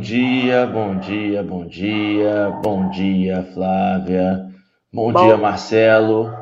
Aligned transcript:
Bom 0.00 0.04
dia, 0.04 0.66
bom 0.66 0.96
dia, 0.98 1.42
bom 1.42 1.66
dia, 1.66 2.58
bom 2.62 2.88
dia, 2.88 3.42
Flávia. 3.52 4.50
Bom, 4.90 5.12
bom 5.12 5.26
dia, 5.26 5.36
Marcelo, 5.36 6.34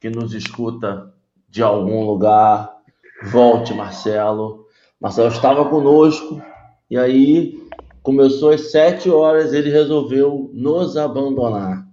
que 0.00 0.10
nos 0.10 0.34
escuta 0.34 1.14
de 1.48 1.62
algum 1.62 2.04
lugar. 2.04 2.76
Volte, 3.22 3.72
Marcelo. 3.72 4.66
Marcelo 5.00 5.28
estava 5.28 5.64
conosco 5.70 6.42
e 6.90 6.98
aí 6.98 7.54
começou 8.02 8.50
às 8.50 8.72
sete 8.72 9.08
horas, 9.08 9.52
ele 9.52 9.70
resolveu 9.70 10.50
nos 10.52 10.96
abandonar. 10.96 11.86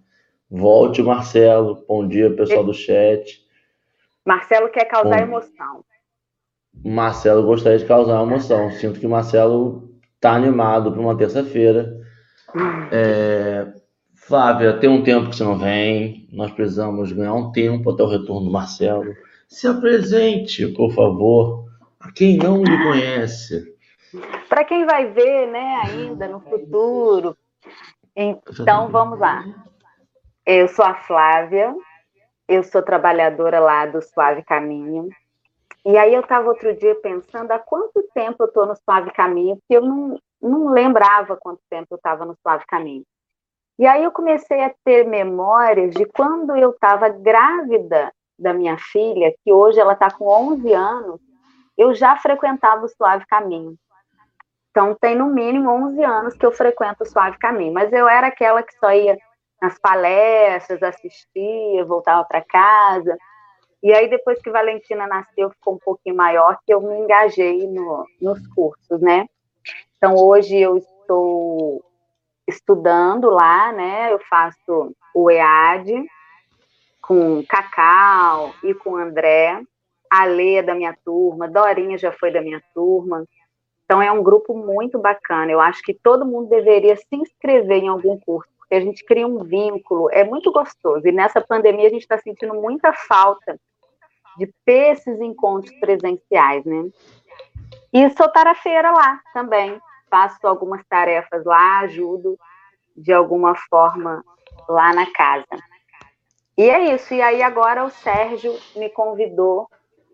Volte, 0.50 1.04
Marcelo. 1.04 1.86
Bom 1.88 2.08
dia, 2.08 2.36
pessoal 2.36 2.64
do 2.64 2.74
chat. 2.74 3.46
Marcelo 4.26 4.70
quer 4.70 4.86
causar 4.86 5.18
bom... 5.20 5.36
emoção. 5.36 5.86
Marcelo 6.84 7.44
gostaria 7.44 7.78
de 7.78 7.86
causar 7.86 8.24
emoção. 8.24 8.72
Sinto 8.72 9.00
que 9.00 9.08
Marcelo 9.08 9.89
está 10.20 10.34
animado 10.34 10.92
para 10.92 11.00
uma 11.00 11.18
terça-feira. 11.18 11.98
É... 12.92 13.74
Flávia, 14.16 14.78
tem 14.78 14.90
um 14.90 15.02
tempo 15.02 15.30
que 15.30 15.38
você 15.38 15.44
não 15.44 15.58
vem. 15.58 16.28
Nós 16.32 16.52
precisamos 16.52 17.12
ganhar 17.12 17.34
um 17.34 17.52
tempo 17.52 17.90
até 17.90 18.04
o 18.04 18.08
retorno 18.08 18.46
do 18.46 18.52
Marcelo. 18.52 19.16
Se 19.48 19.66
apresente, 19.68 20.68
por 20.68 20.92
favor, 20.92 21.66
a 22.00 22.12
quem 22.12 22.38
não 22.38 22.62
lhe 22.62 22.84
conhece. 22.84 23.76
Para 24.48 24.64
quem 24.66 24.86
vai 24.86 25.12
ver, 25.12 25.48
né, 25.48 25.82
ainda 25.86 26.28
no 26.28 26.42
futuro. 26.42 27.36
Então, 28.16 28.90
vamos 28.90 29.18
lá. 29.18 29.44
Eu 30.46 30.68
sou 30.68 30.84
a 30.84 30.96
Flávia, 30.96 31.74
eu 32.48 32.64
sou 32.64 32.82
trabalhadora 32.82 33.60
lá 33.60 33.86
do 33.86 34.02
Suave 34.02 34.44
Caminho. 34.44 35.10
E 35.86 35.98
aí 35.98 36.14
eu 36.14 36.22
estava 36.22 36.50
outro 36.50 36.76
dia 36.76 36.96
pensando 36.96 37.52
há 37.52 37.60
quanto 37.60 38.04
tempo 38.14 38.44
eu 38.44 38.48
estou 38.48 38.66
no 38.66 38.76
Suave 38.76 39.12
Caminho, 39.12 39.56
porque 39.58 39.78
eu 39.78 39.82
não, 39.82 40.20
não 40.42 40.70
lembrava 40.70 41.38
quanto 41.38 41.62
tempo 41.70 41.88
eu 41.92 41.98
estava 41.98 42.26
no 42.26 42.36
Suave 42.42 42.66
Caminho. 42.68 43.04
E 43.78 43.88
aí 43.88 44.04
eu 44.04 44.12
comecei 44.12 44.62
a 44.62 44.74
ter 44.84 45.06
memórias 45.06 45.94
de 45.96 46.06
quando 46.06 46.56
eu 46.56 46.72
estava 46.72 47.08
grávida 47.08 48.12
da 48.38 48.54
minha 48.54 48.78
filha, 48.78 49.34
que 49.44 49.52
hoje 49.54 49.80
ela 49.80 49.94
está 49.94 50.12
com 50.12 50.26
11 50.28 50.74
anos, 50.74 51.22
eu 51.78 51.94
já 51.94 52.18
frequentava 52.18 52.86
o 52.86 52.90
Suave 52.90 53.26
Caminho. 53.26 53.76
Então 54.70 54.96
tem 55.00 55.16
no 55.16 55.28
mínimo 55.28 55.70
11 55.70 56.04
anos 56.04 56.36
que 56.36 56.46
eu 56.46 56.52
frequento 56.52 57.04
o 57.04 57.06
Suave 57.06 57.38
Caminho, 57.38 57.74
mas 57.74 57.92
eu 57.94 58.08
era 58.08 58.28
aquela 58.28 58.62
que 58.62 58.78
só 58.78 58.92
ia 58.92 59.18
nas 59.62 59.78
palestras, 59.80 60.84
assistia, 60.84 61.86
voltava 61.86 62.24
para 62.26 62.42
casa. 62.42 63.18
E 63.82 63.94
aí, 63.94 64.10
depois 64.10 64.42
que 64.42 64.52
Valentina 64.52 65.08
nasceu, 65.08 65.50
ficou 65.52 65.76
um 65.76 65.80
pouquinho 65.80 66.16
maior, 66.16 66.58
que 66.66 66.74
eu 66.74 66.82
me 66.82 66.98
engajei 66.98 67.66
no, 67.68 68.06
nos 68.22 68.46
cursos, 68.50 69.00
né? 69.02 69.26
Então, 69.98 70.16
hoje 70.16 70.58
eu 70.58 70.78
estou 70.78 71.84
estudando 72.48 73.30
lá, 73.30 73.72
né? 73.72 74.12
Eu 74.12 74.20
faço 74.30 74.94
o 75.16 75.32
EAD 75.32 76.06
com 77.02 77.44
Cacau 77.48 78.54
e 78.64 78.74
com 78.74 78.98
André. 78.98 79.62
A 80.10 80.26
Lê 80.26 80.56
é 80.56 80.64
da 80.64 80.74
minha 80.74 80.96
turma, 81.06 81.48
Dorinha 81.48 81.98
já 81.98 82.12
foi 82.12 82.32
da 82.32 82.42
minha 82.42 82.62
turma. 82.74 83.26
Então, 83.86 84.02
é 84.02 84.12
um 84.12 84.22
grupo 84.22 84.54
muito 84.54 85.00
bacana. 85.00 85.52
Eu 85.52 85.62
acho 85.62 85.82
que 85.84 85.94
todo 85.94 86.26
mundo 86.26 86.50
deveria 86.50 86.96
se 86.96 87.16
inscrever 87.16 87.84
em 87.84 87.88
algum 87.88 88.20
curso 88.20 88.50
porque 88.70 88.76
a 88.76 88.82
gente 88.82 89.04
cria 89.04 89.26
um 89.26 89.44
vínculo, 89.44 90.10
é 90.12 90.24
muito 90.24 90.52
gostoso. 90.52 91.08
E 91.08 91.12
nessa 91.12 91.42
pandemia 91.42 91.88
a 91.88 91.90
gente 91.90 92.04
está 92.04 92.20
sentindo 92.20 92.54
muita 92.54 92.94
falta 92.94 93.60
de 94.40 94.52
ter 94.66 94.94
esses 94.94 95.20
encontros 95.20 95.72
presenciais, 95.80 96.64
né? 96.66 96.90
E 97.92 98.10
sou 98.12 98.32
tarefeira 98.32 98.92
lá 98.92 99.20
também, 99.34 99.80
faço 100.10 100.48
algumas 100.48 100.82
tarefas 100.88 101.44
lá, 101.44 101.80
ajudo 101.82 102.40
de 102.96 103.12
alguma 103.12 103.56
forma 103.70 104.24
lá 104.68 104.94
na 104.94 105.12
casa. 105.12 105.46
E 106.58 106.70
é 106.70 106.94
isso. 106.94 107.14
E 107.14 107.22
aí 107.22 107.42
agora 107.42 107.84
o 107.84 107.90
Sérgio 107.90 108.54
me 108.76 108.90
convidou 108.90 109.68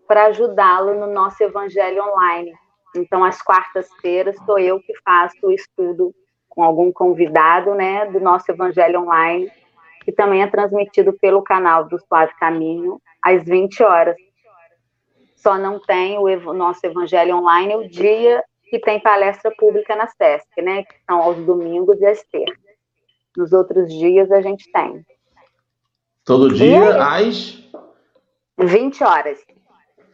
para 0.06 0.26
ajudá-lo 0.26 0.94
no 0.94 1.12
nosso 1.12 1.42
Evangelho 1.42 2.04
Online. 2.04 2.52
Então, 2.96 3.24
às 3.24 3.42
quartas-feiras, 3.42 4.36
sou 4.44 4.58
eu 4.58 4.80
que 4.80 4.92
faço 5.04 5.46
o 5.46 5.52
estudo 5.52 6.14
com 6.48 6.62
algum 6.62 6.90
convidado, 6.90 7.74
né, 7.74 8.06
do 8.06 8.18
nosso 8.18 8.50
Evangelho 8.50 9.02
Online, 9.02 9.50
que 10.06 10.12
também 10.12 10.40
é 10.40 10.46
transmitido 10.46 11.12
pelo 11.14 11.42
canal 11.42 11.88
do 11.88 11.98
Suave 11.98 12.32
Caminho, 12.38 13.02
às 13.20 13.44
20 13.44 13.82
horas. 13.82 14.16
Só 15.34 15.58
não 15.58 15.80
tem 15.80 16.16
o 16.16 16.52
nosso 16.52 16.86
Evangelho 16.86 17.36
Online 17.38 17.74
o 17.74 17.88
dia 17.88 18.40
que 18.70 18.78
tem 18.78 19.00
palestra 19.00 19.52
pública 19.58 19.96
na 19.96 20.06
SESC, 20.06 20.62
né, 20.62 20.84
que 20.84 20.94
são 21.04 21.20
aos 21.20 21.36
domingos 21.44 22.00
e 22.00 22.06
às 22.06 22.22
terças. 22.22 22.56
Nos 23.36 23.52
outros 23.52 23.92
dias 23.92 24.30
a 24.30 24.40
gente 24.40 24.70
tem. 24.70 25.04
Todo 26.24 26.54
dia 26.54 27.02
às 27.04 27.60
20 28.56 29.02
horas. 29.02 29.44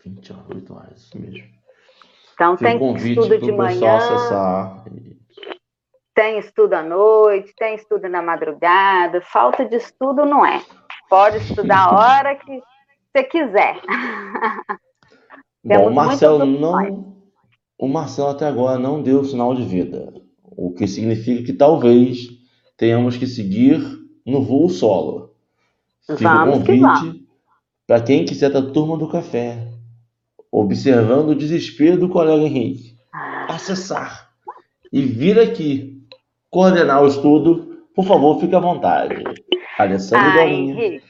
20 0.06 0.32
horas, 0.32 0.46
8 0.54 0.74
horas, 0.74 1.10
mesmo. 1.14 1.52
Então 2.32 2.56
tem, 2.56 2.78
tem 2.78 2.94
estudo 2.94 3.38
de 3.38 3.52
manhã. 3.52 3.96
Acessar 3.96 4.84
tem 6.14 6.38
estudo 6.38 6.74
à 6.74 6.82
noite, 6.82 7.54
tem 7.56 7.74
estudo 7.74 8.08
na 8.08 8.22
madrugada, 8.22 9.20
falta 9.20 9.64
de 9.64 9.76
estudo 9.76 10.24
não 10.24 10.44
é. 10.44 10.62
Pode 11.08 11.38
estudar 11.38 11.86
a 11.86 11.94
hora 11.94 12.34
que 12.36 12.60
você 13.12 13.24
quiser. 13.24 13.80
Bom, 15.64 15.88
o 15.88 15.94
Marcelo 15.94 16.44
não. 16.44 17.12
O 17.78 17.88
Marcelo 17.88 18.30
até 18.30 18.46
agora 18.46 18.78
não 18.78 19.02
deu 19.02 19.24
sinal 19.24 19.54
de 19.54 19.64
vida, 19.64 20.12
o 20.44 20.72
que 20.72 20.86
significa 20.86 21.44
que 21.44 21.52
talvez 21.52 22.28
tenhamos 22.76 23.16
que 23.16 23.26
seguir 23.26 23.80
no 24.24 24.42
voo 24.42 24.68
solo. 24.68 25.34
Fica 26.16 26.44
vamos 26.44 26.58
o 26.58 26.64
convite 26.64 27.26
para 27.86 28.00
quem 28.00 28.24
quiser 28.24 28.50
da 28.50 28.62
turma 28.62 28.96
do 28.96 29.08
café, 29.08 29.68
observando 30.50 31.30
o 31.30 31.34
desespero 31.34 31.98
do 31.98 32.08
colega 32.08 32.42
Henrique, 32.42 32.96
acessar 33.48 34.32
e 34.92 35.02
vir 35.02 35.38
aqui 35.38 36.01
coordenar 36.52 37.02
o 37.02 37.08
estudo, 37.08 37.86
por 37.96 38.04
favor, 38.04 38.38
fique 38.38 38.54
à 38.54 38.60
vontade. 38.60 39.24
Alessandro 39.78 40.32
Dorinha. 40.34 41.02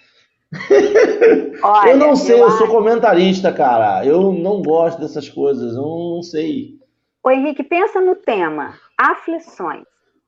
eu 1.88 1.96
não 1.96 2.14
sei, 2.14 2.40
eu, 2.40 2.44
eu 2.44 2.50
sou 2.52 2.68
comentarista, 2.68 3.52
cara. 3.52 4.06
Eu 4.06 4.32
não 4.32 4.62
gosto 4.62 5.00
dessas 5.00 5.28
coisas, 5.28 5.74
eu 5.74 5.82
não 5.82 6.22
sei. 6.22 6.76
Ô 7.24 7.30
Henrique, 7.30 7.62
pensa 7.62 8.00
no 8.00 8.14
tema, 8.14 8.74
aflições. 8.96 9.84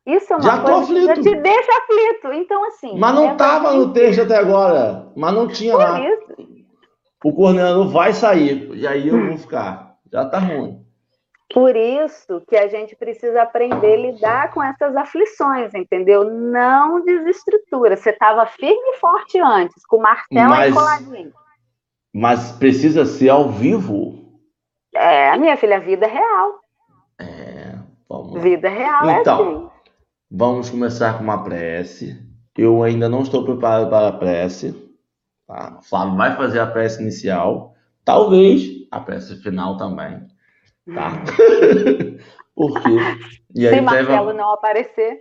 Isso 0.06 0.32
é 0.32 0.36
uma 0.36 0.42
já 0.42 0.58
coisa 0.58 0.80
aflito. 0.80 1.00
que 1.00 1.06
já 1.06 1.14
te 1.14 1.36
deixa 1.36 1.72
aflito. 1.78 2.32
Então, 2.34 2.66
assim. 2.66 2.98
Mas 2.98 3.14
não 3.14 3.32
estava 3.32 3.72
é 3.72 3.76
no 3.76 3.92
texto 3.92 4.22
até 4.22 4.36
agora. 4.36 5.08
Mas 5.16 5.32
não 5.32 5.48
tinha 5.48 5.72
Por 5.72 5.78
lá. 5.78 6.00
Isso. 6.00 6.34
O 7.24 7.32
coordenador 7.32 7.88
vai 7.88 8.12
sair. 8.12 8.70
E 8.74 8.86
aí 8.86 9.08
eu 9.08 9.28
vou 9.28 9.38
ficar. 9.38 9.96
Já 10.12 10.26
tá 10.26 10.38
ruim. 10.38 10.83
Por 11.54 11.76
isso 11.76 12.42
que 12.48 12.56
a 12.56 12.66
gente 12.66 12.96
precisa 12.96 13.42
aprender 13.42 13.94
a 13.94 13.96
lidar 13.96 14.50
com 14.52 14.60
essas 14.60 14.96
aflições, 14.96 15.72
entendeu? 15.72 16.28
Não 16.28 17.04
desestrutura. 17.04 17.96
Você 17.96 18.10
estava 18.10 18.44
firme 18.44 18.74
e 18.74 18.96
forte 18.98 19.38
antes, 19.38 19.86
com 19.86 19.98
o 19.98 20.02
martelo 20.02 20.48
mas, 20.48 20.72
e 20.72 20.74
coladinho. 20.76 21.32
Mas 22.12 22.50
precisa 22.50 23.06
ser 23.06 23.28
ao 23.28 23.50
vivo? 23.50 24.40
É, 24.92 25.36
minha 25.36 25.56
filha, 25.56 25.78
vida 25.78 26.08
real. 26.08 26.58
É, 27.20 27.78
vamos 28.08 28.42
Vida 28.42 28.68
real 28.68 29.08
é 29.08 29.20
então, 29.20 29.38
é 29.38 29.42
assim. 29.42 29.70
Vamos 30.28 30.70
começar 30.70 31.16
com 31.16 31.22
uma 31.22 31.44
prece. 31.44 32.20
Eu 32.58 32.82
ainda 32.82 33.08
não 33.08 33.22
estou 33.22 33.44
preparado 33.44 33.88
para 33.88 34.08
a 34.08 34.12
prece. 34.12 34.74
Tá? 35.46 35.78
O 35.78 35.84
Flávio 35.84 36.16
vai 36.16 36.36
fazer 36.36 36.58
a 36.58 36.66
prece 36.66 37.00
inicial. 37.00 37.76
Talvez 38.04 38.88
a 38.90 38.98
prece 38.98 39.40
final 39.40 39.76
também. 39.76 40.33
Tá? 40.92 41.24
Por 42.54 42.82
quê? 42.82 42.90
E 43.54 43.66
aí 43.66 43.74
Se 43.74 43.80
Marcelo 43.80 44.32
não 44.32 44.52
aparecer. 44.52 45.20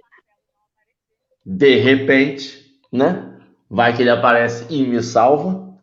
De 1.45 1.75
repente, 1.77 2.79
né? 2.91 3.39
Vai 3.69 3.95
que 3.95 4.01
ele 4.01 4.09
aparece 4.09 4.71
e 4.73 4.85
me 4.85 5.01
salva. 5.01 5.73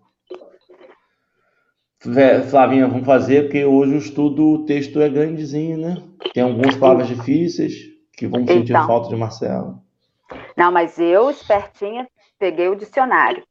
Flavinha, 2.49 2.87
vamos 2.87 3.05
fazer, 3.05 3.43
porque 3.43 3.65
hoje 3.65 3.95
o 3.95 3.99
estudo, 3.99 4.55
o 4.55 4.65
texto 4.65 5.01
é 5.01 5.09
grandezinho, 5.09 5.77
né? 5.77 6.03
Tem 6.33 6.43
algumas 6.43 6.75
palavras 6.77 7.09
difíceis 7.09 7.75
que 8.17 8.29
sentir 8.29 8.71
então. 8.71 8.87
falta 8.87 9.09
de 9.09 9.17
Marcelo. 9.17 9.83
Não, 10.57 10.71
mas 10.73 10.99
eu, 10.99 11.31
espertinha, 11.31 12.09
peguei 12.39 12.69
o 12.69 12.77
dicionário. 12.77 13.43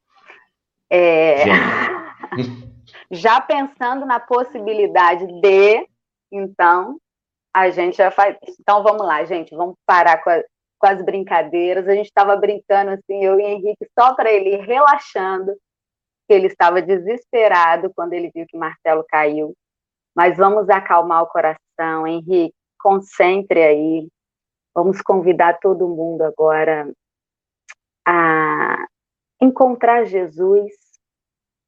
É... 0.88 1.44
Já 3.10 3.40
pensando 3.40 4.04
na 4.04 4.18
possibilidade 4.18 5.26
de 5.40 5.86
então, 6.30 6.98
a 7.54 7.70
gente 7.70 7.96
já 7.96 8.10
faz. 8.10 8.36
Então, 8.60 8.82
vamos 8.82 9.06
lá, 9.06 9.24
gente, 9.24 9.54
vamos 9.54 9.76
parar 9.86 10.22
com, 10.22 10.30
a, 10.30 10.42
com 10.78 10.86
as 10.86 11.02
brincadeiras. 11.02 11.88
A 11.88 11.94
gente 11.94 12.06
estava 12.06 12.36
brincando 12.36 12.92
assim, 12.92 13.24
eu 13.24 13.38
e 13.40 13.44
Henrique, 13.44 13.86
só 13.98 14.14
para 14.14 14.30
ele 14.30 14.54
ir 14.56 14.60
relaxando, 14.60 15.52
que 16.28 16.34
ele 16.34 16.46
estava 16.46 16.80
desesperado 16.80 17.92
quando 17.94 18.12
ele 18.12 18.30
viu 18.34 18.46
que 18.48 18.56
Marcelo 18.56 19.04
caiu. 19.08 19.54
Mas 20.14 20.36
vamos 20.36 20.68
acalmar 20.68 21.22
o 21.22 21.28
coração, 21.28 22.06
Henrique, 22.06 22.54
concentre 22.78 23.62
aí, 23.62 24.08
Vamos 24.74 25.02
convidar 25.02 25.58
todo 25.58 25.88
mundo 25.88 26.22
agora 26.22 26.88
a 28.06 28.86
encontrar 29.40 30.04
Jesus 30.04 30.72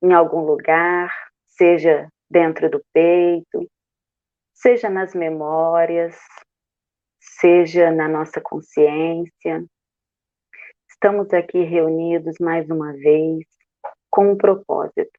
em 0.00 0.12
algum 0.12 0.44
lugar, 0.44 1.12
seja 1.48 2.08
dentro 2.30 2.70
do 2.70 2.80
peito, 2.92 3.68
seja 4.52 4.88
nas 4.88 5.14
memórias, 5.14 6.16
seja 7.20 7.90
na 7.90 8.08
nossa 8.08 8.40
consciência. 8.40 9.64
Estamos 10.88 11.32
aqui 11.32 11.62
reunidos 11.64 12.36
mais 12.40 12.68
uma 12.70 12.92
vez 12.92 13.44
com 14.10 14.32
um 14.32 14.36
propósito. 14.36 15.10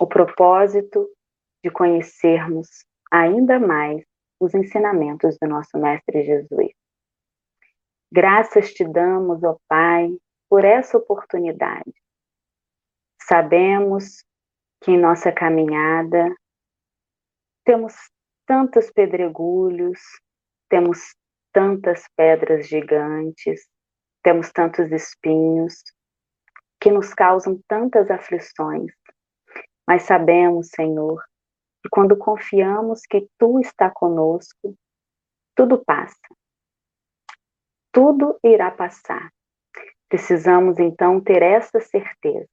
O 0.00 0.06
propósito 0.06 1.08
de 1.64 1.70
conhecermos 1.70 2.68
ainda 3.10 3.58
mais 3.58 4.04
os 4.38 4.54
ensinamentos 4.54 5.36
do 5.40 5.48
nosso 5.48 5.76
Mestre 5.78 6.22
Jesus. 6.22 6.70
Graças 8.12 8.72
te 8.72 8.84
damos, 8.84 9.42
ó 9.42 9.56
Pai, 9.68 10.08
por 10.48 10.64
essa 10.64 10.96
oportunidade. 10.96 11.92
Sabemos 13.22 14.24
que 14.82 14.92
em 14.92 14.98
nossa 14.98 15.32
caminhada 15.32 16.34
temos 17.64 17.94
tantos 18.48 18.90
pedregulhos, 18.90 20.00
temos 20.70 21.14
tantas 21.52 22.04
pedras 22.16 22.66
gigantes, 22.66 23.68
temos 24.22 24.50
tantos 24.50 24.90
espinhos 24.90 25.84
que 26.80 26.90
nos 26.90 27.12
causam 27.12 27.60
tantas 27.68 28.10
aflições. 28.10 28.90
Mas 29.86 30.04
sabemos, 30.04 30.70
Senhor, 30.74 31.22
que 31.82 31.90
quando 31.90 32.16
confiamos 32.16 33.02
que 33.02 33.28
Tu 33.38 33.60
está 33.60 33.90
conosco, 33.90 34.74
tudo 35.54 35.84
passa. 35.84 36.16
Tudo 37.92 38.38
irá 38.42 38.70
passar. 38.70 39.30
Precisamos 40.08 40.78
então 40.78 41.20
ter 41.20 41.42
essa 41.42 41.80
certeza. 41.80 42.48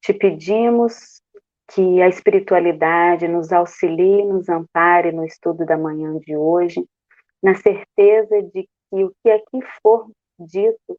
Te 0.00 0.12
pedimos 0.12 1.22
que 1.70 2.02
a 2.02 2.08
espiritualidade 2.08 3.28
nos 3.28 3.52
auxilie, 3.52 4.24
nos 4.24 4.48
ampare 4.48 5.12
no 5.12 5.24
estudo 5.24 5.64
da 5.64 5.76
manhã 5.76 6.18
de 6.18 6.36
hoje, 6.36 6.84
na 7.42 7.54
certeza 7.54 8.42
de 8.42 8.62
que 8.62 9.04
o 9.04 9.12
que 9.22 9.30
aqui 9.30 9.60
for 9.80 10.10
dito 10.38 10.98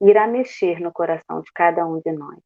irá 0.00 0.26
mexer 0.26 0.80
no 0.80 0.92
coração 0.92 1.40
de 1.40 1.50
cada 1.52 1.84
um 1.86 2.00
de 2.00 2.12
nós. 2.12 2.38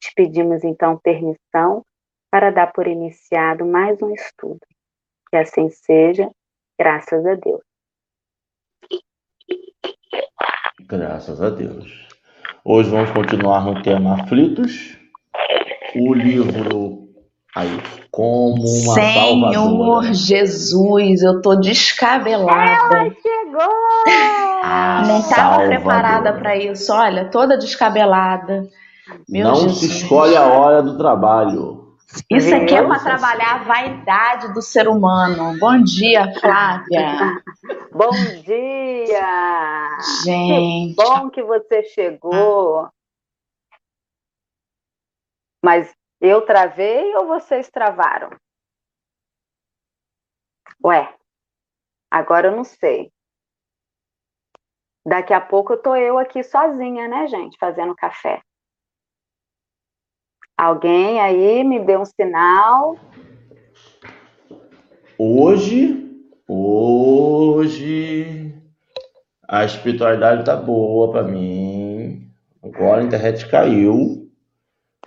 Te 0.00 0.12
pedimos 0.14 0.64
então 0.64 0.98
permissão 1.02 1.84
para 2.30 2.50
dar 2.50 2.72
por 2.72 2.86
iniciado 2.86 3.66
mais 3.66 4.00
um 4.00 4.12
estudo. 4.14 4.60
Que 5.28 5.36
assim 5.36 5.68
seja, 5.68 6.30
graças 6.78 7.26
a 7.26 7.34
Deus. 7.34 7.60
Graças 10.80 11.42
a 11.42 11.50
Deus. 11.50 12.08
Hoje 12.64 12.90
vamos 12.90 13.10
continuar 13.10 13.64
no 13.64 13.82
tema 13.82 14.14
aflitos. 14.14 14.99
O 15.94 16.14
livro 16.14 17.08
aí, 17.56 17.80
como 18.10 18.62
uma 18.62 18.94
Senhor 18.94 19.52
salvadora. 19.52 20.14
Jesus, 20.14 21.22
eu 21.22 21.40
tô 21.42 21.56
descabelada. 21.56 22.96
Ela 22.96 23.10
chegou! 23.10 24.62
A 24.62 25.02
Não 25.06 25.20
estava 25.20 25.66
preparada 25.66 26.32
para 26.34 26.56
isso. 26.56 26.92
Olha, 26.92 27.30
toda 27.30 27.58
descabelada. 27.58 28.62
Meu 29.28 29.48
Não 29.48 29.54
Jesus. 29.56 29.78
se 29.78 29.86
escolhe 29.86 30.36
a 30.36 30.46
hora 30.46 30.82
do 30.82 30.96
trabalho. 30.96 31.80
Isso 32.28 32.54
aqui 32.54 32.74
é 32.74 32.82
para 32.82 32.98
trabalhar 32.98 33.54
a 33.54 33.64
vaidade 33.64 34.52
do 34.52 34.60
ser 34.60 34.88
humano. 34.88 35.56
Bom 35.58 35.80
dia, 35.82 36.32
Flávia. 36.40 37.40
Bom 37.92 38.10
dia! 38.44 39.88
Gente. 40.24 40.96
Que 40.96 41.02
bom 41.02 41.30
que 41.30 41.42
você 41.42 41.84
chegou. 41.84 42.88
Mas 45.62 45.94
eu 46.20 46.44
travei 46.44 47.14
ou 47.16 47.26
vocês 47.26 47.70
travaram? 47.70 48.30
Ué, 50.84 51.14
agora 52.10 52.48
eu 52.48 52.56
não 52.56 52.64
sei. 52.64 53.12
Daqui 55.04 55.32
a 55.32 55.40
pouco 55.40 55.74
eu 55.74 55.82
tô 55.82 55.96
eu 55.96 56.18
aqui 56.18 56.42
sozinha, 56.42 57.08
né, 57.08 57.26
gente, 57.26 57.58
fazendo 57.58 57.94
café. 57.94 58.42
Alguém 60.56 61.20
aí 61.20 61.64
me 61.64 61.80
dê 61.80 61.96
um 61.96 62.04
sinal. 62.04 62.96
Hoje, 65.18 66.22
hoje, 66.46 68.54
a 69.48 69.64
espiritualidade 69.64 70.44
tá 70.44 70.56
boa 70.56 71.10
pra 71.10 71.22
mim. 71.22 72.30
Agora 72.62 73.00
a 73.00 73.04
internet 73.04 73.48
caiu 73.50 74.29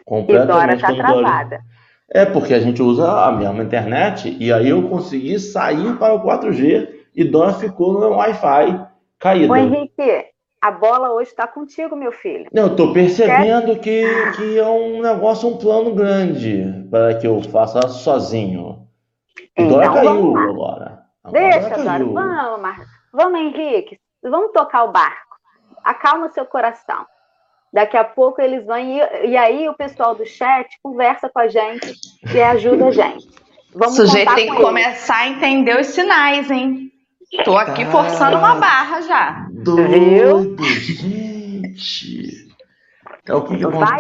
E 0.04 0.10
completamente 0.10 0.82
tá 0.82 0.94
travada. 0.94 1.62
É 2.10 2.26
porque 2.26 2.54
a 2.54 2.60
gente 2.60 2.82
usa 2.82 3.26
a 3.26 3.32
mesma 3.32 3.64
internet 3.64 4.36
e 4.40 4.52
aí 4.52 4.70
eu 4.70 4.88
consegui 4.90 5.40
sair 5.40 5.98
para 5.98 6.14
o 6.14 6.24
4G 6.24 6.90
e 7.16 7.24
Dora 7.24 7.54
ficou 7.54 7.94
no 7.94 8.10
Wi-Fi 8.10 8.86
caída. 9.18 9.54
Ô, 9.54 9.56
Henrique, 9.56 10.26
a 10.62 10.72
bola 10.72 11.12
hoje 11.12 11.30
está 11.30 11.48
contigo, 11.48 11.96
meu 11.96 12.12
filho. 12.12 12.48
Não, 12.54 12.64
eu 12.64 12.76
tô 12.76 12.94
percebendo 12.94 13.80
que, 13.80 14.06
que 14.36 14.60
é 14.60 14.68
um 14.68 15.02
negócio, 15.02 15.50
um 15.50 15.58
plano 15.58 15.96
grande 15.96 16.88
para 16.90 17.16
que 17.16 17.26
eu 17.26 17.42
faça 17.44 17.88
sozinho. 17.88 18.88
Então, 19.58 19.70
Dora 19.70 19.94
caiu 19.94 20.10
vamos 20.10 20.34
lá. 20.34 20.44
agora. 20.44 21.04
Agora 21.24 21.42
Deixa, 21.42 21.70
Dora 21.70 21.84
caiu. 21.84 22.14
Vamos, 22.14 22.62
Mar... 22.62 22.86
vamos, 23.12 23.40
Henrique. 23.40 24.00
Vamos 24.22 24.52
tocar 24.52 24.84
o 24.84 24.92
barco. 24.92 25.38
Acalma 25.84 26.30
seu 26.30 26.46
coração. 26.46 27.06
Daqui 27.74 27.98
a 27.98 28.04
pouco 28.04 28.40
eles 28.40 28.64
vão 28.66 28.78
e, 28.78 29.30
e 29.30 29.36
aí 29.36 29.68
o 29.68 29.74
pessoal 29.74 30.14
do 30.14 30.26
chat 30.26 30.70
conversa 30.84 31.28
com 31.28 31.40
a 31.40 31.48
gente 31.48 31.94
e 32.32 32.40
ajuda 32.40 32.88
a 32.88 32.92
gente. 32.92 33.28
O 33.74 33.80
Vamos 33.80 33.96
sujeito 33.96 34.26
contar 34.26 34.36
tem 34.36 34.46
que 34.46 34.52
eles. 34.54 34.64
começar 34.64 35.16
a 35.16 35.28
entender 35.28 35.80
os 35.80 35.88
sinais, 35.88 36.52
hein? 36.52 36.92
Tô 37.44 37.58
aqui 37.58 37.84
forçando 37.86 38.38
uma 38.38 38.56
barra 38.56 39.02
já. 39.02 39.48
Doido, 39.52 40.56
gente. 40.64 42.48
É 43.26 43.34
o 43.34 43.42
que, 43.42 43.58
que 43.58 43.66
Vai 43.66 43.98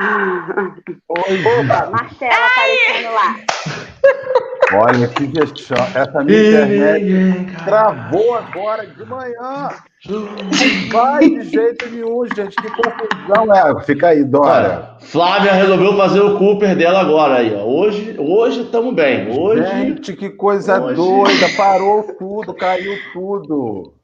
Opa, 1.08 1.90
Marcela 1.90 2.46
aparecendo 2.46 3.12
lá. 3.12 3.36
Olha 4.72 5.08
que 5.08 5.26
questão. 5.28 5.76
Essa 5.94 6.22
minha 6.24 6.38
internet 6.64 7.54
travou 7.64 8.34
agora 8.36 8.86
de 8.86 9.04
manhã. 9.04 9.68
Não 10.08 10.28
vai 10.90 11.28
de 11.28 11.42
jeito 11.42 11.90
nenhum, 11.90 12.24
gente. 12.34 12.56
Que 12.56 12.70
confusão 12.70 13.52
é. 13.54 13.82
Fica 13.84 14.08
aí, 14.08 14.24
Dora. 14.24 14.48
Olha, 14.48 14.96
Flávia 15.00 15.52
resolveu 15.52 15.96
fazer 15.96 16.20
o 16.20 16.38
Cooper 16.38 16.76
dela 16.76 17.00
agora 17.00 17.36
aí, 17.38 17.52
ó. 17.54 17.64
Hoje, 17.64 18.16
hoje 18.18 18.62
estamos 18.62 18.94
bem. 18.94 19.36
Hoje, 19.36 19.66
Gente, 19.66 20.12
que 20.14 20.30
coisa 20.30 20.80
Hoje. 20.80 20.94
doida. 20.94 21.46
Parou 21.56 22.02
tudo, 22.18 22.54
caiu 22.54 22.96
tudo. 23.12 23.94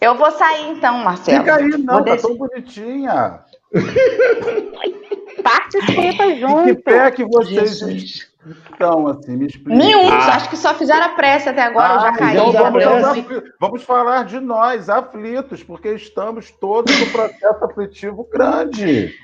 Eu 0.00 0.14
vou 0.16 0.30
sair 0.30 0.70
então, 0.70 0.98
Marcelo. 0.98 1.38
Fica 1.40 1.56
aí, 1.56 1.70
Vou 1.70 1.78
não, 1.80 1.96
tá 1.98 2.00
deixar- 2.12 2.28
tão 2.28 2.36
bonitinha. 2.36 3.40
Participa 5.42 6.26
E 6.26 6.34
que 6.34 6.40
junto. 6.40 6.82
pé 6.82 7.10
que 7.10 7.24
vocês 7.24 7.78
Jesus. 7.78 8.28
estão, 8.70 9.08
assim? 9.08 9.36
Me 9.36 9.46
explica. 9.46 9.76
Nenhum, 9.76 10.08
Ah. 10.08 10.36
acho 10.36 10.48
que 10.50 10.56
só 10.56 10.74
fizeram 10.74 11.06
a 11.06 11.08
prece 11.10 11.48
até 11.48 11.62
agora, 11.62 11.98
já 12.00 12.08
Ah, 12.08 12.16
caí. 12.16 12.36
então 12.36 12.52
já 12.52 12.62
vamos, 12.62 12.84
prece. 12.84 13.04
aflitos. 13.20 13.50
vamos 13.60 13.82
falar 13.82 14.24
de 14.24 14.40
nós, 14.40 14.88
aflitos, 14.88 15.62
porque 15.62 15.88
estamos 15.94 16.50
todos 16.50 16.96
no 16.98 17.06
processo 17.06 17.64
aflitivo 17.64 18.28
grande. 18.30 19.14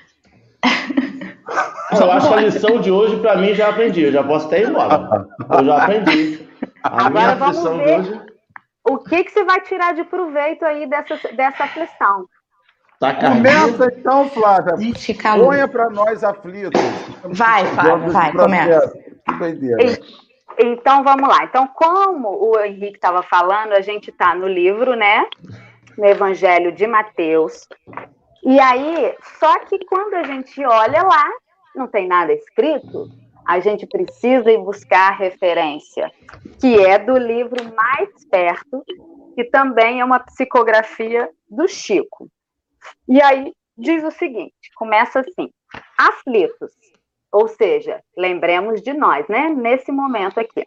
eu 2.01 2.11
acho 2.13 2.29
que 2.29 2.35
a 2.35 2.41
lição 2.41 2.81
de 2.81 2.91
hoje, 2.91 3.17
pra 3.21 3.37
mim, 3.37 3.55
já 3.55 3.69
aprendi. 3.69 4.03
Eu 4.03 4.13
já 4.13 4.25
posso 4.25 4.47
até 4.47 4.63
ir 4.63 4.69
embora. 4.71 5.27
Eu 5.51 5.65
já 5.65 5.83
aprendi. 5.83 6.49
A 6.83 7.07
Agora 7.07 7.11
minha 7.11 7.35
vamos 7.37 7.59
aflição 7.59 7.79
de 7.79 7.85
ver. 7.85 8.01
hoje 8.01 8.21
O 8.89 8.99
que, 8.99 9.25
que 9.25 9.31
você 9.31 9.45
vai 9.45 9.61
tirar 9.61 9.95
de 9.95 10.03
proveito 10.05 10.65
aí 10.65 10.89
dessa, 10.89 11.17
dessa 11.35 11.65
aflição? 11.65 12.27
Tá. 12.99 13.15
Começa 13.15 13.93
então, 13.97 14.29
Flávia. 14.31 14.77
Gente. 14.77 15.15
Ponha 15.15 15.69
para 15.69 15.89
nós 15.91 16.25
aflitos. 16.25 16.81
Vai, 17.25 17.65
Flávia, 17.67 18.09
vai, 18.09 18.33
começa. 18.33 18.99
Que 19.27 19.35
doideira. 19.35 19.83
Ei. 19.83 19.99
Então 20.61 21.05
vamos 21.05 21.29
lá. 21.29 21.45
Então, 21.45 21.69
como 21.69 22.29
o 22.29 22.61
Henrique 22.61 22.97
estava 22.97 23.23
falando, 23.23 23.73
a 23.73 23.81
gente 23.81 24.11
está 24.11 24.35
no 24.35 24.49
livro, 24.49 24.97
né? 24.97 25.25
No 25.97 26.05
Evangelho 26.05 26.73
de 26.73 26.87
Mateus. 26.87 27.69
E 28.43 28.59
aí, 28.59 29.15
só 29.39 29.61
que 29.61 29.79
quando 29.87 30.15
a 30.15 30.25
gente 30.25 30.65
olha 30.65 31.03
lá, 31.03 31.31
não 31.77 31.87
tem 31.87 32.09
nada 32.09 32.33
escrito, 32.33 33.09
a 33.47 33.61
gente 33.61 33.87
precisa 33.87 34.51
ir 34.51 34.59
buscar 34.59 35.13
a 35.13 35.17
referência, 35.17 36.11
que 36.61 36.85
é 36.85 36.99
do 36.99 37.17
livro 37.17 37.57
mais 37.75 38.11
perto, 38.31 38.85
que 39.35 39.45
também 39.45 40.01
é 40.01 40.05
uma 40.05 40.19
psicografia 40.19 41.31
do 41.49 41.69
Chico. 41.69 42.29
E 43.09 43.23
aí 43.23 43.53
diz 43.77 44.03
o 44.05 44.11
seguinte: 44.11 44.55
começa 44.77 45.21
assim, 45.21 45.51
aflitos, 45.99 46.73
ou 47.33 47.47
seja, 47.49 48.03
lembremos 48.17 48.83
de 48.83 48.93
nós, 48.93 49.27
né? 49.29 49.49
Nesse 49.51 49.93
momento 49.93 50.41
aqui. 50.41 50.67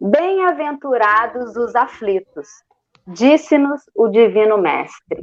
Bem-aventurados 0.00 1.56
os 1.56 1.74
aflitos, 1.74 2.48
disse-nos 3.06 3.82
o 3.94 4.08
Divino 4.08 4.58
Mestre. 4.58 5.22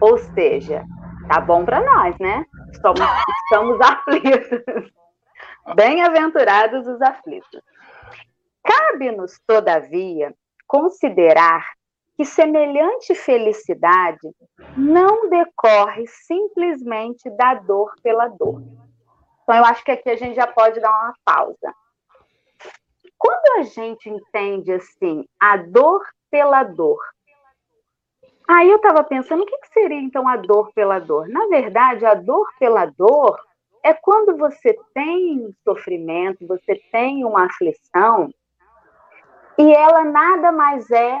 Ou 0.00 0.18
seja, 0.18 0.84
tá 1.28 1.40
bom 1.40 1.64
para 1.64 1.80
nós, 1.80 2.18
né? 2.18 2.44
Estamos, 2.72 3.00
estamos 3.44 3.80
aflitos. 3.80 4.92
Bem-aventurados 5.74 6.86
os 6.86 7.00
aflitos. 7.00 7.62
Cabe-nos, 8.64 9.40
todavia, 9.46 10.34
considerar 10.66 11.64
que 12.18 12.24
semelhante 12.24 13.14
felicidade 13.14 14.28
não 14.76 15.30
decorre 15.30 16.04
simplesmente 16.08 17.30
da 17.30 17.54
dor 17.54 17.94
pela 18.02 18.26
dor. 18.26 18.60
Então, 19.44 19.54
eu 19.54 19.64
acho 19.64 19.84
que 19.84 19.92
aqui 19.92 20.10
a 20.10 20.16
gente 20.16 20.34
já 20.34 20.48
pode 20.48 20.80
dar 20.80 20.90
uma 20.90 21.14
pausa. 21.24 21.72
Quando 23.16 23.60
a 23.60 23.62
gente 23.62 24.10
entende 24.10 24.72
assim, 24.72 25.24
a 25.38 25.58
dor 25.58 26.04
pela 26.28 26.64
dor, 26.64 26.98
aí 28.48 28.68
eu 28.68 28.78
estava 28.78 29.04
pensando, 29.04 29.44
o 29.44 29.46
que, 29.46 29.56
que 29.58 29.68
seria 29.68 30.00
então 30.00 30.26
a 30.26 30.36
dor 30.36 30.72
pela 30.74 30.98
dor? 30.98 31.28
Na 31.28 31.46
verdade, 31.46 32.04
a 32.04 32.14
dor 32.14 32.48
pela 32.58 32.84
dor 32.84 33.38
é 33.84 33.94
quando 33.94 34.36
você 34.36 34.76
tem 34.92 35.54
sofrimento, 35.62 36.44
você 36.48 36.82
tem 36.90 37.24
uma 37.24 37.46
aflição, 37.46 38.28
e 39.56 39.72
ela 39.72 40.02
nada 40.02 40.50
mais 40.50 40.90
é 40.90 41.20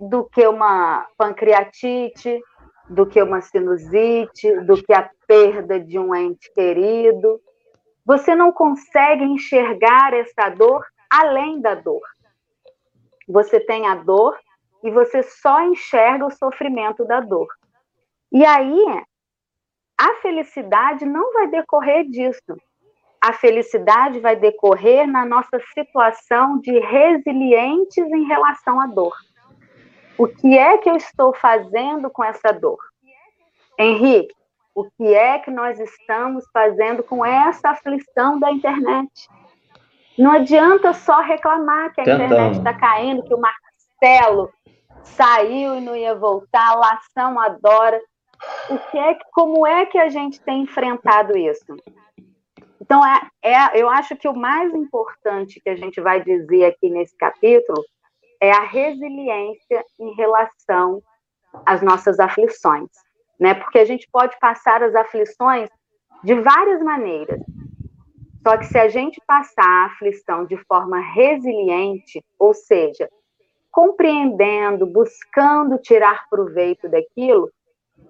do 0.00 0.24
que 0.24 0.46
uma 0.46 1.06
pancreatite, 1.18 2.42
do 2.88 3.06
que 3.06 3.22
uma 3.22 3.40
sinusite, 3.42 4.60
do 4.62 4.82
que 4.82 4.92
a 4.94 5.08
perda 5.26 5.78
de 5.78 5.98
um 5.98 6.14
ente 6.14 6.52
querido. 6.54 7.40
Você 8.04 8.34
não 8.34 8.50
consegue 8.50 9.24
enxergar 9.24 10.14
essa 10.14 10.48
dor 10.48 10.84
além 11.10 11.60
da 11.60 11.74
dor. 11.74 12.02
Você 13.28 13.60
tem 13.60 13.86
a 13.86 13.94
dor 13.94 14.36
e 14.82 14.90
você 14.90 15.22
só 15.22 15.62
enxerga 15.62 16.26
o 16.26 16.30
sofrimento 16.30 17.04
da 17.04 17.20
dor. 17.20 17.48
E 18.32 18.44
aí, 18.44 19.04
a 19.98 20.14
felicidade 20.22 21.04
não 21.04 21.32
vai 21.32 21.48
decorrer 21.48 22.08
disso. 22.08 22.56
A 23.20 23.34
felicidade 23.34 24.18
vai 24.18 24.34
decorrer 24.34 25.06
na 25.06 25.26
nossa 25.26 25.60
situação 25.74 26.58
de 26.58 26.78
resilientes 26.78 27.98
em 27.98 28.24
relação 28.24 28.80
à 28.80 28.86
dor. 28.86 29.14
O 30.20 30.28
que 30.28 30.58
é 30.58 30.76
que 30.76 30.90
eu 30.90 30.96
estou 30.96 31.32
fazendo 31.32 32.10
com 32.10 32.22
essa 32.22 32.52
dor? 32.52 32.76
Henrique, 33.78 34.34
o 34.74 34.84
que 34.84 35.14
é 35.14 35.38
que 35.38 35.50
nós 35.50 35.80
estamos 35.80 36.44
fazendo 36.52 37.02
com 37.02 37.24
essa 37.24 37.70
aflição 37.70 38.38
da 38.38 38.52
internet? 38.52 39.30
Não 40.18 40.32
adianta 40.32 40.92
só 40.92 41.22
reclamar 41.22 41.94
que 41.94 42.02
a 42.02 42.04
Tentando. 42.04 42.24
internet 42.24 42.58
está 42.58 42.74
caindo, 42.74 43.22
que 43.22 43.32
o 43.32 43.40
Marcelo 43.40 44.52
saiu 45.04 45.76
e 45.76 45.80
não 45.80 45.96
ia 45.96 46.14
voltar, 46.14 46.68
a 46.68 46.74
Lação 46.74 47.40
adora. 47.40 47.98
O 48.68 48.76
que 48.90 48.98
é, 48.98 49.18
como 49.32 49.66
é 49.66 49.86
que 49.86 49.96
a 49.96 50.10
gente 50.10 50.38
tem 50.42 50.64
enfrentado 50.64 51.34
isso? 51.34 51.74
Então, 52.78 53.02
é, 53.06 53.22
é, 53.42 53.80
eu 53.80 53.88
acho 53.88 54.14
que 54.16 54.28
o 54.28 54.36
mais 54.36 54.74
importante 54.74 55.58
que 55.60 55.70
a 55.70 55.76
gente 55.76 55.98
vai 55.98 56.22
dizer 56.22 56.66
aqui 56.66 56.90
nesse 56.90 57.16
capítulo 57.16 57.82
é 58.40 58.50
a 58.52 58.64
resiliência 58.64 59.84
em 59.98 60.14
relação 60.14 61.02
às 61.66 61.82
nossas 61.82 62.18
aflições 62.18 62.90
né? 63.40 63.54
Porque 63.54 63.78
a 63.78 63.84
gente 63.86 64.06
pode 64.12 64.38
passar 64.38 64.82
as 64.82 64.94
aflições 64.94 65.70
de 66.22 66.34
várias 66.34 66.82
maneiras. 66.82 67.40
Só 68.46 68.56
que 68.58 68.66
se 68.66 68.78
a 68.78 68.88
gente 68.88 69.20
passar 69.26 69.64
a 69.64 69.86
aflição 69.86 70.44
de 70.44 70.58
forma 70.64 71.00
resiliente, 71.00 72.22
ou 72.38 72.52
seja, 72.52 73.08
compreendendo, 73.70 74.86
buscando 74.86 75.78
tirar 75.78 76.26
proveito 76.28 76.88
daquilo, 76.88 77.50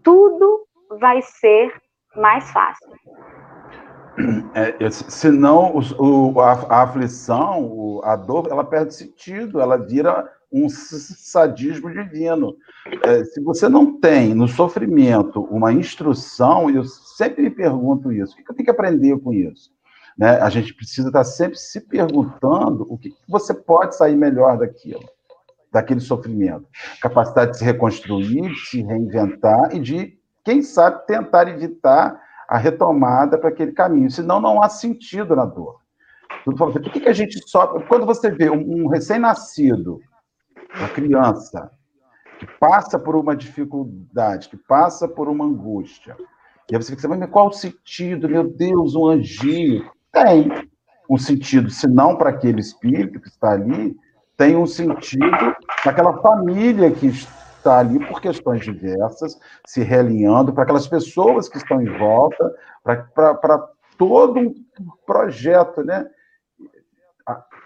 tudo 0.02 0.66
vai 0.99 1.22
ser 1.22 1.72
mais 2.16 2.50
fácil. 2.50 2.90
É, 4.54 4.90
senão, 4.90 5.76
o, 5.76 6.32
o, 6.32 6.40
a, 6.40 6.52
a, 6.52 6.82
aflição, 6.82 8.00
a 8.02 8.16
dor, 8.16 8.48
ela 8.50 8.64
perde 8.64 8.94
sentido, 8.94 9.60
ela 9.60 9.76
vira 9.76 10.28
um 10.52 10.68
sadismo 10.68 11.90
divino. 11.90 12.56
É, 13.04 13.24
se 13.24 13.40
você 13.40 13.68
não 13.68 14.00
tem 14.00 14.34
no 14.34 14.48
sofrimento 14.48 15.42
uma 15.44 15.72
instrução, 15.72 16.68
eu 16.68 16.84
sempre 16.84 17.42
me 17.42 17.50
pergunto 17.50 18.12
isso: 18.12 18.32
o 18.32 18.36
que 18.36 18.50
eu 18.50 18.54
tenho 18.54 18.64
que 18.64 18.70
aprender 18.70 19.18
com 19.20 19.32
isso? 19.32 19.70
Né? 20.18 20.40
A 20.40 20.50
gente 20.50 20.74
precisa 20.74 21.08
estar 21.08 21.24
sempre 21.24 21.56
se 21.56 21.80
perguntando 21.80 22.86
o 22.88 22.98
que 22.98 23.14
você 23.28 23.54
pode 23.54 23.96
sair 23.96 24.16
melhor 24.16 24.58
daquilo, 24.58 25.08
daquele 25.72 26.00
sofrimento. 26.00 26.66
Capacidade 27.00 27.52
de 27.52 27.58
se 27.58 27.64
reconstruir, 27.64 28.52
de 28.52 28.60
se 28.66 28.82
reinventar 28.82 29.74
e 29.74 29.78
de, 29.78 30.18
quem 30.44 30.62
sabe, 30.62 31.06
tentar 31.06 31.48
evitar 31.48 32.20
a 32.50 32.59
retomada 32.59 33.38
para 33.38 33.49
aquele 33.49 33.71
caminho. 33.71 34.11
Senão, 34.11 34.40
não 34.40 34.61
há 34.61 34.69
sentido 34.69 35.37
na 35.37 35.45
dor. 35.45 35.78
Por 36.45 36.80
que, 36.80 37.00
que 37.00 37.09
a 37.09 37.12
gente 37.12 37.38
sofre? 37.49 37.85
Quando 37.85 38.04
você 38.04 38.28
vê 38.28 38.50
um, 38.50 38.85
um 38.85 38.88
recém-nascido 38.88 40.00
uma 40.75 40.88
criança 40.88 41.71
que 42.40 42.47
passa 42.59 42.99
por 42.99 43.14
uma 43.14 43.37
dificuldade, 43.37 44.49
que 44.49 44.57
passa 44.57 45.07
por 45.07 45.28
uma 45.28 45.45
angústia, 45.45 46.16
e 46.69 46.75
aí 46.75 46.83
você 46.83 46.97
fica, 46.97 47.09
mas 47.09 47.30
qual 47.30 47.49
o 47.49 47.52
sentido? 47.52 48.28
Meu 48.28 48.49
Deus, 48.49 48.97
um 48.97 49.07
anjinho. 49.07 49.88
Tem 50.12 50.50
um 51.09 51.19
sentido, 51.19 51.71
se 51.71 51.87
não 51.87 52.16
para 52.16 52.30
aquele 52.30 52.61
espírito 52.61 53.21
que 53.21 53.28
está 53.28 53.52
ali, 53.52 53.97
tem 54.37 54.57
um 54.57 54.66
sentido 54.66 55.54
naquela 55.85 56.21
família 56.21 56.90
que 56.90 57.07
está 57.07 57.39
ali 57.66 57.98
por 58.06 58.20
questões 58.20 58.64
diversas, 58.64 59.38
se 59.66 59.82
realinhando, 59.82 60.52
para 60.52 60.64
aquelas 60.64 60.86
pessoas 60.86 61.48
que 61.48 61.58
estão 61.58 61.80
em 61.82 61.98
volta, 61.98 62.54
para 62.82 63.68
todo 63.98 64.40
um 64.40 64.54
projeto, 65.06 65.82
né? 65.82 66.06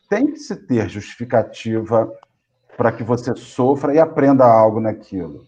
Tem 0.09 0.33
que 0.33 0.39
se 0.39 0.57
ter 0.57 0.89
justificativa 0.89 2.13
para 2.77 2.93
que 2.93 3.03
você 3.03 3.35
sofra 3.37 3.95
e 3.95 3.99
aprenda 3.99 4.45
algo 4.45 4.81
naquilo. 4.81 5.47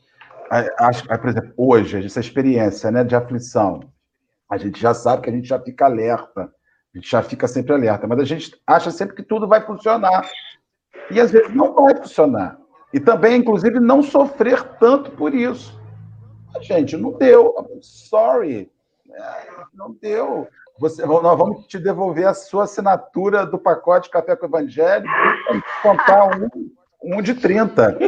Acho, 0.79 1.07
por 1.07 1.29
exemplo, 1.29 1.53
hoje, 1.57 2.05
essa 2.05 2.21
experiência 2.21 2.91
né, 2.91 3.03
de 3.03 3.17
aflição, 3.17 3.81
a 4.49 4.57
gente 4.57 4.81
já 4.81 4.95
sabe 4.95 5.23
que 5.23 5.31
a 5.31 5.33
gente 5.33 5.49
já 5.49 5.59
fica 5.59 5.87
alerta, 5.87 6.43
a 6.43 6.99
gente 6.99 7.11
já 7.11 7.23
fica 7.23 7.49
sempre 7.49 7.75
alerta, 7.75 8.07
mas 8.07 8.21
a 8.21 8.25
gente 8.25 8.57
acha 8.67 8.91
sempre 8.91 9.17
que 9.17 9.23
tudo 9.23 9.49
vai 9.49 9.61
funcionar. 9.67 10.29
E 11.11 11.21
às 11.21 11.31
vezes 11.31 11.53
não 11.53 11.75
vai 11.75 11.97
funcionar. 11.97 12.59
E 12.93 13.01
também, 13.01 13.41
inclusive, 13.41 13.81
não 13.81 14.03
sofrer 14.03 14.63
tanto 14.79 15.11
por 15.11 15.35
isso. 15.35 15.79
Gente, 16.61 16.97
não 16.97 17.13
deu. 17.13 17.55
Sorry. 17.81 18.71
É, 19.11 19.47
não 19.75 19.93
deu. 20.01 20.49
Você, 20.79 21.05
nós 21.07 21.39
vamos 21.39 21.67
te 21.67 21.79
devolver 21.79 22.27
a 22.27 22.35
sua 22.35 22.65
assinatura 22.65 23.47
do 23.47 23.59
pacote 23.59 24.11
Café 24.11 24.37
com 24.37 24.47
Evangelho, 24.47 25.07
vamos 25.49 25.65
contar 25.83 26.37
um 26.37 26.71
um 27.07 27.23
de 27.23 27.35
30. 27.35 27.99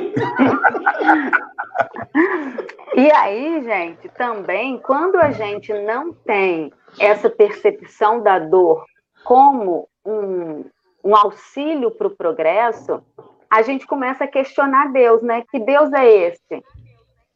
e 2.97 3.11
aí, 3.13 3.63
gente, 3.63 4.09
também, 4.11 4.79
quando 4.79 5.17
a 5.17 5.31
gente 5.31 5.73
não 5.73 6.13
tem 6.13 6.73
essa 6.99 7.31
percepção 7.31 8.21
da 8.23 8.39
dor 8.41 8.85
como 9.25 9.89
um, 10.05 10.65
um 11.05 11.15
auxílio 11.15 11.91
para 11.91 12.09
o 12.09 12.17
progresso, 12.17 13.03
a 13.51 13.63
gente 13.63 13.87
começa 13.87 14.25
a 14.25 14.29
questionar 14.29 14.93
Deus, 14.93 15.23
né? 15.23 15.45
Que 15.51 15.59
Deus 15.59 15.93
é 15.93 16.07
esse? 16.07 16.63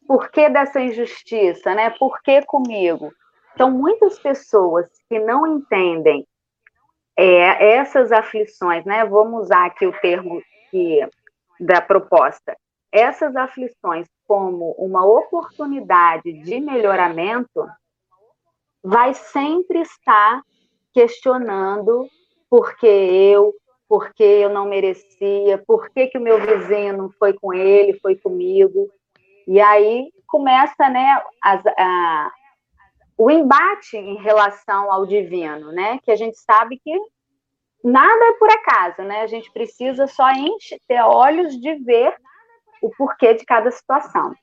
Por 0.07 0.29
que 0.29 0.49
dessa 0.49 0.81
injustiça, 0.81 1.73
né? 1.73 1.89
Por 1.91 2.21
que 2.21 2.41
comigo? 2.45 3.11
Então, 3.53 3.71
muitas 3.71 4.19
pessoas 4.19 4.87
que 5.07 5.19
não 5.19 5.57
entendem 5.57 6.25
é, 7.17 7.75
essas 7.75 8.11
aflições, 8.11 8.85
né? 8.85 9.05
Vamos 9.05 9.43
usar 9.43 9.65
aqui 9.65 9.85
o 9.85 9.99
termo 9.99 10.41
que 10.69 11.07
da 11.59 11.81
proposta 11.81 12.55
essas 12.93 13.35
aflições 13.35 14.07
como 14.27 14.71
uma 14.77 15.03
oportunidade 15.03 16.31
de 16.31 16.59
melhoramento, 16.59 17.67
vai 18.83 19.15
sempre 19.15 19.81
estar 19.81 20.43
questionando 20.93 22.07
por 22.47 22.75
que 22.77 22.85
eu, 22.85 23.51
por 23.93 24.11
que 24.11 24.23
eu 24.23 24.49
não 24.49 24.65
merecia, 24.65 25.63
por 25.67 25.87
que, 25.91 26.07
que 26.07 26.17
o 26.17 26.21
meu 26.21 26.41
vizinho 26.41 26.97
não 26.97 27.11
foi 27.11 27.31
com 27.31 27.53
ele, 27.53 27.99
foi 27.99 28.15
comigo. 28.15 28.89
E 29.47 29.61
aí 29.61 30.11
começa 30.25 30.89
né, 30.89 31.21
a, 31.43 32.31
o 33.15 33.29
embate 33.29 33.95
em 33.95 34.15
relação 34.15 34.91
ao 34.91 35.05
divino, 35.05 35.71
né? 35.71 35.99
Que 36.01 36.09
a 36.09 36.15
gente 36.15 36.39
sabe 36.39 36.81
que 36.83 36.91
nada 37.83 38.25
é 38.29 38.31
por 38.31 38.49
acaso, 38.49 39.03
né? 39.03 39.21
A 39.21 39.27
gente 39.27 39.51
precisa 39.51 40.07
só 40.07 40.27
enche, 40.31 40.81
ter 40.87 41.03
olhos 41.03 41.55
de 41.61 41.75
ver 41.75 42.15
o 42.81 42.89
porquê 42.97 43.35
de 43.35 43.45
cada 43.45 43.69
situação. 43.69 44.33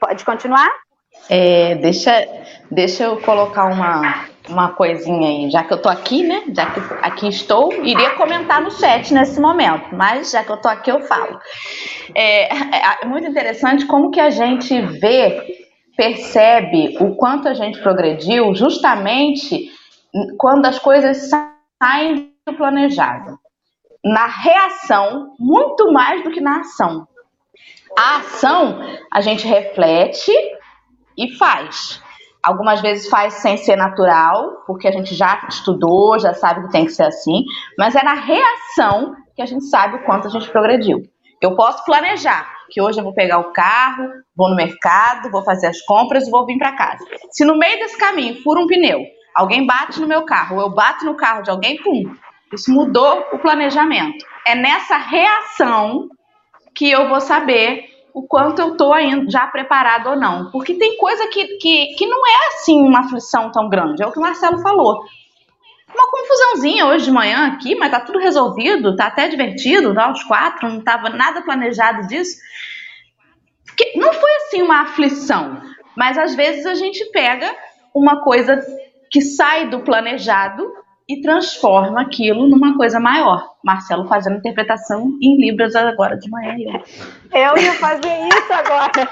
Pode 0.00 0.24
continuar? 0.24 0.68
É, 1.28 1.76
deixa, 1.76 2.10
deixa 2.68 3.04
eu 3.04 3.20
colocar 3.20 3.66
uma, 3.66 4.26
uma 4.50 4.72
coisinha 4.72 5.28
aí, 5.28 5.50
já 5.50 5.64
que 5.64 5.72
eu 5.72 5.80
tô 5.80 5.88
aqui, 5.88 6.22
né? 6.22 6.42
Já 6.52 6.66
que 6.66 6.80
aqui 7.02 7.28
estou, 7.28 7.72
iria 7.72 8.10
comentar 8.10 8.60
no 8.60 8.70
chat 8.70 9.12
nesse 9.14 9.40
momento, 9.40 9.94
mas 9.94 10.30
já 10.30 10.44
que 10.44 10.50
eu 10.50 10.56
tô 10.56 10.68
aqui, 10.68 10.90
eu 10.90 11.00
falo. 11.02 11.38
É, 12.14 12.52
é, 12.54 12.98
é 13.02 13.06
muito 13.06 13.28
interessante 13.28 13.86
como 13.86 14.10
que 14.10 14.20
a 14.20 14.30
gente 14.30 14.80
vê, 14.80 15.42
percebe 15.96 16.96
o 17.00 17.14
quanto 17.14 17.48
a 17.48 17.54
gente 17.54 17.80
progrediu 17.80 18.54
justamente 18.54 19.70
quando 20.38 20.66
as 20.66 20.78
coisas 20.78 21.30
saem 21.82 22.32
do 22.46 22.54
planejado. 22.54 23.38
Na 24.04 24.26
reação, 24.26 25.34
muito 25.38 25.92
mais 25.92 26.24
do 26.24 26.30
que 26.30 26.40
na 26.40 26.60
ação. 26.60 27.06
A 27.98 28.16
ação, 28.16 28.80
a 29.12 29.20
gente 29.20 29.46
reflete 29.46 30.32
e 31.16 31.36
faz. 31.36 32.02
Algumas 32.42 32.80
vezes 32.80 33.08
faz 33.08 33.34
sem 33.34 33.56
ser 33.56 33.76
natural, 33.76 34.62
porque 34.66 34.88
a 34.88 34.92
gente 34.92 35.14
já 35.14 35.46
estudou, 35.48 36.18
já 36.18 36.32
sabe 36.32 36.66
que 36.66 36.72
tem 36.72 36.86
que 36.86 36.92
ser 36.92 37.04
assim, 37.04 37.44
mas 37.76 37.94
é 37.94 38.02
na 38.02 38.14
reação 38.14 39.14
que 39.36 39.42
a 39.42 39.46
gente 39.46 39.64
sabe 39.66 39.96
o 39.96 40.04
quanto 40.04 40.26
a 40.26 40.30
gente 40.30 40.50
progrediu. 40.50 41.02
Eu 41.40 41.54
posso 41.56 41.84
planejar 41.84 42.46
que 42.70 42.80
hoje 42.80 43.00
eu 43.00 43.04
vou 43.04 43.14
pegar 43.14 43.38
o 43.38 43.52
carro, 43.52 44.08
vou 44.36 44.48
no 44.48 44.56
mercado, 44.56 45.30
vou 45.30 45.42
fazer 45.42 45.66
as 45.66 45.80
compras 45.82 46.26
e 46.26 46.30
vou 46.30 46.46
vir 46.46 46.58
para 46.58 46.76
casa. 46.76 47.04
Se 47.30 47.44
no 47.44 47.58
meio 47.58 47.78
desse 47.78 47.98
caminho 47.98 48.42
fura 48.42 48.60
um 48.60 48.66
pneu, 48.66 49.00
alguém 49.34 49.66
bate 49.66 50.00
no 50.00 50.06
meu 50.06 50.24
carro, 50.24 50.56
ou 50.56 50.62
eu 50.62 50.70
bato 50.70 51.04
no 51.04 51.16
carro 51.16 51.42
de 51.42 51.50
alguém, 51.50 51.82
pum, 51.82 52.14
isso 52.52 52.72
mudou 52.72 53.26
o 53.32 53.38
planejamento. 53.38 54.24
É 54.46 54.54
nessa 54.54 54.96
reação 54.96 56.08
que 56.74 56.90
eu 56.90 57.08
vou 57.08 57.20
saber 57.20 57.89
o 58.12 58.26
quanto 58.26 58.60
eu 58.60 58.72
estou 58.72 58.92
já 59.28 59.46
preparado 59.46 60.10
ou 60.10 60.16
não. 60.16 60.50
Porque 60.50 60.74
tem 60.74 60.96
coisa 60.96 61.28
que, 61.28 61.58
que, 61.58 61.94
que 61.94 62.06
não 62.06 62.26
é 62.26 62.48
assim 62.48 62.80
uma 62.80 63.00
aflição 63.00 63.50
tão 63.50 63.68
grande. 63.68 64.02
É 64.02 64.06
o 64.06 64.12
que 64.12 64.18
o 64.18 64.22
Marcelo 64.22 64.60
falou. 64.60 65.04
Uma 65.94 66.10
confusãozinha 66.10 66.86
hoje 66.86 67.06
de 67.06 67.10
manhã 67.10 67.48
aqui, 67.48 67.74
mas 67.74 67.90
tá 67.90 68.00
tudo 68.00 68.18
resolvido, 68.18 68.94
tá 68.94 69.06
até 69.06 69.28
divertido, 69.28 69.92
tá, 69.92 70.10
os 70.10 70.22
quatro, 70.22 70.68
não 70.68 70.78
estava 70.78 71.10
nada 71.10 71.42
planejado 71.42 72.06
disso. 72.06 72.38
Porque 73.66 73.98
não 73.98 74.12
foi 74.12 74.30
assim 74.36 74.62
uma 74.62 74.82
aflição, 74.82 75.60
mas 75.96 76.16
às 76.16 76.34
vezes 76.34 76.64
a 76.66 76.74
gente 76.74 77.04
pega 77.06 77.54
uma 77.94 78.22
coisa 78.22 78.60
que 79.10 79.20
sai 79.20 79.68
do 79.68 79.80
planejado 79.80 80.72
e 81.10 81.20
transforma 81.20 82.02
aquilo 82.02 82.48
numa 82.48 82.76
coisa 82.76 83.00
maior. 83.00 83.50
Marcelo 83.64 84.06
fazendo 84.06 84.36
interpretação 84.36 85.18
em 85.20 85.36
Libras 85.40 85.74
agora 85.74 86.16
de 86.16 86.30
manhã. 86.30 86.54
Eu, 87.32 87.40
eu 87.40 87.58
ia 87.58 87.72
fazer 87.74 88.28
isso 88.28 88.52
agora. 88.52 89.08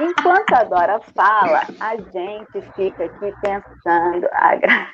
Enquanto 0.00 0.52
a 0.54 0.62
Dora 0.62 1.00
fala, 1.12 1.62
a 1.80 1.96
gente 1.96 2.64
fica 2.76 3.06
aqui 3.06 3.34
pensando. 3.42 4.28
A 4.32 4.54
gra... 4.54 4.86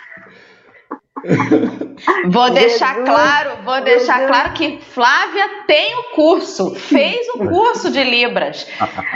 Vou 2.31 2.51
deixar 2.51 2.95
Jesus, 2.97 3.09
claro, 3.09 3.63
vou 3.65 3.81
deixar 3.83 4.21
Jesus. 4.21 4.31
claro 4.31 4.53
que 4.55 4.81
Flávia 4.81 5.65
tem 5.67 5.95
o 5.97 6.03
curso, 6.15 6.75
fez 6.75 7.29
o 7.35 7.49
curso 7.49 7.91
de 7.91 8.03
Libras. 8.03 8.67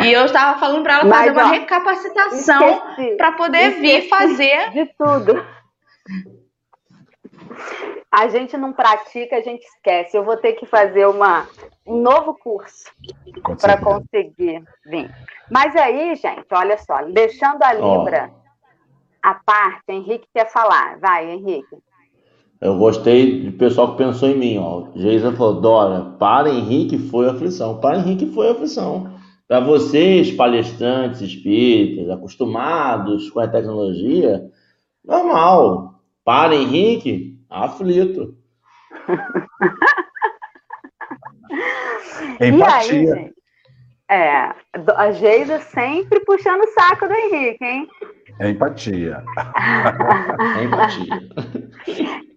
E 0.02 0.12
eu 0.12 0.26
estava 0.26 0.58
falando 0.58 0.82
para 0.82 1.00
ela 1.00 1.08
fazer 1.08 1.32
Mas, 1.32 1.44
uma 1.44 1.46
ó, 1.46 1.52
recapacitação 1.52 2.82
para 3.16 3.32
poder 3.32 3.80
vir 3.80 4.08
fazer 4.08 4.70
de 4.70 4.86
tudo. 4.96 5.44
A 8.10 8.28
gente 8.28 8.56
não 8.56 8.72
pratica, 8.72 9.36
a 9.36 9.40
gente 9.40 9.64
esquece. 9.64 10.16
Eu 10.16 10.24
vou 10.24 10.36
ter 10.36 10.54
que 10.54 10.66
fazer 10.66 11.06
uma, 11.06 11.46
um 11.86 12.00
novo 12.00 12.34
curso 12.34 12.84
para 13.60 13.76
conseguir 13.78 14.64
vir. 14.86 15.14
Mas 15.50 15.76
aí, 15.76 16.14
gente, 16.16 16.46
olha 16.52 16.78
só, 16.78 17.02
deixando 17.04 17.62
a 17.62 17.72
Libra 17.72 18.30
oh. 18.32 18.38
a 19.22 19.34
parte, 19.34 19.84
Henrique 19.88 20.26
quer 20.34 20.50
falar. 20.50 20.98
Vai, 20.98 21.30
Henrique. 21.30 21.76
Eu 22.60 22.76
gostei 22.76 23.42
do 23.42 23.52
pessoal 23.52 23.92
que 23.92 23.98
pensou 23.98 24.28
em 24.28 24.36
mim, 24.36 24.58
ó. 24.58 24.88
Geisa 24.96 25.32
falou, 25.32 25.60
Dora, 25.60 26.16
para 26.18 26.50
Henrique 26.50 26.98
foi 26.98 27.28
aflição. 27.28 27.78
Para 27.78 27.98
Henrique 27.98 28.26
foi 28.26 28.50
aflição. 28.50 29.12
Para 29.46 29.60
vocês, 29.60 30.32
palestrantes 30.32 31.20
espíritas, 31.20 32.10
acostumados 32.10 33.30
com 33.30 33.40
a 33.40 33.48
tecnologia, 33.48 34.44
normal. 35.04 35.94
Para 36.24 36.54
Henrique, 36.54 37.27
aflito. 37.50 38.34
Empatia. 42.40 43.14
Aí, 43.14 43.34
é, 44.10 44.54
a 44.96 45.12
Geisa 45.12 45.60
sempre 45.60 46.20
puxando 46.20 46.62
o 46.62 46.68
saco 46.68 47.06
do 47.06 47.14
Henrique, 47.14 47.62
hein? 47.62 47.86
É 48.40 48.48
empatia. 48.48 49.22
é 50.58 50.64
empatia. 50.64 51.20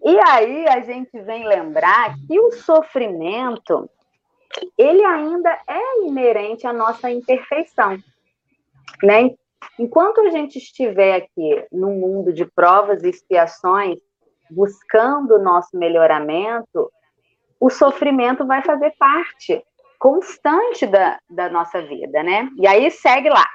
E 0.04 0.18
aí 0.28 0.68
a 0.68 0.80
gente 0.80 1.18
vem 1.22 1.48
lembrar 1.48 2.14
que 2.26 2.38
o 2.38 2.52
sofrimento 2.52 3.88
ele 4.76 5.02
ainda 5.02 5.58
é 5.66 6.06
inerente 6.06 6.66
à 6.66 6.74
nossa 6.74 7.10
imperfeição, 7.10 7.96
né? 9.02 9.30
Enquanto 9.78 10.20
a 10.20 10.30
gente 10.30 10.58
estiver 10.58 11.14
aqui 11.14 11.66
no 11.72 11.90
mundo 11.90 12.32
de 12.32 12.44
provas 12.44 13.02
e 13.02 13.08
expiações, 13.08 13.98
buscando 14.54 15.34
o 15.34 15.42
nosso 15.42 15.76
melhoramento, 15.76 16.90
o 17.58 17.70
sofrimento 17.70 18.46
vai 18.46 18.62
fazer 18.62 18.94
parte 18.98 19.64
constante 19.98 20.86
da, 20.86 21.18
da 21.30 21.48
nossa 21.48 21.80
vida, 21.80 22.22
né? 22.22 22.48
E 22.56 22.66
aí 22.66 22.90
segue 22.90 23.28
lá. 23.28 23.46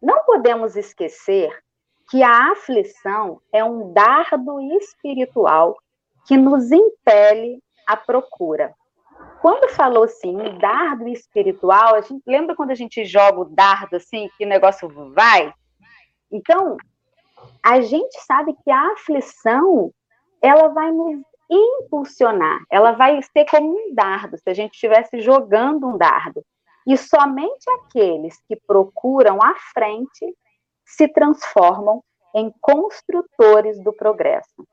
Não 0.00 0.24
podemos 0.24 0.76
esquecer 0.76 1.50
que 2.10 2.22
a 2.22 2.52
aflição 2.52 3.40
é 3.52 3.64
um 3.64 3.92
dardo 3.92 4.60
espiritual 4.76 5.76
que 6.26 6.36
nos 6.36 6.70
impele 6.70 7.62
à 7.86 7.96
procura. 7.96 8.74
Quando 9.40 9.70
falou 9.70 10.04
assim, 10.04 10.36
um 10.36 10.58
dardo 10.58 11.08
espiritual, 11.08 11.94
a 11.94 12.00
gente 12.00 12.22
lembra 12.26 12.54
quando 12.54 12.70
a 12.70 12.74
gente 12.74 13.04
joga 13.04 13.40
o 13.40 13.44
dardo 13.44 13.96
assim, 13.96 14.28
que 14.36 14.44
o 14.44 14.48
negócio 14.48 14.88
vai? 15.14 15.52
Então, 16.30 16.76
a 17.62 17.80
gente 17.80 18.18
sabe 18.20 18.54
que 18.64 18.70
a 18.70 18.92
aflição, 18.92 19.92
ela 20.40 20.68
vai 20.68 20.90
nos 20.90 21.22
impulsionar, 21.50 22.60
ela 22.70 22.92
vai 22.92 23.20
ser 23.22 23.46
como 23.46 23.70
um 23.70 23.94
dardo, 23.94 24.36
se 24.36 24.48
a 24.48 24.54
gente 24.54 24.74
estivesse 24.74 25.20
jogando 25.20 25.86
um 25.86 25.96
dardo. 25.96 26.44
E 26.86 26.96
somente 26.96 27.68
aqueles 27.70 28.40
que 28.46 28.56
procuram 28.56 29.42
a 29.42 29.54
frente 29.74 30.34
se 30.84 31.06
transformam 31.08 32.02
em 32.34 32.52
construtores 32.60 33.82
do 33.82 33.92
progresso. 33.92 34.66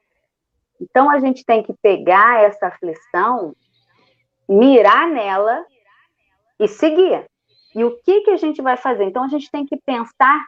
Então 0.79 1.09
a 1.09 1.19
gente 1.19 1.43
tem 1.45 1.63
que 1.63 1.73
pegar 1.81 2.43
essa 2.43 2.67
aflição, 2.67 3.55
mirar 4.47 5.07
nela 5.07 5.65
e 6.59 6.67
seguir. 6.67 7.25
E 7.73 7.83
o 7.83 7.97
que 8.01 8.21
que 8.21 8.31
a 8.31 8.37
gente 8.37 8.61
vai 8.61 8.77
fazer? 8.77 9.03
Então 9.03 9.23
a 9.23 9.27
gente 9.27 9.49
tem 9.51 9.65
que 9.65 9.77
pensar 9.77 10.45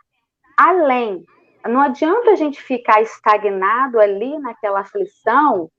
além. 0.58 1.25
Não 1.65 1.82
adianta 1.82 2.32
a 2.32 2.36
gente 2.36 2.62
ficar 2.62 3.02
estagnado 3.02 4.00
ali 4.00 4.38
naquela 4.39 4.82
aflição, 4.82 5.70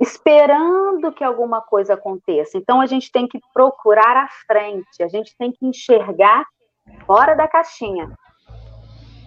esperando 0.00 1.12
que 1.12 1.24
alguma 1.24 1.60
coisa 1.60 1.94
aconteça. 1.94 2.58
Então 2.58 2.80
a 2.80 2.86
gente 2.86 3.10
tem 3.10 3.26
que 3.26 3.40
procurar 3.52 4.16
a 4.16 4.28
frente, 4.46 5.02
a 5.02 5.08
gente 5.08 5.36
tem 5.36 5.52
que 5.52 5.64
enxergar 5.64 6.44
fora 7.06 7.34
da 7.34 7.48
caixinha 7.48 8.12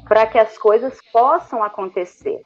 para 0.07 0.25
que 0.25 0.37
as 0.37 0.57
coisas 0.57 0.99
possam 1.11 1.63
acontecer. 1.63 2.41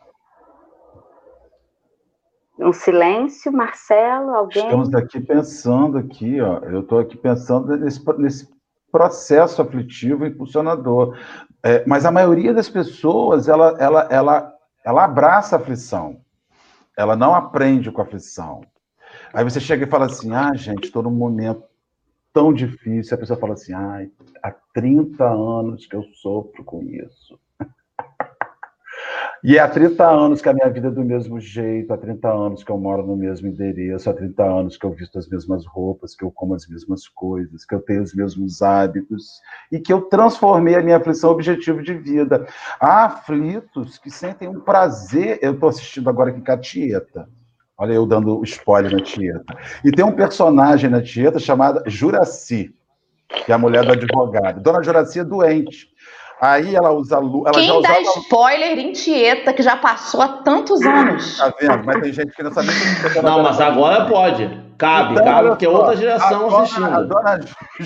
Um 2.59 2.73
silêncio, 2.73 3.51
Marcelo, 3.51 4.35
alguém? 4.35 4.63
Estamos 4.63 4.93
aqui 4.93 5.19
pensando 5.19 5.97
aqui, 5.97 6.39
ó. 6.41 6.59
Eu 6.59 6.81
estou 6.81 6.99
aqui 6.99 7.17
pensando 7.17 7.75
nesse, 7.75 8.03
nesse 8.19 8.47
processo 8.91 9.61
aflitivo 9.61 10.25
impulsionador. 10.25 11.17
É, 11.63 11.83
mas 11.85 12.05
a 12.05 12.11
maioria 12.11 12.53
das 12.53 12.69
pessoas, 12.69 13.47
ela, 13.47 13.75
ela, 13.79 14.07
ela, 14.09 14.53
ela 14.83 15.03
abraça 15.03 15.55
a 15.55 15.59
aflição. 15.59 16.21
Ela 16.97 17.15
não 17.15 17.33
aprende 17.33 17.91
com 17.91 18.01
a 18.01 18.03
aflição. 18.03 18.61
Aí 19.33 19.43
você 19.43 19.59
chega 19.59 19.85
e 19.85 19.89
fala 19.89 20.05
assim, 20.05 20.33
ah, 20.33 20.53
gente, 20.53 20.85
estou 20.85 21.03
num 21.03 21.11
momento 21.11 21.63
tão 22.33 22.53
difícil. 22.53 23.15
A 23.15 23.19
pessoa 23.19 23.39
fala 23.39 23.53
assim, 23.53 23.73
ah, 23.73 24.05
há 24.43 24.51
30 24.73 25.23
anos 25.23 25.85
que 25.85 25.95
eu 25.95 26.03
sofro 26.21 26.63
com 26.63 26.81
isso. 26.83 27.39
E 29.43 29.57
há 29.57 29.67
30 29.67 30.07
anos 30.07 30.39
que 30.39 30.47
a 30.47 30.53
minha 30.53 30.69
vida 30.69 30.89
é 30.89 30.91
do 30.91 31.03
mesmo 31.03 31.39
jeito, 31.39 31.91
há 31.91 31.97
30 31.97 32.31
anos 32.31 32.63
que 32.63 32.71
eu 32.71 32.77
moro 32.77 33.05
no 33.05 33.15
mesmo 33.15 33.47
endereço, 33.47 34.07
há 34.07 34.13
30 34.13 34.43
anos 34.43 34.77
que 34.77 34.85
eu 34.85 34.91
visto 34.91 35.17
as 35.17 35.27
mesmas 35.27 35.65
roupas, 35.65 36.15
que 36.15 36.23
eu 36.23 36.29
como 36.29 36.53
as 36.53 36.67
mesmas 36.67 37.07
coisas, 37.07 37.65
que 37.65 37.73
eu 37.73 37.81
tenho 37.81 38.03
os 38.03 38.13
mesmos 38.13 38.61
hábitos 38.61 39.41
e 39.71 39.79
que 39.79 39.91
eu 39.91 40.01
transformei 40.01 40.75
a 40.75 40.83
minha 40.83 40.97
aflição 40.97 41.31
objetivo 41.31 41.81
de 41.81 41.95
vida. 41.95 42.45
Há 42.79 43.05
aflitos 43.05 43.97
que 43.97 44.11
sentem 44.11 44.47
um 44.47 44.59
prazer. 44.59 45.39
Eu 45.41 45.53
estou 45.53 45.69
assistindo 45.69 46.07
agora 46.07 46.29
aqui 46.29 46.41
com 46.41 46.51
a 46.51 46.57
Tieta. 46.57 47.27
Olha 47.75 47.93
eu 47.93 48.05
dando 48.05 48.43
spoiler 48.43 48.91
na 48.91 49.01
Tieta. 49.01 49.57
E 49.83 49.89
tem 49.89 50.05
um 50.05 50.11
personagem 50.11 50.87
na 50.87 51.01
Tieta 51.01 51.39
chamada 51.39 51.83
Juraci, 51.87 52.75
que 53.27 53.51
é 53.51 53.55
a 53.55 53.57
mulher 53.57 53.83
do 53.83 53.93
advogado. 53.93 54.61
Dona 54.61 54.83
Juraci 54.83 55.19
é 55.19 55.23
doente. 55.23 55.90
Aí 56.41 56.75
ela 56.75 56.91
usa 56.91 57.19
luz. 57.19 57.51
Quem 57.51 57.67
dá 57.67 57.77
usava... 57.77 58.01
spoiler 58.01 58.79
em 58.79 58.91
Tieta, 58.93 59.53
que 59.53 59.61
já 59.61 59.77
passou 59.77 60.21
há 60.23 60.27
tantos 60.39 60.81
anos? 60.81 61.37
Tá 61.37 61.53
vendo? 61.59 61.85
Mas 61.85 62.01
tem 62.01 62.11
gente 62.11 62.35
que 62.35 62.41
não 62.41 62.51
sabe 62.51 62.69
que 63.13 63.21
Não, 63.21 63.43
mas 63.43 63.61
agora 63.61 64.05
pode. 64.05 64.71
Cabe, 64.81 65.13
então, 65.13 65.23
cabe, 65.23 65.49
porque 65.49 65.65
é 65.67 65.69
outra 65.69 65.95
geração 65.95 66.49
a 66.49 66.63
assistindo. 66.63 67.07
Dona, 67.07 67.33
a 67.33 67.37
dona 67.37 67.45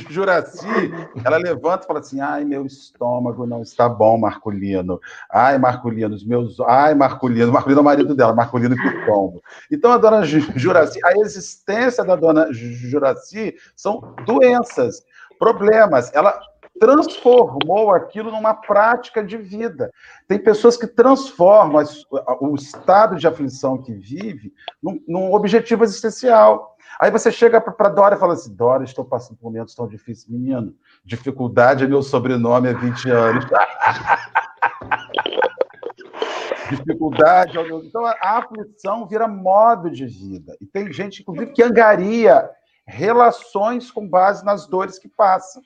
Juraci, 0.10 0.94
ela 1.26 1.36
levanta 1.36 1.84
e 1.84 1.88
fala 1.88 2.00
assim: 2.00 2.22
ai, 2.22 2.46
meu 2.46 2.66
estômago 2.66 3.46
não 3.46 3.62
está 3.62 3.90
bom, 3.90 4.18
Marculino. 4.18 5.02
Ai, 5.30 5.58
Marculino, 5.58 6.16
os 6.16 6.26
meus. 6.26 6.58
Ai, 6.62 6.96
Marculino. 6.96 7.52
Marculino 7.52 7.80
é 7.80 7.82
o 7.82 7.86
marido 7.86 8.16
dela, 8.16 8.34
Marculino 8.34 8.78
que 8.78 9.06
tombo. 9.06 9.44
Então, 9.70 9.92
a 9.92 9.98
dona 9.98 10.24
Juraci, 10.24 10.98
a 11.04 11.12
existência 11.18 12.06
da 12.06 12.16
dona 12.16 12.48
Juraci 12.54 13.54
são 13.76 14.16
doenças, 14.26 15.04
problemas. 15.38 16.10
Ela 16.14 16.40
transformou 16.80 17.94
aquilo 17.94 18.32
numa 18.32 18.54
prática 18.54 19.24
de 19.24 19.38
vida. 19.38 19.92
Tem 20.28 20.38
pessoas 20.38 20.78
que 20.78 20.88
transformam 20.88 21.84
o 22.42 22.56
estado 22.56 23.16
de 23.16 23.28
aflição 23.28 23.82
que 23.82 23.94
vive 23.94 24.54
num, 24.82 25.02
num 25.08 25.34
objetivo 25.34 25.84
existencial. 25.84 26.76
Aí 27.00 27.12
você 27.12 27.32
chega 27.32 27.60
para 27.60 27.90
Dora 27.90 28.16
e 28.16 28.20
fala 28.20 28.34
assim: 28.34 28.54
Dora, 28.54 28.84
estou 28.84 29.06
passando 29.06 29.38
por 29.38 29.46
momentos 29.46 29.76
tão 29.76 29.88
difíceis. 29.88 30.28
Menino, 30.30 30.74
dificuldade 31.04 31.84
é 31.84 31.88
meu 31.88 32.02
sobrenome 32.02 32.70
há 32.70 32.74
20 32.74 33.10
anos. 33.10 33.46
dificuldade. 36.70 37.58
É 37.58 37.68
então 37.68 38.06
a 38.06 38.38
aflição 38.38 39.06
vira 39.08 39.28
modo 39.28 39.90
de 39.90 40.06
vida. 40.06 40.56
E 40.60 40.66
tem 40.66 40.92
gente, 40.92 41.22
inclusive, 41.22 41.52
que 41.52 41.64
angaria 41.64 42.50
relações 42.86 43.90
com 43.92 44.08
base 44.08 44.44
nas 44.46 44.68
dores 44.68 45.00
que 45.00 45.08
passa. 45.08 45.62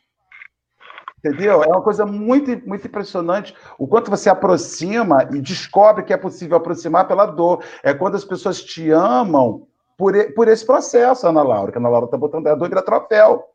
Entendeu? 1.24 1.62
É 1.62 1.68
uma 1.68 1.82
coisa 1.82 2.06
muito, 2.06 2.50
muito 2.68 2.88
impressionante 2.88 3.54
o 3.78 3.86
quanto 3.86 4.10
você 4.10 4.30
aproxima 4.30 5.28
e 5.34 5.42
descobre 5.42 6.04
que 6.04 6.14
é 6.14 6.18
possível 6.18 6.56
aproximar 6.56 7.08
pela 7.08 7.26
dor. 7.26 7.64
É 7.84 7.94
quando 7.94 8.16
as 8.16 8.24
pessoas 8.24 8.64
te 8.64 8.90
amam 8.90 9.68
por, 9.98 10.14
por 10.34 10.48
esse 10.48 10.66
processo, 10.66 11.28
Ana 11.28 11.44
Laura, 11.44 11.74
que 11.74 11.78
a 11.78 11.82
Ana 11.82 11.90
Laura 11.90 12.06
está 12.06 12.18
botando 12.18 12.48
a 12.48 12.56
dor 12.56 12.70
vira 12.70 12.82
troféu. 12.82 13.46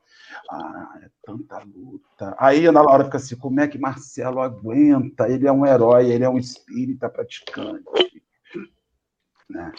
Ah, 0.50 0.98
é 1.02 1.08
tanta 1.24 1.58
luta. 1.60 2.36
Aí 2.38 2.66
a 2.66 2.68
Ana 2.68 2.82
Laura 2.82 3.04
fica 3.04 3.16
assim: 3.16 3.36
como 3.36 3.58
é 3.58 3.66
que 3.66 3.78
Marcelo 3.78 4.40
aguenta? 4.40 5.26
Ele 5.26 5.46
é 5.46 5.52
um 5.52 5.64
herói, 5.64 6.10
ele 6.10 6.22
é 6.22 6.28
um 6.28 6.36
espírita 6.36 7.08
praticante. 7.08 8.22
Né? 9.48 9.72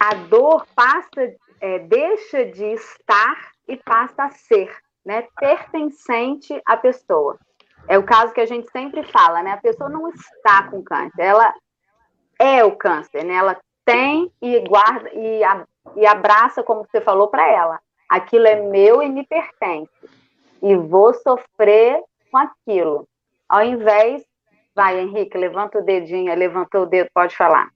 A 0.00 0.14
dor 0.14 0.66
passa, 0.74 1.34
é, 1.60 1.80
deixa 1.80 2.46
de 2.46 2.64
estar 2.64 3.52
e 3.68 3.76
passa 3.76 4.24
a 4.24 4.30
ser 4.30 4.74
né, 5.04 5.26
pertencente 5.36 6.60
à 6.66 6.76
pessoa. 6.76 7.38
É 7.88 7.98
o 7.98 8.04
caso 8.04 8.32
que 8.32 8.40
a 8.40 8.46
gente 8.46 8.70
sempre 8.70 9.02
fala, 9.04 9.42
né? 9.42 9.52
A 9.52 9.56
pessoa 9.56 9.88
não 9.88 10.08
está 10.08 10.64
com 10.68 10.82
câncer, 10.82 11.22
ela 11.22 11.52
é 12.38 12.64
o 12.64 12.76
câncer, 12.76 13.24
né? 13.24 13.34
Ela 13.34 13.60
tem 13.84 14.30
e 14.40 14.60
guarda 14.60 15.10
e, 15.12 15.42
a, 15.42 15.66
e 15.96 16.06
abraça, 16.06 16.62
como 16.62 16.84
você 16.84 17.00
falou 17.00 17.28
para 17.28 17.46
ela. 17.48 17.80
Aquilo 18.08 18.46
é 18.46 18.56
meu 18.56 19.02
e 19.02 19.08
me 19.08 19.26
pertence. 19.26 19.90
E 20.62 20.76
vou 20.76 21.14
sofrer 21.14 22.02
com 22.30 22.38
aquilo. 22.38 23.08
Ao 23.48 23.62
invés, 23.62 24.22
vai, 24.74 25.00
Henrique, 25.00 25.36
levanta 25.36 25.78
o 25.78 25.84
dedinho, 25.84 26.34
levantou 26.34 26.82
o 26.82 26.86
dedo, 26.86 27.08
pode 27.12 27.36
falar. 27.36 27.68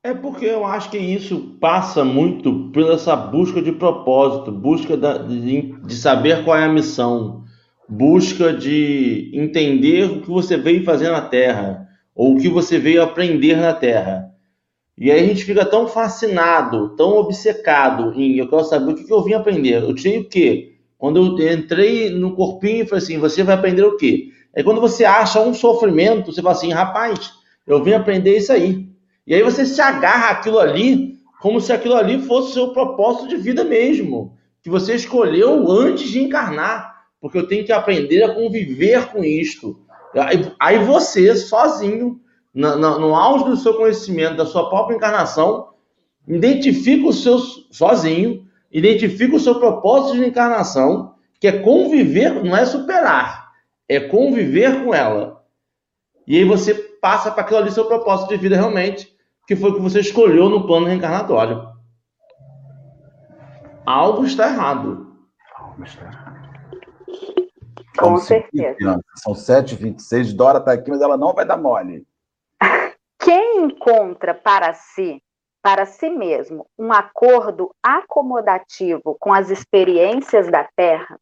É 0.00 0.14
porque 0.14 0.44
eu 0.46 0.64
acho 0.64 0.90
que 0.90 0.98
isso 0.98 1.56
passa 1.60 2.04
muito 2.04 2.70
por 2.70 2.88
essa 2.92 3.16
busca 3.16 3.60
de 3.60 3.72
propósito, 3.72 4.52
busca 4.52 4.96
de, 4.96 5.72
de 5.72 5.94
saber 5.96 6.44
qual 6.44 6.56
é 6.56 6.64
a 6.64 6.72
missão, 6.72 7.42
busca 7.88 8.52
de 8.52 9.28
entender 9.34 10.04
o 10.04 10.20
que 10.20 10.28
você 10.28 10.56
veio 10.56 10.84
fazer 10.84 11.10
na 11.10 11.20
Terra, 11.20 11.88
ou 12.14 12.34
o 12.34 12.40
que 12.40 12.48
você 12.48 12.78
veio 12.78 13.02
aprender 13.02 13.56
na 13.56 13.72
Terra. 13.72 14.32
E 14.96 15.10
aí 15.10 15.20
a 15.20 15.26
gente 15.26 15.44
fica 15.44 15.64
tão 15.64 15.88
fascinado, 15.88 16.94
tão 16.96 17.16
obcecado 17.16 18.12
em 18.14 18.36
eu 18.38 18.48
quero 18.48 18.64
saber 18.64 18.92
o 18.92 18.94
que, 18.94 19.12
eu 19.12 19.24
vim 19.24 19.34
aprender. 19.34 19.82
Eu 19.82 19.94
tirei 19.96 20.20
o 20.20 20.28
quê? 20.28 20.74
Quando 20.96 21.38
eu 21.40 21.52
entrei 21.52 22.10
no 22.10 22.36
corpinho 22.36 22.84
e 22.84 22.86
falei 22.86 23.02
assim, 23.02 23.18
você 23.18 23.42
vai 23.42 23.56
aprender 23.56 23.82
o 23.82 23.96
quê? 23.96 24.28
É 24.54 24.62
quando 24.62 24.80
você 24.80 25.04
acha 25.04 25.40
um 25.40 25.52
sofrimento, 25.52 26.32
você 26.32 26.40
fala 26.40 26.54
assim, 26.54 26.72
rapaz, 26.72 27.32
eu 27.66 27.82
vim 27.82 27.94
aprender 27.94 28.36
isso 28.36 28.52
aí. 28.52 28.88
E 29.28 29.34
aí 29.34 29.42
você 29.42 29.66
se 29.66 29.78
agarra 29.78 30.30
aquilo 30.30 30.58
ali 30.58 31.18
como 31.38 31.60
se 31.60 31.70
aquilo 31.70 31.94
ali 31.94 32.22
fosse 32.22 32.48
o 32.48 32.54
seu 32.54 32.68
propósito 32.72 33.28
de 33.28 33.36
vida 33.36 33.62
mesmo, 33.62 34.34
que 34.62 34.70
você 34.70 34.94
escolheu 34.94 35.70
antes 35.70 36.08
de 36.08 36.18
encarnar, 36.18 37.04
porque 37.20 37.36
eu 37.36 37.46
tenho 37.46 37.62
que 37.62 37.70
aprender 37.70 38.22
a 38.22 38.34
conviver 38.34 39.08
com 39.08 39.22
isto. 39.22 39.78
Aí 40.58 40.78
você, 40.78 41.36
sozinho, 41.36 42.18
no, 42.54 43.14
auge 43.14 43.44
do 43.44 43.56
seu 43.58 43.74
conhecimento, 43.74 44.38
da 44.38 44.46
sua 44.46 44.70
própria 44.70 44.96
encarnação, 44.96 45.74
identifica 46.26 47.06
o 47.06 47.12
seu, 47.12 47.38
sozinho, 47.38 48.46
identifica 48.72 49.36
o 49.36 49.40
seu 49.40 49.56
propósito 49.60 50.16
de 50.16 50.26
encarnação, 50.26 51.14
que 51.38 51.46
é 51.46 51.58
conviver, 51.58 52.42
não 52.42 52.56
é 52.56 52.64
superar, 52.64 53.50
é 53.86 54.00
conviver 54.00 54.82
com 54.82 54.94
ela. 54.94 55.44
E 56.26 56.38
aí 56.38 56.44
você 56.44 56.74
passa 56.74 57.30
para 57.30 57.42
aquilo 57.42 57.58
ali 57.58 57.70
seu 57.70 57.84
propósito 57.84 58.30
de 58.30 58.36
vida 58.38 58.56
realmente, 58.56 59.17
que 59.48 59.56
foi 59.56 59.70
o 59.70 59.74
que 59.76 59.80
você 59.80 60.00
escolheu 60.00 60.50
no 60.50 60.66
plano 60.66 60.84
reencarnatório. 60.84 61.72
Algo 63.86 64.26
está 64.26 64.46
errado. 64.46 65.16
Algo 65.56 65.82
está 65.82 66.04
errado. 66.04 66.48
Com 67.98 68.18
certeza. 68.18 69.00
São 69.16 69.32
7h26, 69.32 70.36
Dora 70.36 70.58
está 70.58 70.72
aqui, 70.72 70.90
mas 70.90 71.00
ela 71.00 71.16
não 71.16 71.32
vai 71.32 71.46
dar 71.46 71.56
mole. 71.56 72.06
Quem 73.18 73.64
encontra 73.64 74.34
para 74.34 74.74
si, 74.74 75.22
para 75.62 75.86
si 75.86 76.10
mesmo, 76.10 76.66
um 76.78 76.92
acordo 76.92 77.74
acomodativo 77.82 79.16
com 79.18 79.32
as 79.32 79.48
experiências 79.48 80.50
da 80.50 80.68
Terra, 80.76 81.18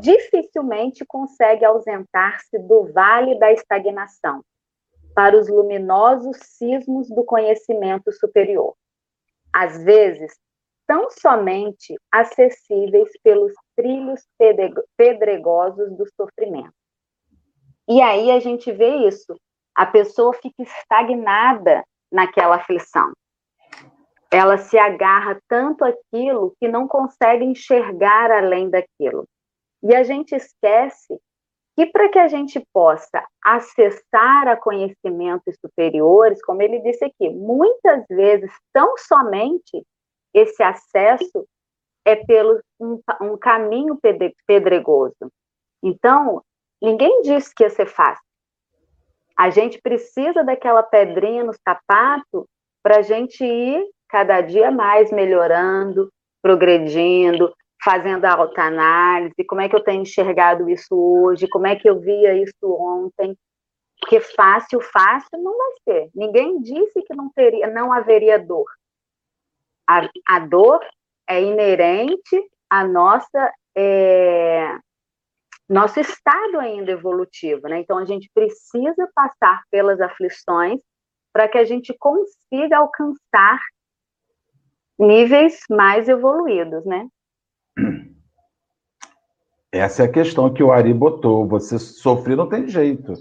dificilmente 0.00 1.02
consegue 1.06 1.64
ausentar-se 1.64 2.58
do 2.58 2.92
vale 2.92 3.38
da 3.38 3.50
estagnação 3.50 4.44
para 5.14 5.38
os 5.38 5.48
luminosos 5.48 6.36
cismos 6.42 7.08
do 7.08 7.24
conhecimento 7.24 8.12
superior. 8.12 8.74
Às 9.52 9.82
vezes, 9.84 10.32
tão 10.86 11.10
somente 11.10 11.94
acessíveis 12.10 13.08
pelos 13.22 13.52
trilhos 13.76 14.26
pedregosos 14.96 15.96
do 15.96 16.06
sofrimento. 16.14 16.74
E 17.88 18.00
aí 18.00 18.30
a 18.30 18.40
gente 18.40 18.72
vê 18.72 19.06
isso. 19.06 19.38
A 19.74 19.86
pessoa 19.86 20.32
fica 20.34 20.62
estagnada 20.62 21.84
naquela 22.10 22.56
aflição. 22.56 23.12
Ela 24.30 24.58
se 24.58 24.76
agarra 24.76 25.40
tanto 25.48 25.84
aquilo 25.84 26.54
que 26.58 26.66
não 26.66 26.88
consegue 26.88 27.44
enxergar 27.44 28.30
além 28.30 28.68
daquilo. 28.68 29.28
E 29.82 29.94
a 29.94 30.02
gente 30.02 30.34
esquece 30.34 31.20
que 31.76 31.86
para 31.86 32.08
que 32.08 32.18
a 32.18 32.28
gente 32.28 32.64
possa 32.72 33.26
acessar 33.44 34.48
a 34.48 34.56
conhecimentos 34.56 35.56
superiores, 35.60 36.42
como 36.44 36.62
ele 36.62 36.80
disse 36.80 37.04
aqui, 37.04 37.28
muitas 37.30 38.04
vezes, 38.08 38.50
tão 38.72 38.96
somente 38.96 39.84
esse 40.32 40.62
acesso 40.62 41.46
é 42.04 42.16
pelo 42.16 42.60
um, 42.78 43.00
um 43.20 43.36
caminho 43.36 43.98
pedregoso. 44.46 45.32
Então, 45.82 46.42
ninguém 46.80 47.22
disse 47.22 47.52
que 47.54 47.64
ia 47.64 47.70
ser 47.70 47.86
fácil. 47.86 48.22
A 49.36 49.50
gente 49.50 49.80
precisa 49.80 50.44
daquela 50.44 50.82
pedrinha 50.82 51.42
no 51.42 51.52
sapato 51.52 52.48
para 52.82 52.98
a 52.98 53.02
gente 53.02 53.44
ir 53.44 53.84
cada 54.08 54.40
dia 54.40 54.70
mais 54.70 55.10
melhorando, 55.10 56.08
progredindo, 56.40 57.52
fazendo 57.84 58.24
a 58.24 58.32
autoanálise, 58.32 59.44
como 59.46 59.60
é 59.60 59.68
que 59.68 59.76
eu 59.76 59.84
tenho 59.84 60.02
enxergado 60.02 60.68
isso 60.68 60.94
hoje, 60.94 61.48
como 61.48 61.66
é 61.66 61.76
que 61.76 61.88
eu 61.88 62.00
via 62.00 62.34
isso 62.34 62.64
ontem, 62.64 63.36
porque 64.00 64.20
fácil, 64.20 64.80
fácil 64.80 65.42
não 65.42 65.56
vai 65.56 65.72
ser. 65.84 66.10
Ninguém 66.14 66.60
disse 66.60 67.02
que 67.02 67.14
não 67.14 67.30
teria, 67.30 67.68
não 67.68 67.92
haveria 67.92 68.38
dor. 68.38 68.66
A, 69.88 70.08
a 70.26 70.38
dor 70.38 70.80
é 71.28 71.42
inerente 71.42 72.50
à 72.70 72.86
nossa 72.86 73.52
é, 73.76 74.78
nosso 75.68 75.98
estado 75.98 76.58
ainda 76.60 76.92
evolutivo, 76.92 77.66
né? 77.68 77.80
Então 77.80 77.98
a 77.98 78.04
gente 78.04 78.30
precisa 78.34 79.08
passar 79.14 79.62
pelas 79.70 80.00
aflições 80.00 80.80
para 81.32 81.48
que 81.48 81.58
a 81.58 81.64
gente 81.64 81.94
consiga 81.98 82.78
alcançar 82.78 83.60
níveis 84.98 85.60
mais 85.68 86.08
evoluídos, 86.08 86.84
né? 86.84 87.08
Essa 89.74 90.04
é 90.04 90.06
a 90.06 90.12
questão 90.12 90.54
que 90.54 90.62
o 90.62 90.70
Ari 90.70 90.94
botou. 90.94 91.48
Você 91.48 91.80
sofrer 91.80 92.36
não 92.36 92.48
tem 92.48 92.68
jeito. 92.68 93.12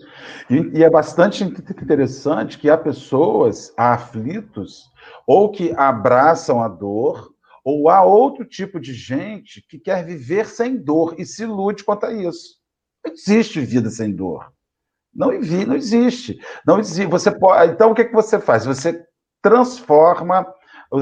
E, 0.47 0.77
e, 0.77 0.83
é 0.83 0.89
bastante 0.89 1.43
interessante 1.43 2.59
que 2.59 2.69
há 2.69 2.77
pessoas, 2.77 3.73
há 3.75 3.95
aflitos, 3.95 4.83
ou 5.25 5.49
que 5.49 5.73
abraçam 5.75 6.61
a 6.61 6.67
dor, 6.67 7.33
ou 7.65 7.89
há 7.89 8.03
outro 8.03 8.45
tipo 8.45 8.79
de 8.79 8.93
gente 8.93 9.65
que 9.67 9.79
quer 9.79 10.05
viver 10.05 10.45
sem 10.45 10.77
dor 10.77 11.15
e 11.17 11.25
se 11.25 11.41
ilude 11.41 11.83
quanto 11.83 12.05
a 12.05 12.13
isso. 12.13 12.59
Não 13.03 13.13
existe 13.13 13.59
vida 13.61 13.89
sem 13.89 14.13
dor. 14.13 14.53
Não, 15.11 15.29
não 15.31 15.75
existe. 15.75 16.39
Não 16.67 16.79
existe. 16.79 17.07
Você 17.07 17.31
pode, 17.31 17.71
então, 17.71 17.89
o 17.89 17.95
que, 17.95 18.03
é 18.03 18.05
que 18.05 18.13
você 18.13 18.39
faz? 18.39 18.63
Você 18.63 19.03
transforma 19.41 20.45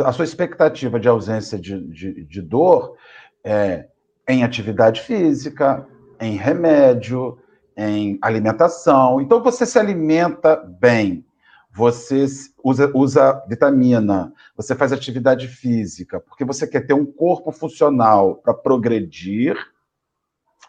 a 0.05 0.13
sua 0.13 0.23
expectativa 0.23 0.97
de 0.97 1.09
ausência 1.09 1.59
de, 1.59 1.77
de, 1.89 2.23
de 2.23 2.41
dor 2.41 2.95
é, 3.43 3.90
em 4.27 4.43
atividade 4.43 5.01
física, 5.01 5.87
em 6.19 6.35
remédio, 6.35 7.37
em 7.75 8.17
alimentação. 8.21 9.19
Então, 9.21 9.41
você 9.41 9.65
se 9.65 9.79
alimenta 9.79 10.55
bem, 10.55 11.25
você 11.73 12.25
usa, 12.63 12.91
usa 12.93 13.43
vitamina, 13.47 14.33
você 14.55 14.75
faz 14.75 14.91
atividade 14.91 15.47
física, 15.47 16.19
porque 16.19 16.43
você 16.43 16.67
quer 16.67 16.85
ter 16.85 16.93
um 16.93 17.05
corpo 17.05 17.51
funcional 17.51 18.35
para 18.35 18.53
progredir, 18.53 19.55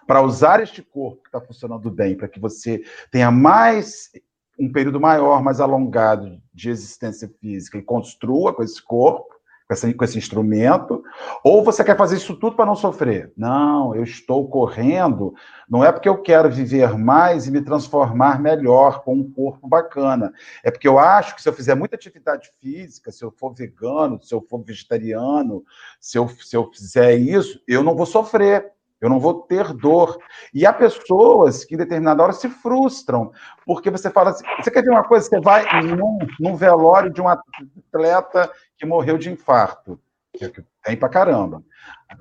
para 0.07 0.23
usar 0.23 0.62
este 0.62 0.83
corpo 0.83 1.23
que 1.23 1.29
está 1.29 1.41
funcionando 1.41 1.91
bem, 1.91 2.17
para 2.17 2.29
que 2.29 2.41
você 2.41 2.83
tenha 3.11 3.31
mais 3.31 4.11
um 4.59 4.71
período 4.71 5.01
maior, 5.01 5.43
mais 5.43 5.61
alongado 5.61 6.41
de 6.53 6.71
existência 6.71 7.29
física 7.41 7.79
e 7.79 7.83
construa 7.83 8.55
com 8.55 8.62
esse 8.62 8.83
corpo, 8.83 9.32
com 9.97 10.05
esse 10.05 10.19
instrumento, 10.19 11.03
ou 11.43 11.65
você 11.65 11.83
quer 11.83 11.97
fazer 11.97 12.17
isso 12.17 12.35
tudo 12.37 12.57
para 12.57 12.67
não 12.67 12.77
sofrer? 12.77 13.33
Não, 13.37 13.95
eu 13.95 14.03
estou 14.03 14.49
correndo, 14.49 15.35
não 15.69 15.85
é 15.85 15.91
porque 15.91 16.09
eu 16.09 16.21
quero 16.21 16.51
viver 16.51 16.97
mais 16.99 17.47
e 17.47 17.51
me 17.51 17.63
transformar 17.63 18.41
melhor 18.41 19.03
com 19.03 19.15
um 19.15 19.31
corpo 19.31 19.69
bacana, 19.69 20.33
é 20.63 20.71
porque 20.71 20.89
eu 20.89 20.99
acho 20.99 21.35
que 21.35 21.43
se 21.43 21.49
eu 21.49 21.53
fizer 21.53 21.75
muita 21.75 21.97
atividade 21.97 22.51
física, 22.61 23.11
se 23.11 23.25
eu 23.25 23.31
for 23.31 23.55
vegano, 23.55 24.21
se 24.23 24.35
eu 24.35 24.41
for 24.41 24.63
vegetariano, 24.63 25.65
se 26.01 26.19
eu, 26.19 26.29
se 26.29 26.57
eu 26.57 26.71
fizer 26.71 27.15
isso, 27.15 27.61
eu 27.67 27.83
não 27.83 27.97
vou 27.97 28.07
sofrer 28.07 28.73
eu 29.03 29.11
não 29.11 29.19
vou 29.19 29.43
ter 29.43 29.73
dor. 29.75 30.17
E 30.55 30.65
há 30.65 30.73
pessoas 30.73 31.65
que 31.65 31.75
em 31.75 31.79
determinada 31.79 32.23
hora 32.23 32.33
se 32.33 32.49
frustram, 32.49 33.33
porque 33.67 33.91
você 33.91 34.09
fala 34.09 34.31
assim: 34.31 34.45
você 34.62 34.71
quer 34.71 34.83
ver 34.83 34.91
uma 34.91 35.05
coisa? 35.05 35.29
Você 35.29 35.41
vai 35.41 35.83
num, 35.83 36.19
num 36.38 36.55
velório 36.55 37.12
de 37.12 37.21
um 37.21 37.29
atleta 37.29 38.51
que 38.79 38.87
morreu 38.87 39.19
de 39.19 39.31
infarto. 39.31 40.01
Que 40.33 40.51
tem 40.83 40.97
pra 40.97 41.09
caramba. 41.09 41.62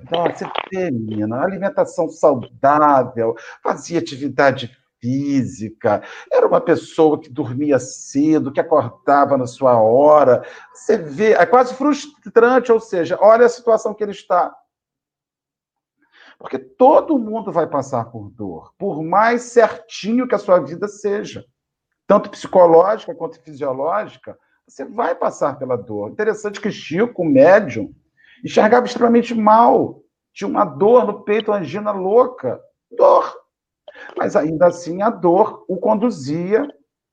Então, 0.02 0.24
você 0.24 0.46
vê, 0.72 0.92
menina, 0.92 1.42
alimentação 1.42 2.10
saudável, 2.10 3.36
fazia 3.64 4.00
atividade 4.00 4.76
física, 5.02 6.04
era 6.32 6.48
uma 6.48 6.62
pessoa 6.62 7.20
que 7.20 7.30
dormia 7.30 7.80
cedo, 7.80 8.52
que 8.52 8.60
acordava 8.60 9.36
na 9.36 9.48
sua 9.48 9.82
hora. 9.82 10.46
Você 10.74 10.98
vê, 10.98 11.34
é 11.34 11.46
quase 11.46 11.74
frustrante, 11.74 12.72
ou 12.72 12.80
seja, 12.80 13.18
olha 13.20 13.46
a 13.46 13.50
situação 13.50 13.94
que 13.94 14.04
ele 14.04 14.12
está. 14.12 14.54
Porque 16.42 16.58
todo 16.58 17.20
mundo 17.20 17.52
vai 17.52 17.68
passar 17.68 18.06
por 18.06 18.30
dor, 18.32 18.74
por 18.78 19.04
mais 19.04 19.44
certinho 19.44 20.28
que 20.28 20.34
a 20.34 20.40
sua 20.40 20.60
vida 20.60 20.88
seja, 20.88 21.46
tanto 22.08 22.32
psicológica 22.32 23.14
quanto 23.14 23.40
fisiológica, 23.42 24.38
você 24.68 24.84
vai 24.84 25.14
passar 25.14 25.60
pela 25.60 25.78
dor. 25.78 26.10
Interessante 26.10 26.60
que 26.60 26.72
Chico, 26.72 27.24
médium, 27.24 27.94
enxergava 28.44 28.86
extremamente 28.86 29.36
mal, 29.36 30.02
tinha 30.34 30.48
uma 30.48 30.66
dor 30.66 31.06
no 31.06 31.24
peito, 31.24 31.52
angina 31.52 31.92
louca, 31.92 32.60
dor. 32.90 33.40
Mas 34.18 34.36
ainda 34.36 34.68
assim 34.68 35.02
a 35.02 35.10
dor 35.12 35.64
o 35.68 35.78
conduzia, 35.78 36.68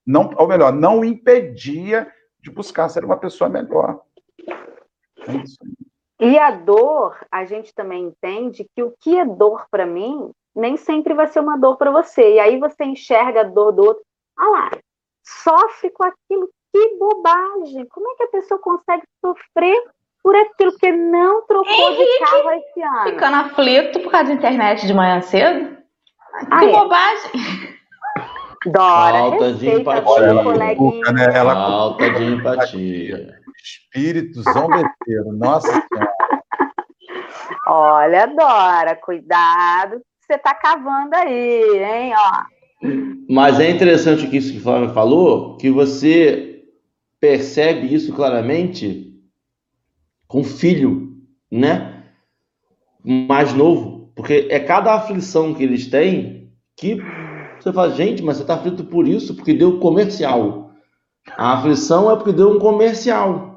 não, 0.05 0.33
ou 0.37 0.47
melhor, 0.47 0.73
não 0.73 1.01
o 1.01 1.05
impedia 1.05 2.11
de 2.41 2.49
buscar 2.49 2.89
ser 2.89 3.05
uma 3.05 3.17
pessoa 3.17 3.49
melhor. 3.49 4.01
É 5.27 5.35
isso 5.35 5.57
aí. 5.63 5.88
E 6.19 6.37
a 6.37 6.51
dor, 6.51 7.17
a 7.31 7.45
gente 7.45 7.73
também 7.73 8.03
entende 8.03 8.67
que 8.75 8.83
o 8.83 8.93
que 8.99 9.17
é 9.17 9.25
dor 9.25 9.65
para 9.71 9.85
mim 9.85 10.31
nem 10.53 10.75
sempre 10.75 11.13
vai 11.13 11.27
ser 11.27 11.39
uma 11.39 11.57
dor 11.57 11.77
para 11.77 11.91
você. 11.91 12.35
E 12.35 12.39
aí 12.39 12.59
você 12.59 12.83
enxerga 12.83 13.41
a 13.41 13.45
dor 13.45 13.71
do 13.71 13.83
outro. 13.83 14.03
Ah 14.37 14.49
lá, 14.49 14.71
sofre 15.23 15.89
com 15.91 16.03
aquilo. 16.03 16.49
Que 16.71 16.97
bobagem! 16.97 17.85
Como 17.87 18.11
é 18.11 18.15
que 18.15 18.23
a 18.23 18.27
pessoa 18.27 18.59
consegue 18.59 19.03
sofrer 19.25 19.81
por 20.21 20.35
aquilo 20.35 20.71
que 20.77 20.91
não 20.91 21.41
trocou 21.47 21.91
Henrique, 21.91 22.03
de 22.03 22.19
carro 22.19 22.51
esse 22.51 22.81
ano? 22.81 23.03
Ficando 23.03 23.35
aflito 23.37 23.99
por 24.01 24.11
causa 24.11 24.27
da 24.27 24.33
internet 24.33 24.85
de 24.85 24.93
manhã 24.93 25.21
cedo? 25.21 25.77
Ah, 26.51 26.59
que 26.59 26.65
é. 26.65 26.71
bobagem! 26.71 27.79
Dora, 28.65 29.17
Falta 29.17 29.53
de 29.53 29.69
empatia. 29.69 30.33
Né? 31.13 31.31
Falta 31.43 32.09
de 32.11 32.23
empatia. 32.35 33.39
Espírito 33.63 34.41
zombeteiro, 34.41 35.31
nossa 35.33 35.67
senhora. 35.67 36.13
Olha, 37.67 38.25
Dora, 38.27 38.95
cuidado, 38.95 40.01
você 40.19 40.37
tá 40.37 40.53
cavando 40.53 41.15
aí, 41.15 41.83
hein, 41.83 42.13
ó. 42.15 42.43
Mas 43.29 43.59
é 43.59 43.69
interessante 43.69 44.25
o 44.25 44.29
que 44.29 44.37
isso 44.37 44.51
que 44.53 44.59
o 44.59 44.61
Flávio 44.63 44.93
falou, 44.93 45.57
que 45.57 45.69
você 45.69 46.63
percebe 47.19 47.93
isso 47.93 48.13
claramente 48.13 49.13
com 50.27 50.41
o 50.41 50.43
filho, 50.43 51.17
né? 51.51 52.05
Mais 53.03 53.53
novo, 53.53 54.11
porque 54.15 54.47
é 54.49 54.59
cada 54.59 54.93
aflição 54.93 55.53
que 55.53 55.63
eles 55.63 55.87
têm 55.87 56.51
que 56.75 56.97
você 57.59 57.73
fala, 57.73 57.93
gente, 57.93 58.23
mas 58.23 58.37
você 58.37 58.45
tá 58.45 58.55
aflito 58.55 58.85
por 58.85 59.07
isso, 59.07 59.35
porque 59.35 59.53
deu 59.53 59.79
comercial. 59.79 60.71
A 61.37 61.53
aflição 61.53 62.09
é 62.09 62.15
porque 62.15 62.31
deu 62.31 62.55
um 62.55 62.59
comercial. 62.59 63.48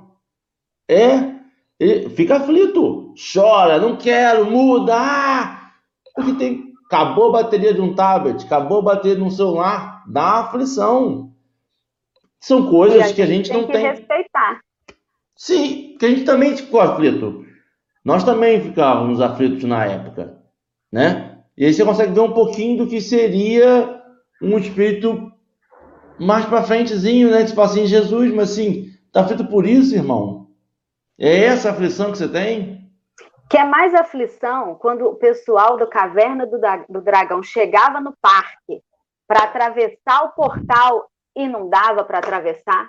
É, 0.93 1.33
ele 1.81 2.11
fica 2.11 2.37
aflito, 2.37 3.15
chora, 3.33 3.79
não 3.79 3.97
quero, 3.97 4.45
muda. 4.51 4.95
Ah! 4.95 5.71
Porque 6.15 6.33
tem, 6.35 6.73
acabou 6.87 7.31
a 7.31 7.43
bateria 7.43 7.73
de 7.73 7.81
um 7.81 7.95
tablet, 7.95 8.45
acabou 8.45 8.81
a 8.81 8.83
bateria 8.83 9.17
de 9.17 9.23
um 9.23 9.31
celular, 9.31 10.05
dá 10.07 10.41
aflição. 10.41 11.33
São 12.39 12.69
coisas 12.69 13.11
a 13.11 13.15
que 13.15 13.23
a 13.23 13.27
gente 13.27 13.51
tem 13.51 13.59
não 13.59 13.67
que 13.67 13.73
tem. 13.73 13.87
respeitar. 13.87 14.61
Sim, 15.35 15.97
que 15.99 16.05
a 16.05 16.11
gente 16.11 16.25
também 16.25 16.57
ficou 16.57 16.81
aflito. 16.81 17.45
Nós 18.05 18.23
também 18.25 18.61
ficávamos 18.61 19.21
aflitos 19.21 19.65
na 19.65 19.87
época, 19.87 20.39
né? 20.93 21.39
E 21.57 21.65
aí 21.65 21.73
você 21.73 21.85
consegue 21.85 22.13
ver 22.13 22.21
um 22.21 22.33
pouquinho 22.33 22.79
do 22.79 22.87
que 22.87 23.01
seria 23.01 24.03
um 24.43 24.59
espírito 24.59 25.33
mais 26.19 26.45
para 26.45 26.63
frentezinho, 26.63 27.31
né? 27.31 27.45
Tipo 27.45 27.61
assim, 27.61 27.87
Jesus, 27.87 28.33
mas 28.35 28.53
assim, 28.53 28.91
tá 29.11 29.23
aflito 29.23 29.47
por 29.47 29.67
isso, 29.67 29.95
irmão? 29.95 30.42
É 31.25 31.45
essa 31.45 31.71
aflição 31.71 32.11
que 32.11 32.19
você 32.19 32.29
tem? 32.29 32.91
Que 33.49 33.57
é 33.57 33.65
mais 33.65 33.95
aflição 33.95 34.75
quando 34.75 35.07
o 35.07 35.15
pessoal 35.15 35.77
do 35.77 35.87
Caverna 35.87 36.45
do, 36.45 36.59
do 36.89 37.01
Dragão 37.01 37.45
chegava 37.45 38.01
no 38.01 38.13
parque 38.21 38.83
para 39.29 39.45
atravessar 39.45 40.25
o 40.25 40.33
portal 40.33 41.09
e 41.37 41.47
não 41.47 41.71
dava 41.71 42.03
para 42.03 42.19
atravessar. 42.19 42.89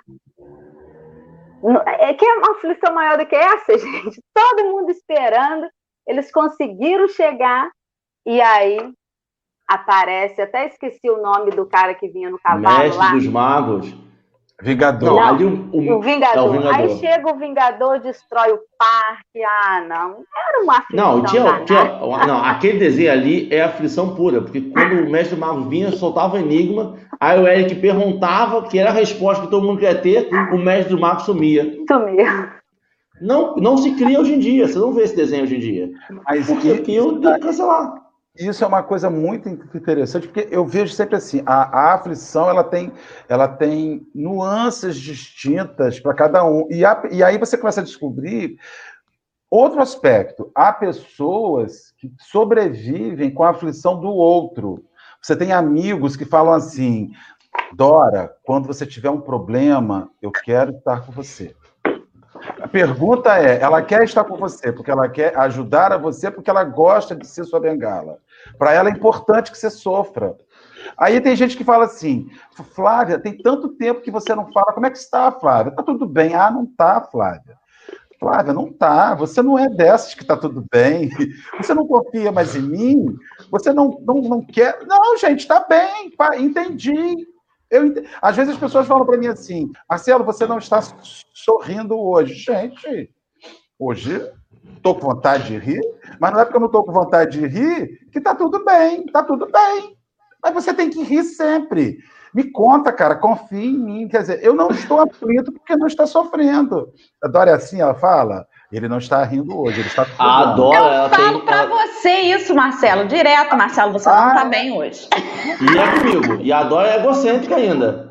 É 2.00 2.12
que 2.12 2.26
é 2.26 2.32
uma 2.34 2.56
aflição 2.56 2.92
maior 2.92 3.18
do 3.18 3.24
que 3.24 3.36
essa, 3.36 3.78
gente. 3.78 4.20
Todo 4.34 4.68
mundo 4.68 4.90
esperando, 4.90 5.68
eles 6.04 6.32
conseguiram 6.32 7.06
chegar 7.06 7.70
e 8.26 8.40
aí 8.40 8.78
aparece, 9.68 10.42
até 10.42 10.66
esqueci 10.66 11.08
o 11.08 11.22
nome 11.22 11.52
do 11.52 11.66
cara 11.66 11.94
que 11.94 12.08
vinha 12.08 12.30
no 12.30 12.38
cavalo 12.40 12.78
Mestre 12.78 12.98
lá. 12.98 13.12
dos 13.12 13.26
Magos. 13.28 13.94
Vingador. 14.62 15.10
Não, 15.10 15.20
ali 15.20 15.44
o, 15.44 15.68
o, 15.72 15.96
o, 15.96 16.00
Vingador. 16.00 16.48
O, 16.48 16.52
Vingador. 16.52 16.74
Aí 16.74 16.98
chega 16.98 17.32
o 17.32 17.36
Vingador, 17.36 17.98
destrói 17.98 18.52
o 18.52 18.60
parque. 18.78 19.42
Ah, 19.44 19.84
não. 19.86 20.24
Era 20.48 20.62
uma 20.62 20.78
aflição. 20.78 21.16
Não, 21.16 21.24
tinha, 21.24 21.64
tinha, 21.64 21.84
não, 22.26 22.44
aquele 22.44 22.78
desenho 22.78 23.12
ali 23.12 23.52
é 23.52 23.62
aflição 23.62 24.14
pura, 24.14 24.40
porque 24.40 24.60
quando 24.60 25.06
o 25.06 25.10
mestre 25.10 25.36
mago 25.36 25.68
vinha, 25.68 25.90
soltava 25.90 26.36
o 26.36 26.38
enigma, 26.38 26.96
aí 27.18 27.38
o 27.38 27.48
Eric 27.48 27.74
perguntava, 27.76 28.62
que 28.68 28.78
era 28.78 28.90
a 28.90 28.94
resposta 28.94 29.44
que 29.44 29.50
todo 29.50 29.66
mundo 29.66 29.80
queria 29.80 30.00
ter, 30.00 30.28
o 30.52 30.58
mestre 30.58 30.94
do 30.94 31.00
mago 31.00 31.20
sumia. 31.20 31.76
Sumia. 31.90 32.54
Não, 33.20 33.56
não 33.56 33.76
se 33.76 33.92
cria 33.94 34.20
hoje 34.20 34.34
em 34.34 34.38
dia, 34.38 34.68
você 34.68 34.78
não 34.78 34.92
vê 34.92 35.02
esse 35.02 35.16
desenho 35.16 35.44
hoje 35.44 35.56
em 35.56 35.60
dia. 35.60 35.90
Mas 36.26 36.46
Porque 36.46 36.78
que 36.78 36.94
eu 36.94 37.20
tenho 37.20 37.34
que 37.34 37.40
cancelar. 37.40 38.03
Isso 38.36 38.64
é 38.64 38.66
uma 38.66 38.82
coisa 38.82 39.08
muito 39.08 39.48
interessante, 39.48 40.26
porque 40.26 40.48
eu 40.50 40.66
vejo 40.66 40.92
sempre 40.92 41.14
assim, 41.14 41.40
a, 41.46 41.62
a 41.78 41.94
aflição 41.94 42.50
ela 42.50 42.64
tem, 42.64 42.92
ela 43.28 43.46
tem 43.46 44.04
nuances 44.12 44.96
distintas 44.96 46.00
para 46.00 46.14
cada 46.14 46.44
um. 46.44 46.66
E, 46.68 46.84
a, 46.84 47.00
e 47.12 47.22
aí 47.22 47.38
você 47.38 47.56
começa 47.56 47.80
a 47.80 47.84
descobrir 47.84 48.58
outro 49.48 49.80
aspecto. 49.80 50.50
Há 50.52 50.72
pessoas 50.72 51.92
que 51.96 52.12
sobrevivem 52.18 53.32
com 53.32 53.44
a 53.44 53.50
aflição 53.50 54.00
do 54.00 54.08
outro. 54.08 54.84
Você 55.22 55.36
tem 55.36 55.52
amigos 55.52 56.16
que 56.16 56.24
falam 56.24 56.54
assim, 56.54 57.12
Dora, 57.72 58.34
quando 58.42 58.66
você 58.66 58.84
tiver 58.84 59.10
um 59.10 59.20
problema, 59.20 60.10
eu 60.20 60.32
quero 60.32 60.72
estar 60.72 61.06
com 61.06 61.12
você. 61.12 61.54
A 62.60 62.68
pergunta 62.68 63.38
é: 63.38 63.60
ela 63.60 63.80
quer 63.80 64.02
estar 64.02 64.24
com 64.24 64.36
você 64.36 64.72
porque 64.72 64.90
ela 64.90 65.08
quer 65.08 65.36
ajudar 65.38 65.92
a 65.92 65.98
você, 65.98 66.30
porque 66.30 66.50
ela 66.50 66.64
gosta 66.64 67.14
de 67.14 67.26
ser 67.26 67.44
sua 67.44 67.60
bengala. 67.60 68.18
Para 68.58 68.72
ela 68.72 68.88
é 68.88 68.92
importante 68.92 69.50
que 69.50 69.58
você 69.58 69.70
sofra. 69.70 70.36
Aí 70.96 71.20
tem 71.20 71.34
gente 71.36 71.56
que 71.56 71.64
fala 71.64 71.84
assim: 71.84 72.28
Flávia, 72.74 73.18
tem 73.18 73.36
tanto 73.36 73.70
tempo 73.70 74.02
que 74.02 74.10
você 74.10 74.34
não 74.34 74.52
fala, 74.52 74.72
como 74.72 74.86
é 74.86 74.90
que 74.90 74.98
está, 74.98 75.32
Flávia? 75.32 75.72
Tá 75.72 75.82
tudo 75.82 76.06
bem? 76.06 76.34
Ah, 76.34 76.50
não 76.50 76.66
tá, 76.66 77.00
Flávia. 77.00 77.56
Flávia, 78.18 78.52
não 78.52 78.72
tá. 78.72 79.14
Você 79.14 79.42
não 79.42 79.58
é 79.58 79.68
dessas 79.68 80.14
que 80.14 80.22
está 80.22 80.36
tudo 80.36 80.64
bem. 80.72 81.10
Você 81.58 81.74
não 81.74 81.86
confia 81.86 82.32
mais 82.32 82.54
em 82.54 82.62
mim? 82.62 83.16
Você 83.50 83.72
não, 83.72 84.00
não, 84.02 84.22
não 84.22 84.44
quer. 84.44 84.78
Não, 84.86 85.16
gente, 85.18 85.40
está 85.40 85.60
bem, 85.68 86.12
entendi. 86.38 87.26
Eu, 87.70 87.92
às 88.22 88.36
vezes 88.36 88.54
as 88.54 88.60
pessoas 88.60 88.86
falam 88.86 89.04
para 89.04 89.18
mim 89.18 89.26
assim, 89.26 89.70
Marcelo, 89.88 90.24
você 90.24 90.46
não 90.46 90.58
está 90.58 90.80
sorrindo 91.34 91.98
hoje. 91.98 92.34
Gente, 92.34 93.10
hoje 93.78 94.32
estou 94.84 94.94
com 94.94 95.06
vontade 95.06 95.46
de 95.46 95.58
rir, 95.58 95.80
mas 96.20 96.30
não 96.30 96.40
é 96.40 96.44
porque 96.44 96.56
eu 96.56 96.60
não 96.60 96.66
estou 96.66 96.84
com 96.84 96.92
vontade 96.92 97.40
de 97.40 97.46
rir 97.46 98.06
que 98.12 98.18
está 98.18 98.34
tudo 98.34 98.62
bem, 98.62 99.04
está 99.06 99.22
tudo 99.22 99.50
bem. 99.50 99.96
Mas 100.42 100.52
você 100.52 100.74
tem 100.74 100.90
que 100.90 101.02
rir 101.02 101.24
sempre. 101.24 101.96
Me 102.34 102.50
conta, 102.50 102.92
cara, 102.92 103.14
confia 103.14 103.64
em 103.64 103.78
mim. 103.78 104.08
Quer 104.08 104.20
dizer, 104.20 104.40
eu 104.42 104.54
não 104.54 104.68
estou 104.68 105.00
aflito 105.00 105.52
porque 105.52 105.74
não 105.74 105.86
está 105.86 106.04
sofrendo. 106.04 106.88
A 107.22 107.28
Dora 107.28 107.52
é 107.52 107.54
assim, 107.54 107.80
ela 107.80 107.94
fala. 107.94 108.46
Ele 108.70 108.88
não 108.88 108.98
está 108.98 109.22
rindo 109.22 109.56
hoje, 109.56 109.80
ele 109.80 109.88
está 109.88 110.04
A 110.18 110.46
Dora, 110.46 111.04
eu 111.04 111.08
falo 111.10 111.38
tem... 111.38 111.46
pra 111.46 111.66
você 111.66 112.10
isso, 112.10 112.54
Marcelo, 112.54 113.06
direto, 113.06 113.56
Marcelo, 113.56 113.92
você 113.92 114.08
ah, 114.08 114.20
não 114.20 114.28
está 114.28 114.44
bem 114.46 114.76
hoje. 114.76 115.08
E 115.14 115.78
é 115.78 115.98
comigo. 115.98 116.42
E 116.42 116.52
a 116.52 116.64
Dora 116.64 116.88
é 116.88 116.96
egocêntrica 116.98 117.54
ainda. 117.54 118.08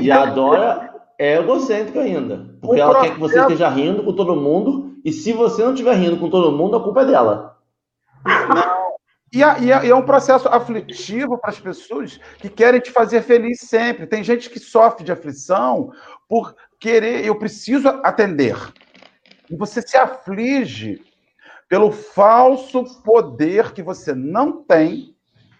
E 0.00 0.12
a 0.12 0.26
Dora 0.26 0.89
é 1.20 1.36
egocêntrica 1.36 2.00
ainda. 2.00 2.56
Porque 2.62 2.80
o 2.80 2.82
ela 2.82 2.92
processo... 2.92 3.12
quer 3.12 3.14
que 3.14 3.20
você 3.20 3.40
esteja 3.40 3.68
rindo 3.68 4.02
com 4.02 4.14
todo 4.14 4.34
mundo. 4.34 4.96
E 5.04 5.12
se 5.12 5.34
você 5.34 5.62
não 5.62 5.74
estiver 5.74 5.94
rindo 5.94 6.16
com 6.16 6.30
todo 6.30 6.56
mundo, 6.56 6.76
a 6.76 6.82
culpa 6.82 7.02
é 7.02 7.04
dela. 7.04 7.58
Não. 8.24 8.80
E, 9.30 9.44
é, 9.44 9.84
e, 9.84 9.90
é 9.90 9.94
um 9.94 10.02
processo 10.02 10.48
aflitivo 10.48 11.36
para 11.36 11.50
as 11.50 11.60
pessoas 11.60 12.18
que 12.38 12.48
querem 12.48 12.80
te 12.80 12.90
fazer 12.90 13.20
feliz 13.20 13.60
sempre. 13.60 14.06
Tem 14.06 14.24
gente 14.24 14.48
que 14.48 14.58
sofre 14.58 15.04
de 15.04 15.12
aflição 15.12 15.92
por 16.26 16.56
querer, 16.78 17.24
eu 17.26 17.38
preciso 17.38 17.88
atender. 18.02 18.56
E 19.50 19.54
você 19.54 19.82
se 19.82 19.98
aflige 19.98 21.02
pelo 21.68 21.92
falso 21.92 22.82
poder 23.02 23.72
que 23.72 23.82
você 23.82 24.14
não 24.14 24.64
tem 24.64 25.14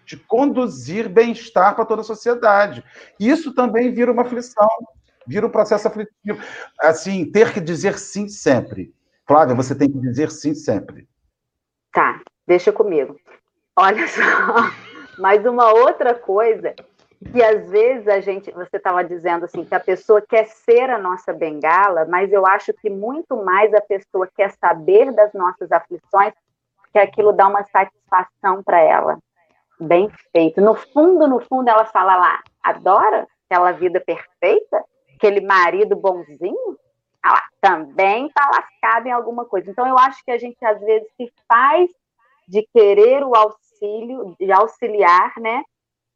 de 0.05 0.17
conduzir 0.17 1.07
bem-estar 1.07 1.75
para 1.75 1.85
toda 1.85 2.01
a 2.01 2.05
sociedade. 2.05 2.83
Isso 3.19 3.53
também 3.53 3.93
vira 3.93 4.11
uma 4.11 4.23
aflição, 4.23 4.67
vira 5.27 5.45
um 5.45 5.51
processo 5.51 5.87
aflitivo. 5.87 6.39
Assim, 6.79 7.31
ter 7.31 7.53
que 7.53 7.59
dizer 7.59 7.97
sim 7.97 8.27
sempre. 8.27 8.93
Flávia, 9.27 9.55
você 9.55 9.75
tem 9.75 9.91
que 9.91 9.99
dizer 9.99 10.31
sim 10.31 10.53
sempre. 10.53 11.07
Tá, 11.93 12.21
deixa 12.47 12.71
comigo. 12.71 13.15
Olha 13.75 14.07
só, 14.07 14.21
mais 15.19 15.45
uma 15.45 15.71
outra 15.71 16.13
coisa 16.13 16.73
que 17.31 17.43
às 17.43 17.69
vezes 17.69 18.07
a 18.07 18.19
gente, 18.19 18.49
você 18.51 18.77
estava 18.77 19.03
dizendo 19.03 19.45
assim, 19.45 19.63
que 19.63 19.75
a 19.75 19.79
pessoa 19.79 20.21
quer 20.21 20.47
ser 20.47 20.89
a 20.89 20.97
nossa 20.97 21.31
bengala, 21.31 22.05
mas 22.05 22.31
eu 22.33 22.47
acho 22.47 22.73
que 22.73 22.89
muito 22.89 23.37
mais 23.43 23.71
a 23.73 23.81
pessoa 23.81 24.27
quer 24.35 24.51
saber 24.59 25.11
das 25.13 25.31
nossas 25.33 25.71
aflições, 25.71 26.33
que 26.91 26.99
aquilo 26.99 27.31
dá 27.31 27.47
uma 27.47 27.63
satisfação 27.65 28.63
para 28.63 28.79
ela. 28.79 29.19
Bem 29.79 30.11
feito. 30.31 30.59
No 30.59 30.75
fundo, 30.75 31.27
no 31.27 31.39
fundo, 31.39 31.69
ela 31.69 31.85
fala 31.85 32.15
lá, 32.15 32.39
adora 32.63 33.27
aquela 33.49 33.71
vida 33.71 33.99
perfeita, 33.99 34.83
aquele 35.21 35.41
marido 35.41 35.95
bonzinho, 35.95 36.79
ela 37.23 37.43
também 37.61 38.25
está 38.25 38.49
lascada 38.49 39.07
em 39.07 39.11
alguma 39.11 39.45
coisa. 39.45 39.69
Então, 39.69 39.87
eu 39.87 39.97
acho 39.99 40.25
que 40.25 40.31
a 40.31 40.37
gente 40.39 40.57
às 40.65 40.81
vezes 40.81 41.07
se 41.15 41.31
faz 41.47 41.91
de 42.47 42.67
querer 42.73 43.23
o 43.23 43.35
auxílio, 43.35 44.35
de 44.39 44.51
auxiliar, 44.51 45.31
né? 45.37 45.61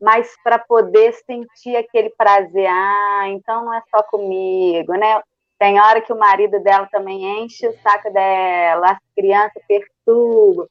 Mas 0.01 0.35
para 0.43 0.57
poder 0.57 1.13
sentir 1.13 1.75
aquele 1.75 2.09
prazer, 2.09 2.67
ah, 2.67 3.25
então 3.29 3.65
não 3.65 3.73
é 3.73 3.81
só 3.89 4.01
comigo, 4.03 4.93
né? 4.93 5.21
Tem 5.57 5.79
hora 5.79 6.01
que 6.01 6.11
o 6.11 6.19
marido 6.19 6.59
dela 6.61 6.87
também 6.91 7.43
enche 7.43 7.65
o 7.67 7.77
saco 7.81 8.11
dela, 8.11 8.91
as 8.91 8.99
crianças 9.15 9.63
perturbam. 9.67 10.67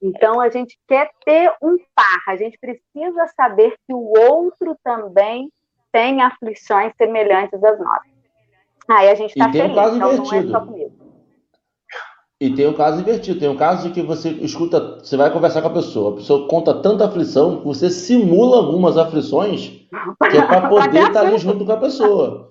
Então 0.00 0.40
a 0.40 0.48
gente 0.48 0.78
quer 0.88 1.10
ter 1.24 1.52
um 1.60 1.76
par, 1.94 2.22
a 2.28 2.36
gente 2.36 2.58
precisa 2.58 3.26
saber 3.36 3.76
que 3.86 3.92
o 3.92 4.12
outro 4.18 4.76
também 4.82 5.50
tem 5.92 6.20
aflições 6.22 6.92
semelhantes 6.96 7.62
às 7.62 7.78
nossas. 7.78 8.12
Aí 8.88 9.08
a 9.08 9.14
gente 9.14 9.30
está 9.30 9.50
feliz, 9.52 9.68
um 9.68 9.70
então 9.70 9.94
invertido. 9.94 10.32
não 10.32 10.34
é 10.34 10.50
só 10.50 10.60
comigo. 10.66 10.92
E 12.40 12.52
tem 12.52 12.66
o 12.66 12.74
caso 12.74 13.00
invertido, 13.00 13.38
tem 13.38 13.48
o 13.48 13.56
caso 13.56 13.86
de 13.86 13.94
que 13.94 14.02
você 14.02 14.30
escuta, 14.30 14.98
você 14.98 15.16
vai 15.16 15.30
conversar 15.30 15.62
com 15.62 15.68
a 15.68 15.74
pessoa, 15.74 16.10
a 16.10 16.16
pessoa 16.16 16.48
conta 16.48 16.74
tanta 16.74 17.04
aflição 17.04 17.60
que 17.60 17.66
você 17.66 17.88
simula 17.88 18.56
algumas 18.56 18.98
aflições 18.98 19.86
que 20.28 20.36
é 20.36 20.42
para 20.42 20.66
poder 20.68 21.04
estar 21.04 21.20
ali 21.20 21.38
junto 21.38 21.64
com 21.64 21.70
a 21.70 21.76
pessoa. 21.76 22.50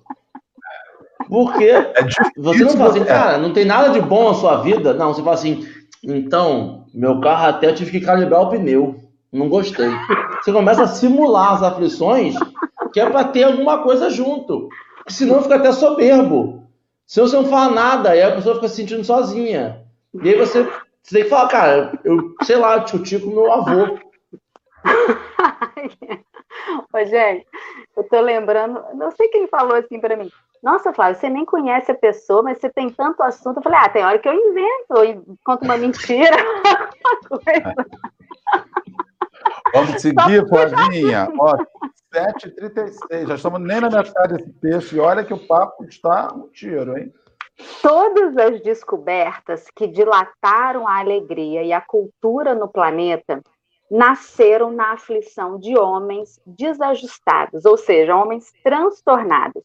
Porque 1.28 1.64
é 1.64 1.92
você 2.38 2.64
não 2.64 2.70
fala 2.70 2.90
assim, 2.90 3.04
cara, 3.04 3.38
não 3.38 3.52
tem 3.52 3.66
nada 3.66 3.90
de 3.90 4.00
bom 4.00 4.28
na 4.28 4.34
sua 4.34 4.62
vida. 4.62 4.94
Não, 4.94 5.12
você 5.12 5.22
fala 5.22 5.34
assim, 5.34 5.66
então, 6.02 6.86
meu 6.94 7.20
carro 7.20 7.48
até 7.48 7.68
eu 7.68 7.74
tive 7.74 7.90
que 7.90 8.00
calibrar 8.00 8.40
o 8.40 8.48
pneu. 8.48 8.96
Não 9.30 9.48
gostei. 9.48 9.90
Você 10.42 10.52
começa 10.52 10.82
a 10.82 10.86
simular 10.86 11.52
as 11.52 11.62
aflições 11.62 12.34
que 12.92 13.00
é 13.00 13.08
para 13.08 13.24
ter 13.24 13.44
alguma 13.44 13.82
coisa 13.82 14.10
junto. 14.10 14.68
Senão 15.08 15.42
fica 15.42 15.56
até 15.56 15.72
soberbo. 15.72 16.62
Se 17.06 17.20
você 17.20 17.36
não 17.36 17.46
fala 17.46 17.74
nada, 17.74 18.10
aí 18.10 18.22
a 18.22 18.34
pessoa 18.34 18.56
fica 18.56 18.68
se 18.68 18.76
sentindo 18.76 19.04
sozinha. 19.04 19.82
E 20.14 20.28
aí 20.28 20.38
você, 20.38 20.64
você 21.02 21.14
tem 21.14 21.24
que 21.24 21.30
falar, 21.30 21.48
cara, 21.48 21.98
eu 22.04 22.34
sei 22.42 22.56
lá, 22.56 22.80
tio 22.80 23.02
Tico, 23.02 23.28
meu 23.28 23.50
avô. 23.52 23.98
Ô, 26.94 27.04
gente, 27.04 27.46
eu 27.96 28.04
tô 28.04 28.20
lembrando, 28.20 28.82
não 28.94 29.10
sei 29.10 29.28
quem 29.28 29.48
falou 29.48 29.76
assim 29.76 30.00
para 30.00 30.16
mim. 30.16 30.30
Nossa, 30.62 30.92
Flávio, 30.92 31.20
você 31.20 31.28
nem 31.28 31.44
conhece 31.44 31.90
a 31.90 31.94
pessoa, 31.94 32.42
mas 32.42 32.58
você 32.58 32.70
tem 32.70 32.88
tanto 32.88 33.20
assunto. 33.22 33.56
Eu 33.56 33.62
falei, 33.62 33.78
ah, 33.80 33.88
tem 33.88 34.04
hora 34.04 34.18
que 34.18 34.28
eu 34.28 34.34
invento, 34.34 34.86
eu 34.90 35.24
conto 35.44 35.64
uma 35.64 35.76
mentira, 35.76 36.36
uma 37.28 37.40
coisa. 37.40 37.74
Vamos 39.72 40.02
seguir, 40.02 40.46
Flavinha. 40.48 41.28
Ó, 41.38 41.56
7h36, 42.14 43.26
já 43.26 43.34
estamos 43.34 43.60
nem 43.60 43.80
na 43.80 43.88
metade 43.88 44.34
desse 44.34 44.52
texto, 44.54 44.96
e 44.96 45.00
olha 45.00 45.24
que 45.24 45.32
o 45.32 45.46
papo 45.46 45.84
está 45.84 46.32
um 46.34 46.48
tiro, 46.48 46.98
hein? 46.98 47.12
Todas 47.80 48.36
as 48.36 48.60
descobertas 48.62 49.66
que 49.74 49.86
dilataram 49.86 50.86
a 50.86 50.98
alegria 50.98 51.62
e 51.62 51.72
a 51.72 51.80
cultura 51.80 52.54
no 52.54 52.68
planeta 52.68 53.42
nasceram 53.90 54.70
na 54.70 54.92
aflição 54.92 55.58
de 55.58 55.78
homens 55.78 56.40
desajustados, 56.46 57.64
ou 57.64 57.76
seja, 57.76 58.16
homens 58.16 58.52
transtornados, 58.64 59.62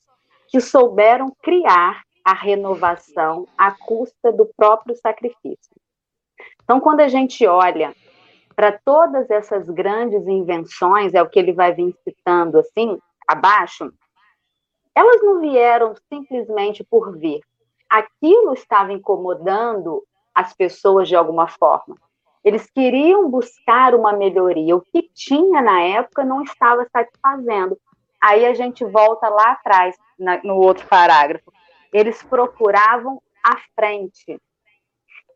que 0.48 0.60
souberam 0.60 1.34
criar 1.42 2.02
a 2.24 2.34
renovação 2.34 3.48
à 3.58 3.72
custa 3.72 4.34
do 4.34 4.46
próprio 4.46 4.96
sacrifício. 4.96 5.76
Então, 6.62 6.80
quando 6.82 7.00
a 7.00 7.08
gente 7.08 7.48
olha 7.48 7.94
para 8.58 8.72
todas 8.84 9.30
essas 9.30 9.70
grandes 9.70 10.28
invenções, 10.28 11.14
é 11.14 11.22
o 11.22 11.30
que 11.30 11.38
ele 11.38 11.54
vai 11.54 11.76
vir 11.76 11.96
citando 12.04 12.58
assim, 12.58 12.98
abaixo, 13.28 13.94
elas 14.96 15.22
não 15.22 15.40
vieram 15.40 15.94
simplesmente 16.12 16.84
por 16.84 17.16
vir, 17.16 17.40
aquilo 17.88 18.54
estava 18.54 18.92
incomodando 18.92 20.04
as 20.34 20.56
pessoas 20.56 21.08
de 21.08 21.16
alguma 21.16 21.48
forma. 21.48 21.96
Eles 22.44 22.68
queriam 22.72 23.30
buscar 23.30 23.94
uma 23.94 24.14
melhoria. 24.14 24.76
O 24.76 24.82
que 24.82 25.04
tinha 25.14 25.62
na 25.62 25.82
época 25.82 26.24
não 26.26 26.42
estava 26.42 26.88
satisfazendo. 26.92 27.78
Aí 28.20 28.44
a 28.44 28.56
gente 28.56 28.84
volta 28.86 29.30
lá 29.30 29.52
atrás, 29.52 29.96
na, 30.18 30.42
no 30.44 30.56
outro 30.56 30.88
parágrafo. 30.88 31.52
Eles 31.94 32.24
procuravam 32.24 33.22
a 33.46 33.58
frente. 33.76 34.42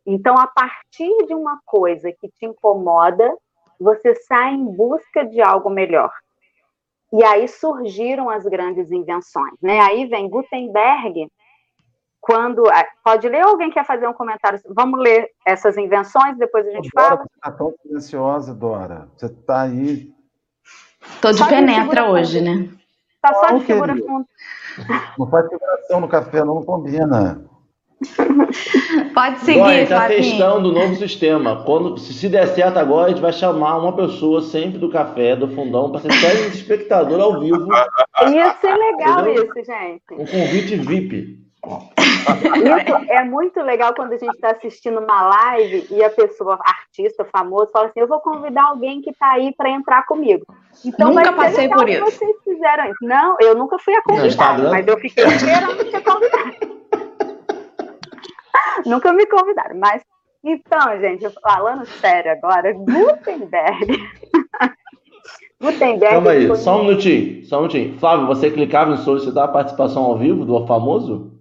Então, 0.05 0.37
a 0.37 0.47
partir 0.47 1.15
de 1.27 1.33
uma 1.33 1.59
coisa 1.65 2.11
que 2.11 2.27
te 2.29 2.45
incomoda, 2.45 3.31
você 3.79 4.15
sai 4.15 4.53
em 4.53 4.65
busca 4.65 5.25
de 5.25 5.41
algo 5.41 5.69
melhor. 5.69 6.11
E 7.13 7.23
aí 7.23 7.47
surgiram 7.47 8.29
as 8.29 8.43
grandes 8.43 8.91
invenções. 8.91 9.53
Né? 9.61 9.79
Aí 9.79 10.05
vem 10.05 10.29
Gutenberg, 10.29 11.27
quando. 12.21 12.63
Pode 13.03 13.27
ler 13.27 13.43
ou 13.43 13.51
alguém 13.51 13.69
quer 13.69 13.85
fazer 13.85 14.07
um 14.07 14.13
comentário? 14.13 14.59
Vamos 14.69 14.99
ler 14.99 15.29
essas 15.45 15.77
invenções, 15.77 16.37
depois 16.37 16.65
a 16.67 16.71
gente 16.71 16.89
Dora, 16.93 17.09
fala. 17.09 17.21
Você 17.21 17.35
está 17.35 17.51
tão 17.51 17.73
silenciosa, 17.81 18.53
Dora. 18.53 19.09
Você 19.17 19.25
está 19.25 19.61
aí. 19.63 20.13
Tô 21.21 21.31
de 21.31 21.39
só 21.39 21.47
penetra 21.47 22.09
hoje, 22.09 22.39
né? 22.39 22.69
Tá 23.21 23.33
só 23.33 23.57
de 23.57 23.65
figura 23.65 23.95
fundo. 23.95 24.25
Não 25.17 25.29
faz 25.29 25.47
figuração 25.49 25.99
no 25.99 26.07
café, 26.07 26.43
não 26.45 26.63
combina. 26.63 27.50
Pode 29.13 29.39
seguir, 29.39 29.59
Agora, 29.59 29.71
a 29.71 29.75
gente 29.75 29.83
está 29.83 30.07
testando 30.07 30.69
o 30.69 30.71
novo 30.71 30.95
sistema. 30.95 31.63
Quando, 31.63 31.97
se 31.97 32.27
der 32.27 32.47
certo 32.47 32.77
agora, 32.77 33.07
a 33.07 33.09
gente 33.09 33.21
vai 33.21 33.31
chamar 33.31 33.77
uma 33.77 33.95
pessoa 33.95 34.41
sempre 34.41 34.79
do 34.79 34.89
café, 34.89 35.35
do 35.35 35.47
fundão, 35.49 35.91
para 35.91 36.01
ser 36.01 36.09
telespectador 36.09 37.19
ao 37.19 37.39
vivo. 37.39 37.67
Ia 38.31 38.55
ser 38.55 38.73
legal 38.75 39.21
Entendeu? 39.21 39.45
isso, 39.45 39.63
gente. 39.63 40.13
Um 40.13 40.25
convite 40.25 40.75
VIP. 40.77 41.41
Isso 41.63 43.11
é 43.11 43.23
muito 43.23 43.61
legal 43.61 43.93
quando 43.93 44.13
a 44.13 44.17
gente 44.17 44.33
está 44.33 44.51
assistindo 44.51 44.99
uma 44.99 45.27
live 45.27 45.85
e 45.91 46.03
a 46.03 46.09
pessoa, 46.09 46.59
artista 46.59 47.23
famoso, 47.25 47.71
fala 47.71 47.87
assim: 47.87 47.99
Eu 47.99 48.07
vou 48.07 48.19
convidar 48.19 48.63
alguém 48.63 48.99
que 49.01 49.11
está 49.11 49.33
aí 49.33 49.53
para 49.55 49.69
entrar 49.69 50.05
comigo. 50.07 50.43
Então, 50.83 51.13
nunca 51.13 51.31
passei 51.33 51.69
por 51.69 51.87
isso. 51.87 52.03
Vocês 52.03 52.35
fizeram 52.43 52.85
isso. 52.85 52.97
Não, 53.03 53.37
eu 53.39 53.55
nunca 53.55 53.77
fui 53.77 53.93
a 53.93 54.01
convidada, 54.01 54.71
mas 54.71 54.87
eu 54.87 54.97
fiquei 54.97 55.23
esperando 55.23 55.91
ser 55.91 56.01
convidada. 56.01 56.70
nunca 58.85 59.13
me 59.13 59.25
convidaram, 59.25 59.77
mas 59.77 60.03
então, 60.43 60.99
gente, 60.99 61.29
falando 61.41 61.85
sério 61.85 62.31
agora, 62.31 62.73
Gutenberg 62.73 64.09
Gutenberg. 65.61 66.13
Calma 66.15 66.31
aí, 66.31 66.55
só 66.57 66.79
um 66.79 66.85
minutinho, 66.85 67.45
só 67.45 67.57
um 67.57 67.61
minutinho. 67.61 67.99
Flávio, 67.99 68.25
você 68.25 68.49
clicava 68.49 68.93
em 68.93 68.97
solicitar 68.97 69.43
a 69.45 69.47
participação 69.47 70.03
ao 70.03 70.17
vivo 70.17 70.43
do 70.43 70.65
famoso? 70.65 71.39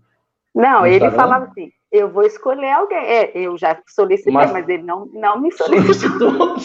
Não, 0.55 0.87
ele 0.87 1.11
falava 1.11 1.47
assim: 1.47 1.73
eu 1.91 2.11
vou 2.11 2.25
escolher 2.25 2.71
alguém. 2.71 2.99
É, 2.99 3.33
eu 3.35 3.57
já 3.57 3.81
solicitei, 3.89 4.33
mas, 4.33 4.53
mas 4.53 4.69
ele 4.69 4.83
não, 4.83 5.07
não 5.07 5.41
me 5.41 5.51
solicitou. 5.51 6.57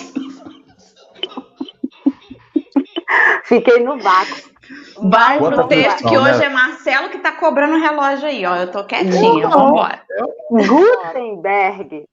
Fiquei 3.45 3.79
no 3.79 3.97
vácuo. 3.99 4.54
Vai 4.97 5.37
pro 5.37 5.67
texto 5.67 6.07
que 6.07 6.17
hoje 6.17 6.39
né? 6.39 6.45
é 6.45 6.49
Marcelo 6.49 7.09
que 7.09 7.19
tá 7.19 7.31
cobrando 7.33 7.75
o 7.75 7.79
relógio 7.79 8.27
aí, 8.27 8.45
ó. 8.45 8.55
Eu 8.55 8.71
tô 8.71 8.83
quietinha, 8.83 9.47
vamos 9.47 9.71
embora. 9.71 10.01
Gutenberg 10.49 12.05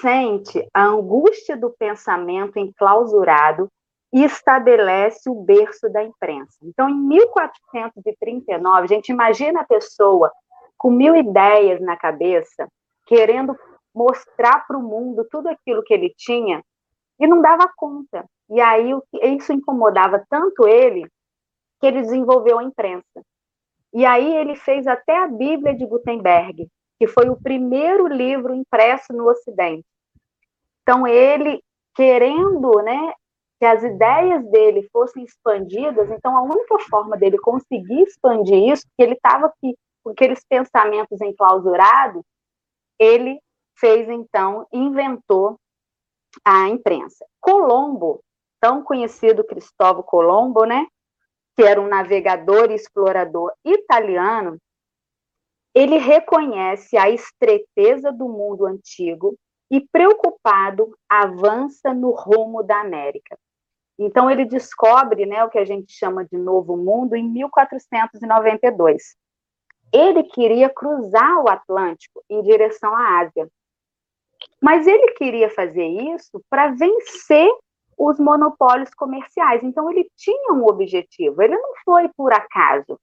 sente 0.00 0.66
a 0.72 0.84
angústia 0.84 1.56
do 1.56 1.70
pensamento 1.70 2.58
enclausurado 2.58 3.68
e 4.12 4.24
estabelece 4.24 5.28
o 5.28 5.34
berço 5.34 5.88
da 5.90 6.02
imprensa. 6.02 6.56
Então, 6.62 6.88
em 6.88 6.94
1439, 6.94 8.84
a 8.84 8.86
gente 8.86 9.10
imagina 9.10 9.60
a 9.60 9.66
pessoa 9.66 10.30
com 10.76 10.90
mil 10.90 11.16
ideias 11.16 11.80
na 11.80 11.96
cabeça, 11.96 12.68
querendo 13.06 13.56
mostrar 13.94 14.66
para 14.66 14.78
o 14.78 14.82
mundo 14.82 15.26
tudo 15.30 15.48
aquilo 15.48 15.82
que 15.82 15.92
ele 15.92 16.14
tinha 16.16 16.62
e 17.18 17.26
não 17.26 17.40
dava 17.42 17.68
conta. 17.76 18.24
E 18.48 18.60
aí 18.60 18.90
isso 19.22 19.52
incomodava 19.52 20.24
tanto 20.30 20.66
ele 20.66 21.06
que 21.80 21.86
ele 21.86 22.02
desenvolveu 22.02 22.58
a 22.58 22.64
imprensa. 22.64 23.22
E 23.92 24.04
aí 24.04 24.36
ele 24.36 24.54
fez 24.54 24.86
até 24.86 25.16
a 25.16 25.26
Bíblia 25.26 25.74
de 25.74 25.86
Gutenberg, 25.86 26.68
que 26.98 27.06
foi 27.06 27.28
o 27.28 27.40
primeiro 27.40 28.06
livro 28.06 28.54
impresso 28.54 29.12
no 29.12 29.28
Ocidente. 29.28 29.86
Então 30.82 31.06
ele 31.06 31.62
querendo, 31.94 32.70
né, 32.82 33.12
que 33.58 33.66
as 33.66 33.82
ideias 33.82 34.44
dele 34.50 34.88
fossem 34.92 35.24
expandidas, 35.24 36.10
então 36.10 36.36
a 36.36 36.42
única 36.42 36.78
forma 36.88 37.16
dele 37.16 37.38
conseguir 37.38 38.02
expandir 38.02 38.72
isso, 38.72 38.86
porque 38.86 39.02
ele 39.02 39.14
estava 39.14 39.52
com 39.60 40.10
aqueles 40.10 40.44
pensamentos 40.48 41.20
enclausurados, 41.20 42.22
ele 42.98 43.40
fez 43.76 44.08
então, 44.08 44.66
inventou 44.72 45.58
a 46.44 46.68
imprensa. 46.68 47.26
Colombo, 47.40 48.20
tão 48.60 48.82
conhecido 48.82 49.44
Cristóvão 49.44 50.02
Colombo, 50.02 50.64
né, 50.64 50.86
que 51.58 51.62
era 51.64 51.80
um 51.80 51.88
navegador 51.88 52.70
e 52.70 52.76
explorador 52.76 53.50
italiano, 53.64 54.58
ele 55.74 55.98
reconhece 55.98 56.96
a 56.96 57.10
estreiteza 57.10 58.12
do 58.12 58.28
mundo 58.28 58.64
antigo 58.64 59.36
e, 59.68 59.80
preocupado, 59.80 60.96
avança 61.08 61.92
no 61.92 62.12
rumo 62.12 62.62
da 62.62 62.80
América. 62.80 63.36
Então, 63.98 64.30
ele 64.30 64.44
descobre 64.44 65.26
né, 65.26 65.42
o 65.42 65.50
que 65.50 65.58
a 65.58 65.64
gente 65.64 65.92
chama 65.92 66.24
de 66.24 66.38
Novo 66.38 66.76
Mundo 66.76 67.16
em 67.16 67.28
1492. 67.28 69.16
Ele 69.92 70.22
queria 70.22 70.70
cruzar 70.70 71.42
o 71.42 71.48
Atlântico 71.48 72.22
em 72.30 72.40
direção 72.40 72.94
à 72.94 73.18
Ásia. 73.18 73.48
Mas 74.62 74.86
ele 74.86 75.10
queria 75.14 75.50
fazer 75.50 75.88
isso 75.88 76.40
para 76.48 76.68
vencer 76.68 77.50
os 77.98 78.18
monopólios 78.18 78.94
comerciais. 78.94 79.62
Então, 79.64 79.90
ele 79.90 80.08
tinha 80.16 80.52
um 80.52 80.64
objetivo, 80.66 81.42
ele 81.42 81.56
não 81.56 81.72
foi 81.84 82.08
por 82.16 82.32
acaso. 82.32 82.98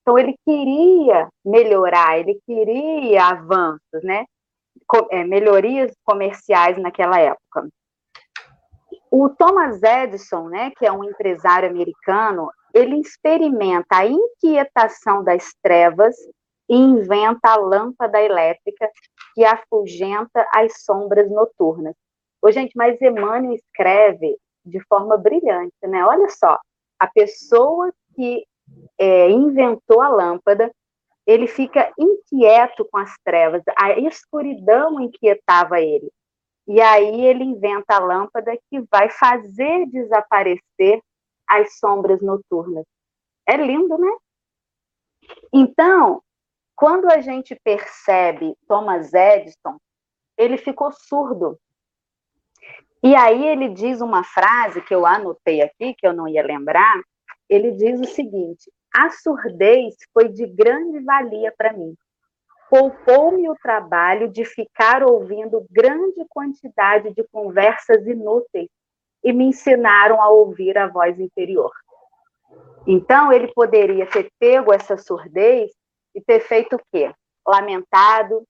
Então, 0.00 0.18
ele 0.18 0.34
queria 0.44 1.28
melhorar, 1.44 2.18
ele 2.18 2.40
queria 2.46 3.26
avanços, 3.26 4.02
né? 4.02 4.24
É, 5.10 5.22
melhorias 5.22 5.92
comerciais 6.02 6.78
naquela 6.78 7.20
época. 7.20 7.68
O 9.10 9.28
Thomas 9.28 9.82
Edison, 9.82 10.48
né, 10.48 10.70
que 10.78 10.86
é 10.86 10.92
um 10.92 11.04
empresário 11.04 11.68
americano, 11.68 12.50
ele 12.72 12.98
experimenta 13.00 13.98
a 13.98 14.06
inquietação 14.06 15.22
das 15.22 15.52
trevas 15.62 16.14
e 16.68 16.76
inventa 16.76 17.50
a 17.50 17.56
lâmpada 17.56 18.20
elétrica 18.20 18.88
que 19.34 19.44
afugenta 19.44 20.46
as 20.54 20.84
sombras 20.84 21.30
noturnas. 21.30 21.94
Ô, 22.42 22.50
gente, 22.50 22.76
mas 22.76 23.00
Emmanuel 23.00 23.54
escreve 23.54 24.36
de 24.64 24.80
forma 24.86 25.16
brilhante, 25.16 25.74
né? 25.82 26.04
Olha 26.04 26.28
só, 26.28 26.58
a 26.98 27.06
pessoa 27.06 27.92
que 28.14 28.44
é, 28.98 29.30
inventou 29.30 30.02
a 30.02 30.08
lâmpada, 30.08 30.70
ele 31.26 31.46
fica 31.46 31.92
inquieto 31.98 32.86
com 32.90 32.98
as 32.98 33.14
trevas, 33.24 33.62
a 33.76 33.98
escuridão 33.98 35.00
inquietava 35.00 35.80
ele. 35.80 36.10
E 36.66 36.80
aí 36.80 37.24
ele 37.24 37.44
inventa 37.44 37.94
a 37.94 37.98
lâmpada 37.98 38.56
que 38.68 38.80
vai 38.90 39.08
fazer 39.10 39.86
desaparecer 39.86 41.00
as 41.46 41.78
sombras 41.78 42.20
noturnas. 42.20 42.84
É 43.46 43.56
lindo, 43.56 43.96
né? 43.96 44.10
Então, 45.52 46.22
quando 46.76 47.10
a 47.10 47.20
gente 47.20 47.58
percebe 47.64 48.54
Thomas 48.66 49.12
Edison, 49.14 49.78
ele 50.36 50.58
ficou 50.58 50.92
surdo. 50.92 51.58
E 53.02 53.14
aí 53.14 53.46
ele 53.46 53.68
diz 53.68 54.00
uma 54.00 54.24
frase 54.24 54.80
que 54.82 54.94
eu 54.94 55.06
anotei 55.06 55.62
aqui, 55.62 55.94
que 55.94 56.06
eu 56.06 56.12
não 56.12 56.26
ia 56.26 56.42
lembrar. 56.42 57.00
Ele 57.48 57.72
diz 57.72 58.00
o 58.00 58.04
seguinte: 58.04 58.70
a 58.94 59.10
surdez 59.10 59.94
foi 60.12 60.28
de 60.28 60.46
grande 60.46 61.00
valia 61.00 61.52
para 61.56 61.72
mim 61.72 61.94
poupou-me 62.68 63.48
o 63.48 63.56
trabalho 63.56 64.28
de 64.28 64.44
ficar 64.44 65.02
ouvindo 65.02 65.66
grande 65.70 66.24
quantidade 66.28 67.12
de 67.14 67.24
conversas 67.28 68.06
inúteis 68.06 68.68
e 69.24 69.32
me 69.32 69.44
ensinaram 69.44 70.20
a 70.20 70.28
ouvir 70.28 70.76
a 70.76 70.86
voz 70.86 71.18
interior. 71.18 71.72
Então, 72.86 73.32
ele 73.32 73.52
poderia 73.52 74.06
ter 74.06 74.30
pego 74.38 74.72
essa 74.72 74.96
surdez 74.96 75.70
e 76.14 76.20
ter 76.20 76.40
feito 76.40 76.76
o 76.76 76.80
quê? 76.92 77.12
Lamentado, 77.46 78.44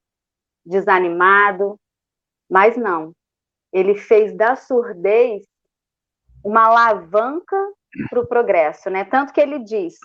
desanimado, 0.65 1.79
mas 2.51 2.77
não. 2.77 3.13
Ele 3.73 3.95
fez 3.95 4.37
da 4.37 4.57
surdez 4.57 5.47
uma 6.45 6.67
alavanca 6.67 7.57
para 8.09 8.21
o 8.21 8.27
progresso, 8.27 8.91
né? 8.91 9.05
Tanto 9.05 9.33
que 9.33 9.41
ele 9.41 9.59
diz: 9.59 9.99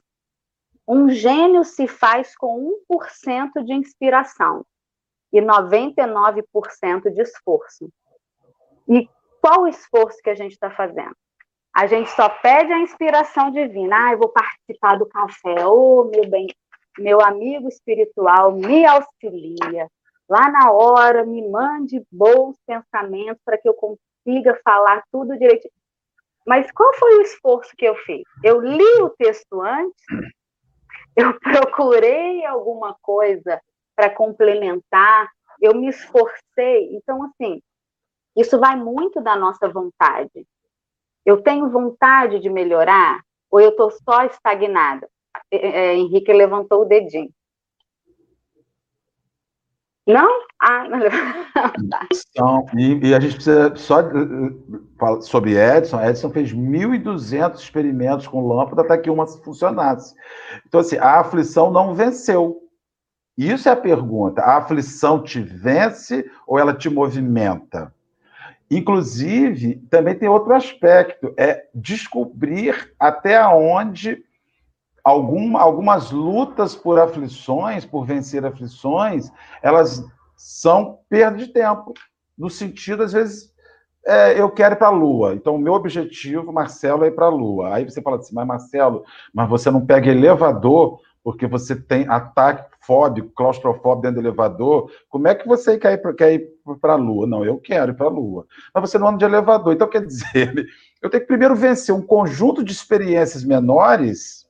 um 0.88 1.10
gênio 1.10 1.64
se 1.64 1.88
faz 1.88 2.36
com 2.36 2.76
1% 2.92 3.64
de 3.64 3.74
inspiração 3.74 4.66
e 5.32 5.42
99% 5.42 7.12
de 7.12 7.22
esforço. 7.22 7.90
E 8.88 9.10
qual 9.42 9.64
o 9.64 9.68
esforço 9.68 10.20
que 10.22 10.30
a 10.30 10.36
gente 10.36 10.52
está 10.52 10.70
fazendo? 10.70 11.16
A 11.74 11.88
gente 11.88 12.10
só 12.12 12.30
pede 12.30 12.72
a 12.72 12.80
inspiração 12.80 13.50
divina. 13.50 13.96
Ah, 13.98 14.12
eu 14.12 14.20
vou 14.20 14.30
participar 14.30 14.98
do 14.98 15.08
café. 15.08 15.66
Oh, 15.66 16.04
meu 16.06 16.30
bem, 16.30 16.48
meu 17.00 17.20
amigo 17.20 17.68
espiritual 17.68 18.52
me 18.52 18.86
auxilia. 18.86 19.90
Lá 20.30 20.50
na 20.50 20.72
hora, 20.72 21.26
me 21.26 21.48
mande 21.50 22.06
bons 22.12 22.58
pensamentos 22.66 23.42
para 23.44 23.58
que 23.58 23.68
eu 23.68 23.74
consiga 23.74 24.60
falar 24.64 25.04
tudo 25.12 25.38
direitinho. 25.38 25.74
Mas 26.46 26.70
qual 26.72 26.94
foi 26.96 27.18
o 27.18 27.22
esforço 27.22 27.74
que 27.78 27.86
eu 27.86 27.96
fiz? 27.96 28.24
Eu 28.44 28.60
li 28.62 29.02
o 29.02 29.10
texto 29.10 29.62
antes, 29.62 30.04
eu 31.16 31.40
procurei 31.40 32.46
alguma 32.46 32.96
coisa 33.02 33.62
para 33.96 34.10
complementar, 34.10 35.30
eu 35.62 35.74
me 35.74 35.88
esforcei. 35.88 36.96
Então, 36.96 37.24
assim, 37.24 37.62
isso 38.36 38.60
vai 38.60 38.76
muito 38.76 39.22
da 39.22 39.36
nossa 39.36 39.70
vontade. 39.70 40.46
Eu 41.26 41.42
tenho 41.42 41.70
vontade 41.70 42.40
de 42.40 42.50
melhorar 42.50 43.22
ou 43.50 43.62
eu 43.62 43.70
estou 43.70 43.92
só 43.92 44.24
estagnada? 44.26 45.08
É, 45.52 45.58
é, 45.58 45.96
Henrique 45.96 46.34
levantou 46.34 46.82
o 46.82 46.86
dedinho. 46.86 47.32
Não? 50.08 50.30
Ah, 50.62 50.88
não. 50.88 51.00
Então, 52.36 52.66
e, 52.76 53.10
e, 53.10 53.14
a 53.14 53.20
gente 53.20 53.36
precisa 53.36 53.76
só 53.76 54.02
falar 54.98 55.22
sobre 55.22 55.56
Edson. 55.56 56.04
Edson 56.04 56.32
fez 56.32 56.52
1.200 56.52 57.56
experimentos 57.56 58.28
com 58.28 58.48
lâmpada 58.48 58.82
até 58.82 58.98
que 58.98 59.10
uma 59.10 59.28
funcionasse. 59.28 60.16
Então, 60.66 60.80
assim, 60.80 60.98
a 60.98 61.20
aflição 61.20 61.72
não 61.72 61.94
venceu. 61.94 62.60
Isso 63.38 63.70
é 63.70 63.72
a 63.72 63.76
pergunta. 63.78 64.42
A 64.42 64.58
aflição 64.58 65.22
te 65.22 65.40
vence 65.40 66.30
ou 66.48 66.58
ela 66.58 66.74
te 66.74 66.90
movimenta? 66.90 67.94
Inclusive, 68.70 69.76
também 69.90 70.16
tem 70.16 70.28
outro 70.28 70.54
aspecto, 70.54 71.34
é 71.38 71.66
descobrir 71.74 72.92
até 73.00 73.46
onde 73.46 74.24
algum, 75.04 75.58
algumas 75.58 76.12
lutas 76.12 76.76
por 76.76 77.00
aflições, 77.00 77.86
por 77.86 78.06
vencer 78.06 78.46
aflições, 78.46 79.32
elas 79.62 80.06
são 80.36 81.00
perda 81.10 81.38
de 81.38 81.48
tempo. 81.48 81.94
No 82.38 82.50
sentido, 82.50 83.04
às 83.04 83.14
vezes, 83.14 83.54
é, 84.06 84.40
eu 84.40 84.50
quero 84.50 84.76
ir 84.76 84.78
para 84.78 84.88
a 84.88 84.92
Lua. 84.92 85.34
Então, 85.34 85.56
o 85.56 85.60
meu 85.60 85.74
objetivo, 85.74 86.52
Marcelo, 86.52 87.04
é 87.04 87.08
ir 87.08 87.12
para 87.12 87.26
a 87.26 87.30
Lua. 87.30 87.76
Aí 87.76 87.84
você 87.84 88.02
fala 88.02 88.18
assim, 88.18 88.34
mas 88.34 88.48
Marcelo, 88.48 89.04
mas 89.34 89.50
você 89.50 89.70
não 89.70 89.86
pega 89.86 90.10
elevador 90.10 91.00
porque 91.24 91.48
você 91.48 91.74
tem 91.74 92.06
ataque 92.10 92.70
fóbico, 92.82 93.30
claustrofóbico 93.30 94.02
dentro 94.02 94.22
do 94.22 94.28
elevador. 94.28 94.92
Como 95.10 95.26
é 95.28 95.34
que 95.34 95.48
você 95.48 95.78
quer 95.78 95.94
ir 96.34 96.50
para 96.82 96.94
a 96.94 96.98
Lua? 96.98 97.26
Não, 97.26 97.46
eu 97.46 97.58
quero 97.58 97.94
ir 97.94 97.96
para 97.96 98.08
a 98.08 98.10
Lua. 98.10 98.46
Mas 98.74 98.90
você 98.90 98.98
não 98.98 99.08
anda 99.08 99.20
de 99.20 99.26
elevador. 99.26 99.74
Então, 99.74 99.88
quer 99.88 100.06
dizer, 100.06 100.66
eu 101.02 101.10
tenho 101.10 101.22
que 101.22 101.28
primeiro 101.28 101.56
vencer 101.56 101.96
um 101.96 102.02
conjunto 102.02 102.62
de 102.62 102.74
experiências 102.74 103.44
menores 103.46 104.43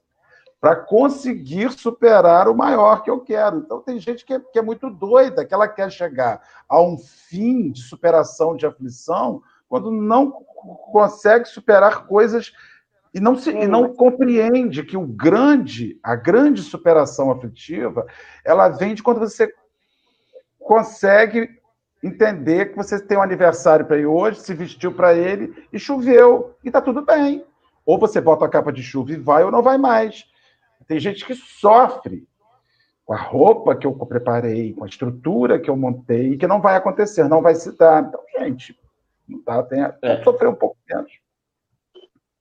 para 0.64 0.78
conseguir 0.78 1.74
superar 1.74 2.48
o 2.48 2.56
maior 2.56 3.04
que 3.04 3.10
eu 3.10 3.20
quero. 3.20 3.58
Então, 3.58 3.82
tem 3.82 4.00
gente 4.00 4.24
que 4.24 4.34
é, 4.34 4.40
que 4.40 4.58
é, 4.58 4.62
muito 4.62 4.90
doida, 4.90 5.44
que 5.44 5.54
ela 5.54 5.68
quer 5.68 5.92
chegar 5.92 6.42
a 6.70 6.82
um 6.82 6.98
fim 6.98 7.70
de 7.70 7.82
superação 7.82 8.56
de 8.56 8.66
aflição, 8.66 9.44
quando 9.68 9.92
não 9.92 10.32
consegue 10.90 11.50
superar 11.50 12.08
coisas 12.08 12.54
e 13.14 13.20
não, 13.20 13.36
se, 13.36 13.50
e 13.52 13.68
não 13.68 13.94
compreende 13.94 14.84
que 14.84 14.96
o 14.96 15.06
grande, 15.06 16.00
a 16.02 16.16
grande 16.16 16.62
superação 16.62 17.30
afetiva, 17.30 18.08
ela 18.46 18.70
vem 18.70 18.96
de 18.96 19.04
quando 19.04 19.20
você 19.20 19.54
consegue 20.58 21.60
entender 22.02 22.72
que 22.72 22.78
você 22.78 23.06
tem 23.06 23.18
um 23.18 23.22
aniversário 23.22 23.86
para 23.86 23.98
ir 23.98 24.06
hoje, 24.06 24.40
se 24.40 24.54
vestiu 24.54 24.94
para 24.94 25.14
ele 25.14 25.68
e 25.74 25.78
choveu, 25.78 26.56
e 26.64 26.70
está 26.70 26.80
tudo 26.80 27.02
bem. 27.02 27.44
Ou 27.86 28.00
você 28.00 28.22
bota 28.22 28.46
a 28.46 28.50
capa 28.50 28.72
de 28.72 28.82
chuva 28.82 29.12
e 29.12 29.18
vai 29.18 29.44
ou 29.44 29.52
não 29.52 29.62
vai 29.62 29.78
mais. 29.78 30.32
Tem 30.88 31.00
gente 31.00 31.26
que 31.26 31.36
sofre 31.36 32.28
com 33.06 33.14
a 33.14 33.22
roupa 33.22 33.76
que 33.76 33.86
eu 33.86 33.94
preparei, 33.94 34.74
com 34.74 34.84
a 34.84 34.88
estrutura 34.88 35.60
que 35.60 35.70
eu 35.70 35.76
montei, 35.76 36.38
que 36.38 36.48
não 36.48 36.62
vai 36.62 36.76
acontecer, 36.76 37.28
não 37.28 37.42
vai 37.42 37.56
se 37.56 37.78
dar. 37.78 38.04
Então, 38.04 38.22
gente, 38.40 38.78
não 39.28 39.42
tá, 39.42 39.64
tem, 39.64 39.82
é. 40.02 40.24
sofrer 40.24 40.50
um 40.50 40.56
pouco 40.56 40.78
menos. 40.90 41.12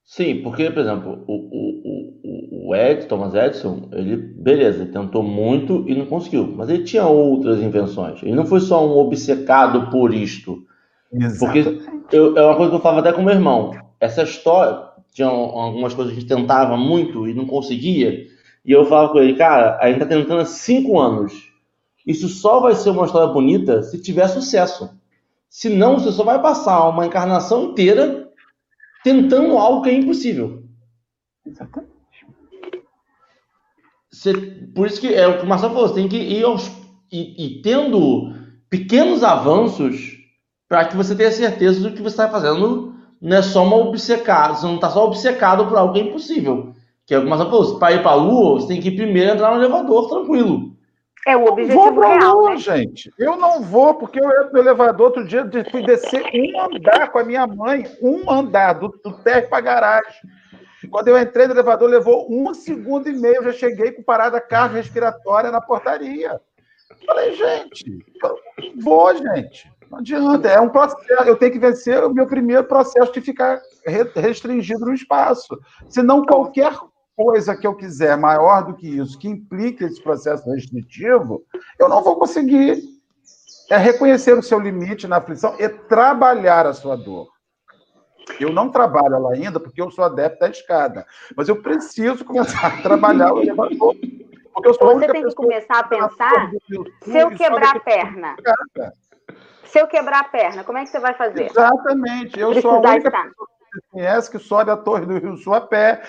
Sim, 0.05 0.43
porque, 0.43 0.71
por 0.71 0.81
exemplo, 0.81 1.25
o, 1.27 1.33
o, 1.33 2.69
o, 2.69 2.77
Edson, 2.77 3.09
Thomas 3.09 3.35
Edison, 3.35 3.89
ele, 3.93 4.17
beleza, 4.17 4.83
ele 4.83 4.93
tentou 4.93 5.23
muito 5.23 5.89
e 5.89 5.95
não 5.95 6.07
conseguiu, 6.07 6.47
mas 6.47 6.69
ele 6.69 6.85
tinha 6.85 7.07
outras 7.07 7.61
invenções. 7.61 8.23
Ele 8.23 8.35
não 8.35 8.45
foi 8.45 8.61
só 8.61 8.87
um 8.87 8.99
obcecado 8.99 9.91
por 9.91 10.13
isto. 10.13 10.67
Exatamente. 11.13 11.65
Porque 11.71 12.17
eu, 12.17 12.37
é 12.37 12.45
uma 12.45 12.57
coisa 12.57 12.71
que 12.71 12.77
eu 12.77 12.81
falava 12.81 13.01
até 13.01 13.13
com 13.13 13.23
meu 13.23 13.35
irmão. 13.35 13.73
Essa 13.99 14.23
história, 14.23 14.83
tinha 15.13 15.29
algumas 15.29 15.95
coisas 15.95 16.13
que 16.13 16.19
a 16.19 16.21
gente 16.21 16.29
tentava 16.29 16.77
muito 16.77 17.27
e 17.27 17.35
não 17.35 17.47
conseguia, 17.47 18.27
e 18.65 18.73
eu 18.73 18.85
falava 18.87 19.13
com 19.13 19.19
ele, 19.19 19.37
cara, 19.37 19.79
a 19.81 19.87
gente 19.89 20.03
está 20.03 20.07
tentando 20.07 20.41
há 20.41 20.45
cinco 20.45 20.99
anos. 21.01 21.51
Isso 22.07 22.29
só 22.29 22.61
vai 22.61 22.75
ser 22.75 22.91
uma 22.91 23.07
história 23.07 23.33
bonita 23.33 23.83
se 23.83 24.01
tiver 24.01 24.29
sucesso. 24.29 24.91
Senão, 25.49 25.99
você 25.99 26.13
só 26.13 26.25
vai 26.25 26.41
passar 26.41 26.89
uma 26.89 27.07
encarnação 27.07 27.65
inteira 27.65 28.31
tentando 29.05 29.59
algo 29.59 29.83
que 29.83 29.91
é 29.91 29.95
impossível. 29.95 30.63
Exatamente. 31.45 31.93
Você, 34.11 34.33
por 34.75 34.87
isso 34.87 35.01
que 35.01 35.13
é 35.13 35.27
o 35.27 35.39
que 35.39 35.45
o 35.45 35.49
Marcelo 35.49 35.75
falou, 35.75 35.89
você 35.89 35.95
tem 35.95 36.09
que 36.09 36.17
ir, 36.17 36.45
aos, 36.45 36.69
ir, 37.11 37.35
ir 37.39 37.63
tendo 37.63 38.33
pequenos 38.71 39.25
avanços 39.25 40.19
para 40.69 40.85
que 40.85 40.97
você 40.97 41.15
tenha 41.15 41.33
certeza 41.33 41.81
do 41.81 41.95
que 41.95 42.03
você 42.03 42.15
está 42.15 42.29
fazendo 42.29 42.95
não 43.21 43.37
é 43.37 43.43
só 43.43 43.65
uma 43.65 43.77
obcecada, 43.77 44.55
você 44.55 44.67
não 44.67 44.77
está 44.77 44.91
só 44.91 45.07
obcecado 45.07 45.67
por 45.67 45.79
algo 45.79 45.93
que 45.93 46.01
é 46.01 46.03
impossível. 46.03 46.75
Que 47.07 47.15
é 47.15 47.19
Marcelo 47.19 47.51
falou, 47.51 47.79
para 47.79 47.95
ir 47.95 48.03
para 48.03 48.13
a 48.13 48.15
Lua, 48.15 48.61
você 48.61 48.69
tem 48.69 48.81
que 48.81 48.91
primeiro 48.91 49.33
entrar 49.33 49.51
no 49.51 49.63
elevador 49.63 50.09
tranquilo. 50.09 50.73
É 51.27 51.37
o 51.37 51.45
objetivo 51.45 51.93
vou 51.93 52.01
real, 52.01 52.41
lua, 52.41 52.51
né? 52.51 52.57
gente. 52.57 53.13
Eu 53.17 53.37
não 53.37 53.63
vou, 53.63 53.95
porque 53.95 54.21
eu 54.21 54.29
entro 54.29 54.53
no 54.53 54.59
elevador 54.59 55.07
outro 55.07 55.25
dia, 55.25 55.49
fui 55.71 55.83
descer 55.83 56.25
um 56.35 56.61
andar 56.61 57.13
com 57.13 57.19
a 57.19 57.25
minha 57.25 57.47
mãe, 57.47 57.87
um 58.03 58.29
andar, 58.29 58.75
do, 58.75 58.89
do 58.89 59.13
térreo 59.23 59.49
para 59.49 59.59
a 59.59 59.61
garagem. 59.61 60.21
Quando 60.91 61.09
eu 61.09 61.19
entrei 61.19 61.47
no 61.47 61.55
elevador, 61.55 61.89
levou 61.89 62.27
um 62.29 62.53
segundo 62.53 63.09
e 63.09 63.13
meio, 63.13 63.37
eu 63.37 63.45
já 63.45 63.53
cheguei 63.53 63.93
com 63.93 64.03
parada 64.03 64.41
cardiorrespiratória 64.41 65.53
na 65.53 65.61
portaria. 65.61 66.41
Falei, 67.07 67.35
gente, 67.35 68.05
vou, 68.83 69.15
gente. 69.15 69.71
Não 69.91 69.99
adianta, 69.99 70.49
é 70.49 70.59
um 70.59 70.71
processo. 70.71 71.25
Eu 71.25 71.37
tenho 71.37 71.53
que 71.53 71.59
vencer 71.59 72.03
o 72.03 72.13
meu 72.13 72.27
primeiro 72.27 72.65
processo 72.65 73.13
de 73.13 73.21
ficar 73.21 73.61
restringido 74.17 74.87
no 74.87 74.95
espaço. 74.95 75.57
Senão, 75.89 76.25
qualquer 76.25 76.73
coisa 77.23 77.57
que 77.57 77.67
eu 77.67 77.75
quiser 77.75 78.17
maior 78.17 78.65
do 78.65 78.75
que 78.75 78.89
isso, 78.89 79.19
que 79.19 79.29
implique 79.29 79.85
esse 79.85 80.03
processo 80.03 80.49
restritivo, 80.51 81.45
eu 81.79 81.89
não 81.89 82.03
vou 82.03 82.17
conseguir. 82.17 82.83
É 83.71 83.77
reconhecer 83.77 84.37
o 84.37 84.43
seu 84.43 84.59
limite 84.59 85.09
na 85.09 85.17
aflição 85.17 85.57
e 85.59 85.69
trabalhar 85.69 86.67
a 86.67 86.75
sua 86.75 86.97
dor. 86.97 87.29
Eu 88.39 88.53
não 88.53 88.71
trabalho 88.71 89.15
ela 89.15 89.33
ainda 89.33 89.59
porque 89.59 89.81
eu 89.81 89.91
sou 89.91 90.05
adepto 90.05 90.41
da 90.41 90.49
escada, 90.49 91.07
mas 91.37 91.49
eu 91.49 91.61
preciso 91.63 92.25
começar 92.25 92.67
a 92.67 92.83
trabalhar 92.83 93.33
o 93.33 93.41
elevador. 93.41 93.95
Porque 94.53 94.69
eu 94.69 94.75
sou 94.75 94.95
Você 94.95 95.09
tem 95.09 95.27
que 95.27 95.35
começar 95.35 95.79
a 95.79 95.85
pensar, 95.85 96.51
se 97.03 97.19
eu 97.19 97.31
quebrar 97.31 97.77
a 97.77 97.81
perna, 97.81 98.37
se 99.65 99.81
eu 99.81 99.87
quebrar 99.87 100.21
a 100.21 100.25
perna, 100.25 100.65
como 100.65 100.79
é 100.79 100.85
que 100.85 100.91
você 100.91 101.01
vai 101.01 101.15
fazer? 101.15 101.47
Exatamente. 101.47 102.39
Eu 102.39 102.51
Precisar 102.51 102.69
sou 102.69 102.87
a 102.87 102.91
única 102.91 103.09
estar. 103.09 103.25
pessoa 103.25 103.49
que 103.73 103.81
conhece 103.91 104.31
que 104.31 104.39
sobe 104.39 104.71
a 104.71 104.77
Torre 104.77 105.07
do 105.07 105.19
Rio 105.19 105.37
Sul 105.39 105.55
a 105.55 105.61
pé, 105.63 106.03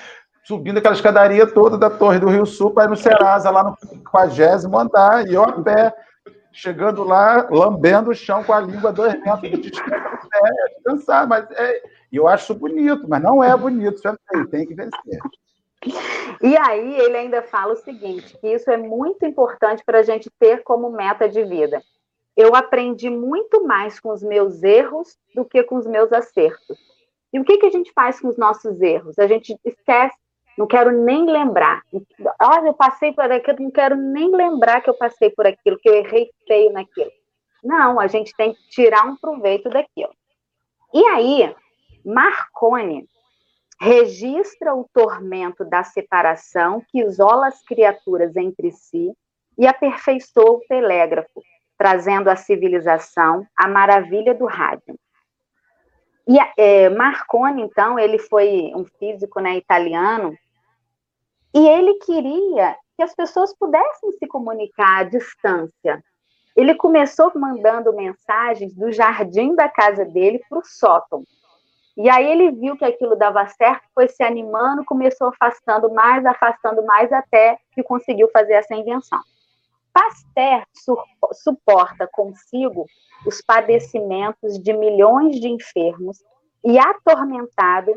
subindo 0.44 0.78
aquela 0.78 0.96
escadaria 0.96 1.48
toda 1.48 1.78
da 1.78 1.90
Torre 1.90 2.20
do 2.20 2.30
Rio 2.30 2.46
Sul 2.46 2.72
para 2.72 2.86
ir 2.86 2.90
no 2.90 2.96
Serasa, 2.96 3.50
lá 3.50 3.64
no 3.64 3.78
50 3.80 4.78
andar, 4.78 5.28
e 5.28 5.34
eu 5.34 5.44
a 5.44 5.52
pé, 5.54 5.96
chegando 6.52 7.04
lá, 7.04 7.48
lambendo 7.50 8.12
o 8.12 8.16
chão 8.16 8.44
com 8.44 8.54
a 8.54 8.60
língua 8.60 8.92
dois 8.92 9.14
metros 9.22 9.50
de 9.50 9.58
distância 9.70 10.14
pé, 10.30 10.52
descansar. 10.76 11.28
Mas 11.28 11.50
é, 11.52 11.82
eu 12.12 12.28
acho 12.28 12.54
bonito, 12.54 13.08
mas 13.08 13.22
não 13.22 13.44
é 13.44 13.56
bonito, 13.56 14.00
sei, 14.00 14.46
tem 14.48 14.66
que 14.66 14.74
vencer. 14.74 15.20
E 16.42 16.58
aí 16.58 17.00
ele 17.00 17.18
ainda 17.18 17.42
fala 17.42 17.74
o 17.74 17.78
seguinte, 17.78 18.38
que 18.38 18.48
isso 18.48 18.70
é 18.70 18.78
muito 18.78 19.26
importante 19.26 19.84
para 19.86 20.00
a 20.00 20.04
gente 20.04 20.30
ter 20.40 20.64
como 20.64 20.92
meta 20.92 21.28
de 21.28 21.44
vida. 21.44 21.82
Eu 22.36 22.56
aprendi 22.56 23.10
muito 23.10 23.66
mais 23.66 24.00
com 24.00 24.12
os 24.12 24.24
meus 24.24 24.64
erros 24.64 25.18
do 25.36 25.46
que 25.46 25.62
com 25.64 25.76
os 25.76 25.86
meus 25.86 26.12
acertos. 26.12 26.78
E 27.32 27.40
o 27.40 27.44
que, 27.44 27.58
que 27.58 27.66
a 27.66 27.72
gente 27.72 27.92
faz 27.94 28.20
com 28.20 28.28
os 28.28 28.38
nossos 28.38 28.82
erros? 28.82 29.20
A 29.20 29.28
gente 29.28 29.58
esquece 29.64 30.16
não 30.58 30.68
quero 30.68 30.92
nem 30.92 31.26
lembrar. 31.26 31.82
Olha, 32.42 32.68
eu 32.68 32.74
passei 32.74 33.12
por 33.12 33.32
aquilo, 33.32 33.58
não 33.62 33.72
quero 33.72 33.96
nem 33.96 34.32
lembrar 34.32 34.82
que 34.82 34.90
eu 34.90 34.94
passei 34.94 35.30
por 35.30 35.48
aquilo, 35.48 35.80
que 35.80 35.90
eu 35.90 35.96
errei 35.96 36.32
feio 36.48 36.72
naquilo. 36.72 37.12
Não, 37.64 38.00
a 38.00 38.08
gente 38.08 38.36
tem 38.36 38.54
que 38.54 38.70
tirar 38.70 39.06
um 39.06 39.16
proveito 39.16 39.70
daquilo. 39.70 40.14
E 40.94 41.04
aí, 41.06 41.56
Marconi 42.06 43.08
registra 43.80 44.74
o 44.76 44.88
tormento 44.94 45.66
da 45.66 45.84
separação 45.84 46.82
que 46.90 47.02
isola 47.02 47.48
as 47.48 47.62
criaturas 47.64 48.36
entre 48.36 48.72
si 48.72 49.12
e 49.58 49.66
aperfeiçoa 49.66 50.52
o 50.52 50.62
telégrafo, 50.68 51.42
trazendo 51.78 52.30
à 52.30 52.36
civilização 52.36 53.46
a 53.58 53.68
maravilha 53.68 54.34
do 54.34 54.46
rádio. 54.46 54.98
E 56.28 56.38
é, 56.58 56.90
Marconi, 56.90 57.62
então, 57.62 58.00
ele 58.00 58.18
foi 58.18 58.72
um 58.76 58.86
físico 58.86 59.40
né, 59.40 59.58
italiano 59.58 60.38
e 61.54 61.68
ele 61.68 61.96
queria 61.96 62.76
que 62.96 63.04
as 63.04 63.16
pessoas 63.16 63.56
pudessem 63.58 64.12
se 64.14 64.28
comunicar 64.28 65.02
à 65.02 65.04
distância. 65.04 66.04
Ele 66.56 66.76
começou 66.76 67.32
mandando 67.36 67.94
mensagens 67.94 68.74
do 68.76 68.92
jardim 68.92 69.56
da 69.56 69.68
casa 69.68 70.06
dele 70.06 70.42
para 70.48 70.60
o 70.60 70.64
sótão. 70.64 71.24
E 71.96 72.10
aí 72.10 72.26
ele 72.26 72.52
viu 72.52 72.76
que 72.76 72.86
aquilo 72.86 73.16
dava 73.16 73.46
certo, 73.48 73.84
foi 73.94 74.08
se 74.08 74.24
animando, 74.24 74.84
começou 74.84 75.28
afastando 75.28 75.92
mais, 75.94 76.26
afastando 76.26 76.84
mais, 76.84 77.12
até 77.12 77.60
que 77.72 77.84
conseguiu 77.84 78.30
fazer 78.32 78.54
essa 78.54 78.74
invenção. 78.74 79.20
Pasteur 79.94 80.64
su 80.74 80.98
suporta 81.34 82.10
consigo 82.12 82.88
os 83.28 83.42
padecimentos 83.42 84.58
de 84.60 84.74
milhões 84.74 85.40
de 85.40 85.48
enfermos 85.48 86.18
e, 86.64 86.80
atormentado, 86.80 87.94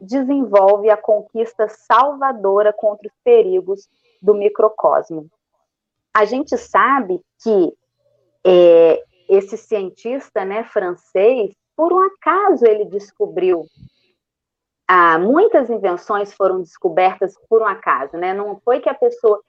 desenvolve 0.00 0.88
a 0.90 0.96
conquista 0.96 1.68
salvadora 1.68 2.72
contra 2.72 3.06
os 3.06 3.14
perigos 3.22 3.88
do 4.20 4.34
microcosmo. 4.34 5.26
A 6.14 6.24
gente 6.24 6.56
sabe 6.56 7.20
que 7.42 7.72
é, 8.44 9.02
esse 9.28 9.56
cientista 9.56 10.44
né, 10.44 10.64
francês, 10.64 11.54
por 11.76 11.92
um 11.92 12.00
acaso, 12.00 12.66
ele 12.66 12.84
descobriu. 12.84 13.66
Ah, 14.88 15.18
muitas 15.18 15.70
invenções 15.70 16.34
foram 16.34 16.60
descobertas 16.60 17.34
por 17.48 17.62
um 17.62 17.66
acaso, 17.66 18.16
né? 18.16 18.34
Não 18.34 18.60
foi 18.64 18.80
que 18.80 18.88
a 18.88 18.94
pessoa 18.94 19.40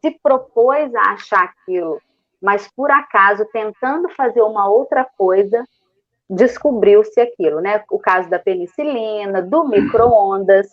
se 0.00 0.10
propôs 0.20 0.92
a 0.94 1.12
achar 1.12 1.44
aquilo, 1.44 2.00
mas 2.42 2.68
por 2.74 2.90
acaso, 2.90 3.44
tentando 3.52 4.08
fazer 4.10 4.42
uma 4.42 4.68
outra 4.68 5.04
coisa, 5.04 5.64
descobriu-se 6.28 7.20
aquilo, 7.20 7.60
né? 7.60 7.82
O 7.90 7.98
caso 7.98 8.28
da 8.28 8.38
penicilina, 8.38 9.42
do 9.42 9.66
micro-ondas, 9.68 10.68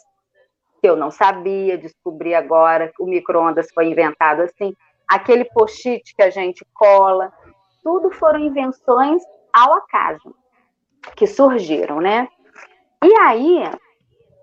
que 0.81 0.89
eu 0.89 0.95
não 0.95 1.09
sabia, 1.09 1.77
descobri 1.77 2.35
agora, 2.35 2.91
o 2.99 3.05
micro-ondas 3.05 3.67
foi 3.73 3.87
inventado 3.87 4.41
assim, 4.41 4.75
aquele 5.07 5.45
post-it 5.45 6.15
que 6.15 6.23
a 6.23 6.29
gente 6.29 6.65
cola, 6.73 7.31
tudo 7.83 8.11
foram 8.11 8.39
invenções 8.39 9.21
ao 9.53 9.73
acaso 9.73 10.35
que 11.15 11.27
surgiram, 11.27 12.01
né? 12.01 12.27
E 13.03 13.15
aí, 13.19 13.63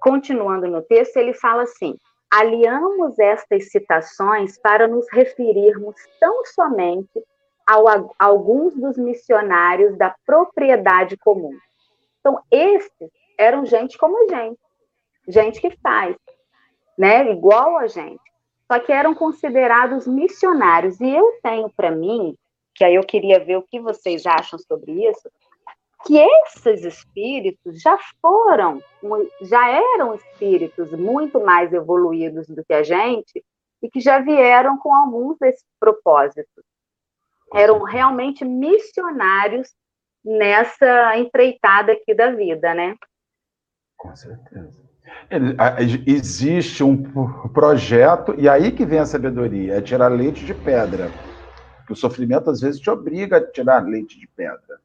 continuando 0.00 0.68
no 0.68 0.82
texto, 0.82 1.16
ele 1.16 1.34
fala 1.34 1.64
assim: 1.64 1.96
aliamos 2.30 3.18
estas 3.18 3.70
citações 3.70 4.58
para 4.58 4.86
nos 4.86 5.06
referirmos 5.12 5.96
tão 6.20 6.44
somente 6.46 7.22
ao, 7.66 7.88
a, 7.88 8.04
alguns 8.18 8.74
dos 8.74 8.96
missionários 8.96 9.96
da 9.96 10.14
propriedade 10.26 11.16
comum. 11.16 11.56
Então, 12.20 12.40
esses 12.50 13.10
eram 13.38 13.66
gente 13.66 13.98
como 13.98 14.16
a 14.24 14.28
gente, 14.28 14.60
gente 15.28 15.60
que 15.60 15.70
faz, 15.82 16.16
né? 16.96 17.30
Igual 17.30 17.78
a 17.78 17.86
gente. 17.86 18.20
Só 18.70 18.78
que 18.78 18.92
eram 18.92 19.14
considerados 19.14 20.06
missionários. 20.06 21.00
E 21.00 21.10
eu 21.10 21.38
tenho 21.42 21.70
para 21.70 21.90
mim, 21.90 22.36
que 22.74 22.84
aí 22.84 22.94
eu 22.94 23.02
queria 23.02 23.44
ver 23.44 23.56
o 23.56 23.62
que 23.62 23.80
vocês 23.80 24.24
acham 24.24 24.58
sobre 24.58 24.92
isso, 25.06 25.30
que 26.04 26.18
esses 26.18 26.84
espíritos 26.84 27.80
já 27.80 27.98
foram, 28.20 28.82
já 29.42 29.68
eram 29.94 30.14
espíritos 30.14 30.90
muito 30.92 31.40
mais 31.40 31.72
evoluídos 31.72 32.48
do 32.48 32.64
que 32.64 32.72
a 32.72 32.82
gente 32.82 33.44
e 33.82 33.90
que 33.90 34.00
já 34.00 34.18
vieram 34.18 34.78
com 34.78 34.92
alguns 34.94 35.38
desses 35.38 35.64
propósitos. 35.78 36.64
Eram 37.55 37.82
realmente 37.82 38.44
missionários 38.44 39.68
nessa 40.24 41.16
empreitada 41.18 41.92
aqui 41.92 42.14
da 42.14 42.30
vida, 42.30 42.74
né? 42.74 42.94
Com 43.96 44.14
certeza. 44.14 44.82
Existe 46.07 46.82
um 46.84 47.03
projeto, 47.53 48.34
e 48.38 48.48
aí 48.48 48.72
que 48.72 48.84
vem 48.84 48.98
a 48.98 49.07
sabedoria, 49.07 49.74
é 49.74 49.80
tirar 49.80 50.09
leite 50.09 50.44
de 50.44 50.55
pedra. 50.55 51.11
O 51.90 51.94
sofrimento 51.94 52.50
às 52.50 52.61
vezes 52.61 52.80
te 52.80 52.88
obriga 52.88 53.38
a 53.38 53.50
tirar 53.50 53.84
leite 53.84 54.18
de 54.18 54.26
pedra. 54.26 54.80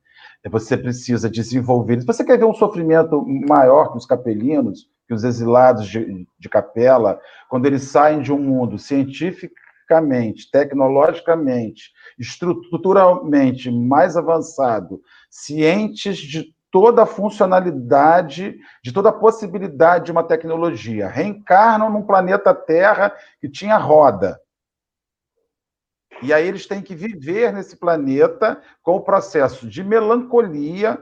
Você 0.49 0.77
precisa 0.77 1.29
desenvolver. 1.29 1.99
Se 1.99 2.07
você 2.07 2.23
quer 2.23 2.37
ver 2.37 2.45
um 2.45 2.53
sofrimento 2.53 3.25
maior 3.47 3.91
que 3.91 3.97
os 3.97 4.05
capelinos, 4.05 4.89
que 5.07 5.13
os 5.13 5.23
exilados 5.23 5.87
de, 5.87 6.27
de 6.37 6.49
capela, 6.49 7.19
quando 7.49 7.65
eles 7.65 7.83
saem 7.83 8.21
de 8.21 8.31
um 8.31 8.39
mundo 8.39 8.77
cientificamente, 9.87 10.51
tecnologicamente, 10.51 11.91
estruturalmente 12.19 13.71
mais 13.71 14.17
avançado, 14.17 15.01
cientes 15.29 16.17
de 16.17 16.53
toda 16.69 17.03
a 17.03 17.05
funcionalidade, 17.05 18.57
de 18.83 18.91
toda 18.91 19.09
a 19.09 19.13
possibilidade 19.13 20.05
de 20.05 20.11
uma 20.11 20.23
tecnologia, 20.23 21.07
reencarnam 21.07 21.89
num 21.89 22.05
planeta 22.05 22.53
Terra 22.53 23.15
que 23.39 23.49
tinha 23.49 23.77
roda. 23.77 24.39
E 26.21 26.33
aí 26.33 26.47
eles 26.47 26.65
têm 26.65 26.81
que 26.81 26.95
viver 26.95 27.53
nesse 27.53 27.77
planeta 27.77 28.61
com 28.81 28.95
o 28.95 29.01
processo 29.01 29.67
de 29.67 29.83
melancolia, 29.83 30.99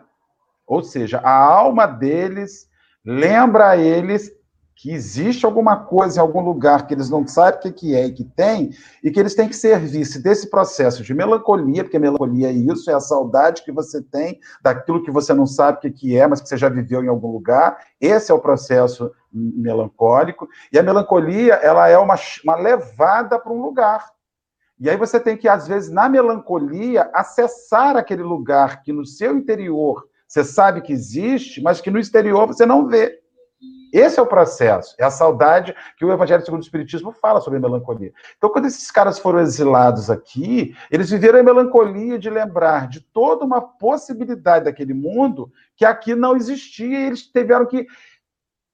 ou 0.68 0.84
seja, 0.84 1.20
a 1.20 1.32
alma 1.32 1.86
deles 1.88 2.68
lembra 3.04 3.70
a 3.70 3.78
eles 3.78 4.32
que 4.76 4.92
existe 4.92 5.46
alguma 5.46 5.78
coisa 5.78 6.20
em 6.20 6.22
algum 6.22 6.42
lugar 6.42 6.86
que 6.86 6.94
eles 6.94 7.10
não 7.10 7.26
sabem 7.26 7.72
o 7.72 7.74
que 7.74 7.96
é 7.96 8.08
e 8.08 8.12
que 8.12 8.26
tem, 8.26 8.72
e 9.02 9.10
que 9.10 9.20
eles 9.20 9.34
têm 9.34 9.48
que 9.48 9.56
servir-se 9.56 10.22
desse 10.22 10.50
processo 10.50 11.02
de 11.02 11.14
melancolia, 11.14 11.84
porque 11.84 11.98
melancolia 11.98 12.50
é 12.50 12.52
isso, 12.52 12.92
é 12.92 12.94
a 12.94 13.00
saudade 13.00 13.64
que 13.64 13.72
você 13.72 14.02
tem 14.02 14.40
daquilo 14.62 15.02
que 15.02 15.10
você 15.10 15.34
não 15.34 15.48
sabe 15.48 15.88
o 15.88 15.94
que 15.94 16.18
é, 16.18 16.28
mas 16.28 16.42
que 16.42 16.50
você 16.50 16.58
já 16.58 16.68
viveu 16.68 17.04
em 17.04 17.08
algum 17.08 17.32
lugar. 17.32 17.78
Esse 18.02 18.32
é 18.32 18.36
o 18.36 18.40
processo 18.40 19.12
melancólico. 19.32 20.48
E 20.72 20.78
a 20.78 20.84
melancolia, 20.84 21.54
ela 21.56 21.88
é 21.88 21.98
uma, 21.98 22.16
uma 22.44 22.56
levada 22.58 23.40
para 23.40 23.54
um 23.54 23.62
lugar. 23.62 24.12
E 24.78 24.90
aí 24.90 24.98
você 24.98 25.20
tem 25.22 25.38
que, 25.38 25.48
às 25.48 25.68
vezes, 25.68 25.90
na 25.90 26.10
melancolia, 26.10 27.10
acessar 27.14 27.96
aquele 27.96 28.24
lugar 28.24 28.84
que 28.84 28.92
no 28.92 29.06
seu 29.06 29.38
interior 29.38 30.06
você 30.28 30.44
sabe 30.44 30.82
que 30.82 30.92
existe, 30.92 31.62
mas 31.62 31.80
que 31.80 31.90
no 31.90 32.00
exterior 32.00 32.48
você 32.48 32.66
não 32.66 32.88
vê. 32.88 33.22
Esse 33.98 34.20
é 34.20 34.22
o 34.22 34.28
processo, 34.28 34.94
é 35.00 35.06
a 35.06 35.10
saudade 35.10 35.74
que 35.98 36.04
o 36.04 36.12
Evangelho 36.12 36.44
segundo 36.44 36.60
o 36.60 36.66
Espiritismo 36.66 37.14
fala 37.14 37.40
sobre 37.40 37.60
a 37.60 37.62
melancolia. 37.62 38.12
Então, 38.36 38.50
quando 38.50 38.66
esses 38.66 38.92
caras 38.92 39.18
foram 39.18 39.40
exilados 39.40 40.10
aqui, 40.10 40.76
eles 40.92 41.10
viveram 41.10 41.40
a 41.40 41.44
melancolia 41.44 42.20
de 42.20 42.30
lembrar 42.30 42.90
de 42.90 43.00
toda 43.00 43.46
uma 43.46 43.62
possibilidade 43.62 44.66
daquele 44.66 44.94
mundo 44.94 45.50
que 45.78 45.86
aqui 45.86 46.14
não 46.14 46.36
existia, 46.36 47.00
e 47.00 47.06
eles 47.06 47.22
tiveram 47.26 47.66
que 47.66 47.88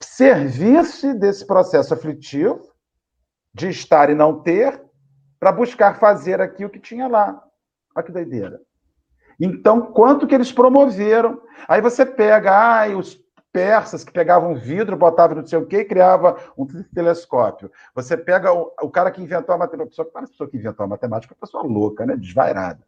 servir-se 0.01 1.13
desse 1.13 1.45
processo 1.45 1.93
aflitivo, 1.93 2.59
de 3.53 3.69
estar 3.69 4.09
e 4.09 4.15
não 4.15 4.41
ter, 4.41 4.81
para 5.39 5.51
buscar 5.51 5.99
fazer 5.99 6.41
aqui 6.41 6.65
o 6.65 6.69
que 6.69 6.79
tinha 6.79 7.07
lá. 7.07 7.43
Olha 7.95 8.03
que 8.03 8.11
doideira. 8.11 8.59
Então, 9.39 9.81
quanto 9.81 10.25
que 10.25 10.33
eles 10.33 10.51
promoveram? 10.51 11.39
Aí 11.67 11.79
você 11.79 12.07
pega, 12.07 12.51
ai, 12.51 12.95
os 12.95 13.21
persas 13.51 14.03
que 14.03 14.11
pegavam 14.11 14.55
vidro, 14.55 14.95
botavam 14.95 15.37
não 15.37 15.45
sei 15.45 15.59
o 15.59 15.65
quê 15.65 15.79
e 15.79 15.85
criava 15.85 16.37
um 16.57 16.65
telescópio. 16.93 17.71
Você 17.93 18.15
pega 18.15 18.53
o, 18.53 18.71
o 18.81 18.89
cara 18.89 19.11
que 19.11 19.21
inventou 19.21 19.53
a 19.53 19.57
matemática, 19.57 20.01
a 20.01 20.21
pessoa 20.21 20.49
que 20.49 20.57
inventou 20.57 20.83
a 20.85 20.87
matemática 20.87 21.33
é 21.33 21.35
uma 21.35 21.47
pessoa 21.47 21.63
louca, 21.63 22.05
né? 22.05 22.15
desvairada. 22.15 22.79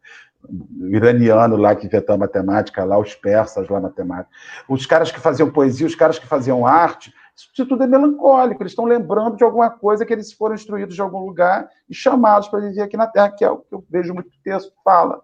O 0.48 0.86
iraniano 0.86 1.56
lá 1.56 1.74
que 1.74 1.86
inventou 1.86 2.14
a 2.14 2.18
matemática, 2.18 2.84
lá 2.84 2.98
os 2.98 3.14
persas 3.14 3.68
lá 3.68 3.80
matemática. 3.80 4.30
Os 4.68 4.86
caras 4.86 5.10
que 5.10 5.20
faziam 5.20 5.50
poesia, 5.50 5.86
os 5.86 5.94
caras 5.94 6.18
que 6.18 6.26
faziam 6.26 6.66
arte, 6.66 7.12
isso 7.36 7.66
tudo 7.66 7.82
é 7.82 7.86
melancólico, 7.86 8.62
eles 8.62 8.72
estão 8.72 8.84
lembrando 8.84 9.36
de 9.36 9.42
alguma 9.42 9.68
coisa 9.68 10.06
que 10.06 10.12
eles 10.12 10.32
foram 10.32 10.54
instruídos 10.54 10.94
de 10.94 11.02
algum 11.02 11.18
lugar 11.18 11.68
e 11.88 11.94
chamados 11.94 12.48
para 12.48 12.60
viver 12.60 12.82
aqui 12.82 12.96
na 12.96 13.08
Terra, 13.08 13.32
que 13.32 13.44
é 13.44 13.50
o 13.50 13.58
que 13.58 13.74
eu 13.74 13.84
vejo 13.90 14.14
muito 14.14 14.30
texto 14.42 14.72
fala. 14.84 15.20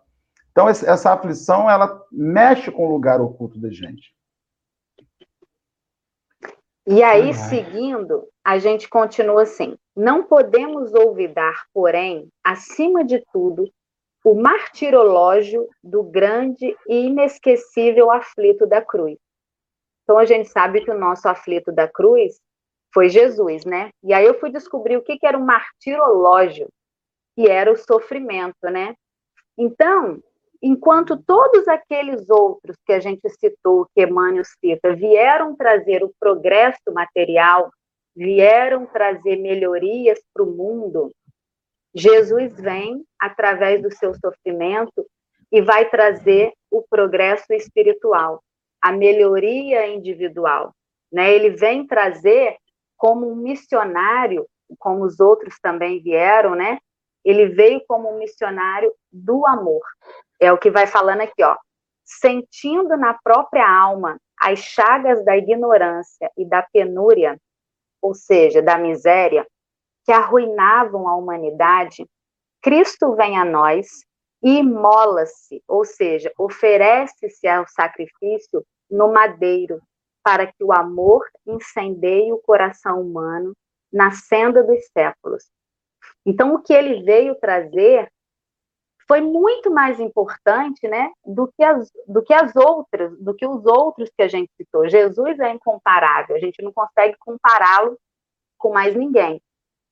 Então, 0.50 0.68
essa 0.68 1.12
aflição, 1.12 1.70
ela 1.70 2.02
mexe 2.10 2.70
com 2.72 2.86
o 2.86 2.92
lugar 2.92 3.20
oculto 3.20 3.58
da 3.60 3.70
gente. 3.70 4.12
E 6.86 7.02
aí, 7.02 7.34
seguindo, 7.34 8.26
a 8.44 8.58
gente 8.58 8.88
continua 8.88 9.42
assim: 9.42 9.76
não 9.94 10.22
podemos 10.22 10.94
olvidar, 10.94 11.64
porém, 11.72 12.28
acima 12.42 13.04
de 13.04 13.22
tudo, 13.32 13.70
o 14.24 14.34
martirológio 14.34 15.68
do 15.82 16.02
grande 16.02 16.76
e 16.88 17.06
inesquecível 17.06 18.10
aflito 18.10 18.66
da 18.66 18.82
cruz. 18.82 19.18
Então 20.02 20.18
a 20.18 20.24
gente 20.24 20.48
sabe 20.48 20.84
que 20.84 20.90
o 20.90 20.98
nosso 20.98 21.28
aflito 21.28 21.70
da 21.70 21.86
cruz 21.86 22.40
foi 22.92 23.08
Jesus, 23.08 23.64
né? 23.64 23.90
E 24.02 24.12
aí 24.12 24.24
eu 24.24 24.38
fui 24.38 24.50
descobrir 24.50 24.96
o 24.96 25.02
que, 25.02 25.18
que 25.18 25.26
era 25.26 25.38
o 25.38 25.46
martirológio, 25.46 26.68
que 27.36 27.48
era 27.48 27.70
o 27.70 27.76
sofrimento, 27.76 28.62
né? 28.64 28.94
Então, 29.56 30.20
enquanto 30.62 31.16
todos 31.16 31.66
aqueles 31.68 32.28
outros 32.28 32.76
que 32.86 32.92
a 32.92 33.00
gente 33.00 33.28
citou, 33.30 33.86
que 33.94 34.02
Emmanuel 34.02 34.44
cita, 34.44 34.94
vieram 34.94 35.56
trazer 35.56 36.02
o 36.04 36.12
progresso 36.18 36.92
material, 36.92 37.70
vieram 38.14 38.86
trazer 38.86 39.36
melhorias 39.36 40.20
para 40.34 40.42
o 40.42 40.50
mundo, 40.50 41.10
Jesus 41.94 42.54
vem 42.60 43.04
através 43.18 43.82
do 43.82 43.92
seu 43.92 44.14
sofrimento 44.14 45.06
e 45.50 45.60
vai 45.60 45.88
trazer 45.88 46.52
o 46.70 46.82
progresso 46.88 47.52
espiritual 47.52 48.40
a 48.80 48.92
melhoria 48.92 49.86
individual. 49.88 50.74
Né? 51.12 51.34
Ele 51.34 51.50
vem 51.50 51.86
trazer 51.86 52.56
como 52.96 53.30
um 53.30 53.36
missionário, 53.36 54.46
como 54.78 55.04
os 55.04 55.20
outros 55.20 55.58
também 55.60 56.00
vieram, 56.00 56.54
né? 56.54 56.78
Ele 57.24 57.46
veio 57.46 57.82
como 57.86 58.10
um 58.10 58.18
missionário 58.18 58.92
do 59.12 59.46
amor. 59.46 59.82
É 60.40 60.52
o 60.52 60.58
que 60.58 60.70
vai 60.70 60.86
falando 60.86 61.20
aqui, 61.20 61.42
ó. 61.42 61.56
Sentindo 62.04 62.96
na 62.96 63.14
própria 63.14 63.68
alma 63.68 64.18
as 64.38 64.58
chagas 64.58 65.24
da 65.24 65.36
ignorância 65.36 66.30
e 66.36 66.48
da 66.48 66.62
penúria, 66.62 67.38
ou 68.00 68.14
seja, 68.14 68.62
da 68.62 68.78
miséria, 68.78 69.46
que 70.04 70.12
arruinavam 70.12 71.06
a 71.06 71.14
humanidade, 71.14 72.06
Cristo 72.62 73.14
vem 73.14 73.38
a 73.38 73.44
nós 73.44 73.86
imola-se, 74.42 75.62
ou 75.68 75.84
seja, 75.84 76.32
oferece-se 76.38 77.46
ao 77.46 77.66
sacrifício 77.68 78.64
no 78.90 79.12
madeiro, 79.12 79.80
para 80.22 80.46
que 80.46 80.62
o 80.62 80.72
amor 80.72 81.26
incendeie 81.46 82.32
o 82.32 82.38
coração 82.38 83.00
humano 83.00 83.54
na 83.92 84.10
senda 84.12 84.62
dos 84.62 84.84
séculos. 84.92 85.44
Então, 86.24 86.54
o 86.54 86.62
que 86.62 86.72
ele 86.72 87.02
veio 87.02 87.34
trazer 87.36 88.10
foi 89.10 89.20
muito 89.20 89.72
mais 89.72 89.98
importante, 89.98 90.86
né, 90.86 91.10
do 91.26 91.48
que 91.48 91.64
as, 91.64 91.90
do 92.06 92.22
que 92.22 92.32
as 92.32 92.54
outras, 92.54 93.18
do 93.18 93.34
que 93.34 93.44
os 93.44 93.66
outros 93.66 94.08
que 94.16 94.22
a 94.22 94.28
gente 94.28 94.52
citou. 94.56 94.88
Jesus 94.88 95.36
é 95.40 95.50
incomparável, 95.50 96.36
a 96.36 96.38
gente 96.38 96.62
não 96.62 96.72
consegue 96.72 97.16
compará-lo 97.18 97.98
com 98.56 98.72
mais 98.72 98.94
ninguém. 98.94 99.42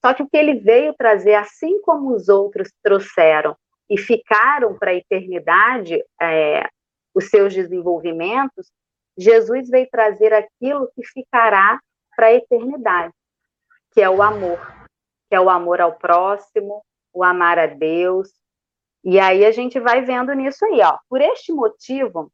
Só 0.01 0.15
que 0.15 0.23
o 0.23 0.29
que 0.29 0.37
ele 0.37 0.61
veio 0.61 0.95
trazer, 0.95 1.35
assim 1.35 1.83
como 1.83 2.15
os 2.15 2.29
outros 2.29 2.71
trouxeram 2.81 3.57
e 3.91 3.99
ficaram 3.99 4.79
para 4.79 4.93
a 4.93 4.95
eternidade 4.95 6.01
é, 6.23 6.69
os 7.13 7.29
seus 7.29 7.53
desenvolvimentos, 7.53 8.71
Jesus 9.19 9.69
veio 9.69 9.89
trazer 9.91 10.33
aquilo 10.33 10.89
que 10.95 11.05
ficará 11.05 11.81
para 12.15 12.27
a 12.27 12.35
eternidade, 12.35 13.13
que 13.91 14.01
é 14.01 14.09
o 14.09 14.23
amor, 14.23 14.61
que 15.29 15.35
é 15.35 15.41
o 15.41 15.51
amor 15.51 15.81
ao 15.81 15.97
próximo, 15.97 16.85
o 17.13 17.25
amar 17.25 17.59
a 17.59 17.67
Deus. 17.67 18.31
E 19.05 19.19
aí 19.19 19.45
a 19.45 19.51
gente 19.51 19.79
vai 19.79 20.03
vendo 20.03 20.33
nisso 20.33 20.65
aí, 20.67 20.81
ó. 20.83 20.99
Por 21.09 21.21
este 21.21 21.53
motivo, 21.53 22.31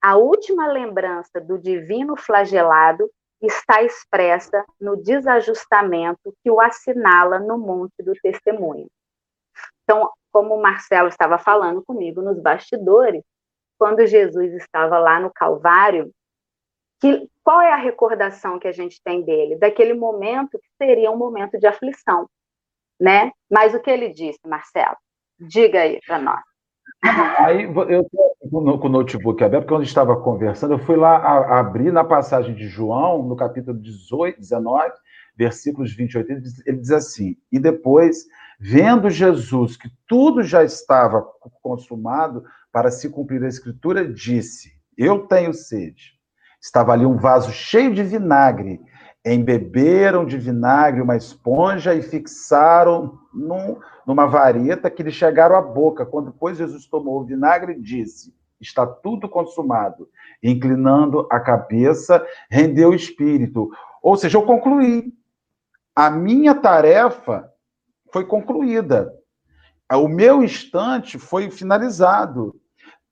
a 0.00 0.16
última 0.16 0.66
lembrança 0.66 1.40
do 1.40 1.58
divino 1.58 2.16
flagelado 2.16 3.10
está 3.40 3.82
expressa 3.82 4.64
no 4.80 4.96
desajustamento 4.96 6.34
que 6.42 6.50
o 6.50 6.60
assinala 6.60 7.38
no 7.38 7.58
Monte 7.58 8.02
do 8.02 8.12
Testemunho. 8.22 8.88
Então, 9.82 10.10
como 10.32 10.54
o 10.54 10.62
Marcelo 10.62 11.08
estava 11.08 11.38
falando 11.38 11.84
comigo 11.84 12.22
nos 12.22 12.40
bastidores, 12.40 13.22
quando 13.78 14.06
Jesus 14.06 14.52
estava 14.54 14.98
lá 14.98 15.20
no 15.20 15.32
Calvário, 15.32 16.12
que 17.00 17.28
qual 17.42 17.60
é 17.60 17.72
a 17.72 17.76
recordação 17.76 18.58
que 18.60 18.68
a 18.68 18.72
gente 18.72 19.00
tem 19.02 19.22
dele? 19.22 19.56
Daquele 19.56 19.92
momento 19.92 20.58
que 20.58 20.68
seria 20.80 21.10
um 21.10 21.16
momento 21.16 21.58
de 21.58 21.66
aflição, 21.66 22.28
né? 22.98 23.32
Mas 23.50 23.74
o 23.74 23.80
que 23.80 23.90
ele 23.90 24.08
disse, 24.08 24.38
Marcelo? 24.46 24.96
Diga 25.48 25.80
aí 25.80 25.98
para 26.06 26.18
nós. 26.18 26.40
Aí 27.38 27.64
eu 27.64 28.08
com 28.50 28.86
o 28.86 28.90
notebook 28.90 29.42
aberto, 29.42 29.62
porque 29.62 29.74
quando 29.74 29.84
estava 29.84 30.16
conversando, 30.16 30.74
eu 30.74 30.78
fui 30.78 30.96
lá 30.96 31.16
a, 31.16 31.60
abrir 31.60 31.90
na 31.92 32.04
passagem 32.04 32.54
de 32.54 32.68
João, 32.68 33.22
no 33.22 33.34
capítulo 33.34 33.78
18, 33.78 34.38
19, 34.38 34.92
versículos 35.36 35.94
28, 35.94 36.30
ele 36.30 36.40
diz, 36.40 36.66
ele 36.66 36.76
diz 36.78 36.90
assim: 36.90 37.36
E 37.50 37.58
depois, 37.58 38.26
vendo 38.60 39.08
Jesus 39.08 39.76
que 39.76 39.88
tudo 40.06 40.42
já 40.42 40.62
estava 40.62 41.24
consumado 41.62 42.44
para 42.70 42.90
se 42.90 43.08
cumprir 43.08 43.42
a 43.42 43.48
escritura, 43.48 44.06
disse: 44.06 44.72
Eu 44.96 45.26
tenho 45.26 45.54
sede. 45.54 46.12
Estava 46.60 46.92
ali 46.92 47.04
um 47.04 47.16
vaso 47.16 47.50
cheio 47.50 47.92
de 47.92 48.04
vinagre. 48.04 48.80
Embeberam 49.24 50.24
de 50.24 50.36
vinagre 50.36 51.00
uma 51.00 51.16
esponja 51.16 51.94
e 51.94 52.02
fixaram 52.02 53.20
num, 53.32 53.78
numa 54.04 54.26
vareta 54.26 54.90
que 54.90 55.02
lhe 55.02 55.12
chegaram 55.12 55.54
à 55.54 55.62
boca. 55.62 56.04
Quando 56.04 56.32
depois 56.32 56.58
Jesus 56.58 56.86
tomou 56.86 57.20
o 57.20 57.24
vinagre, 57.24 57.80
disse: 57.80 58.34
Está 58.60 58.84
tudo 58.84 59.28
consumado. 59.28 60.08
Inclinando 60.42 61.26
a 61.30 61.38
cabeça, 61.38 62.24
rendeu 62.50 62.90
o 62.90 62.94
espírito. 62.94 63.70
Ou 64.02 64.16
seja, 64.16 64.38
eu 64.38 64.42
concluí. 64.42 65.12
A 65.94 66.10
minha 66.10 66.54
tarefa 66.54 67.48
foi 68.12 68.24
concluída. 68.24 69.12
O 69.92 70.08
meu 70.08 70.42
instante 70.42 71.18
foi 71.18 71.50
finalizado. 71.50 72.56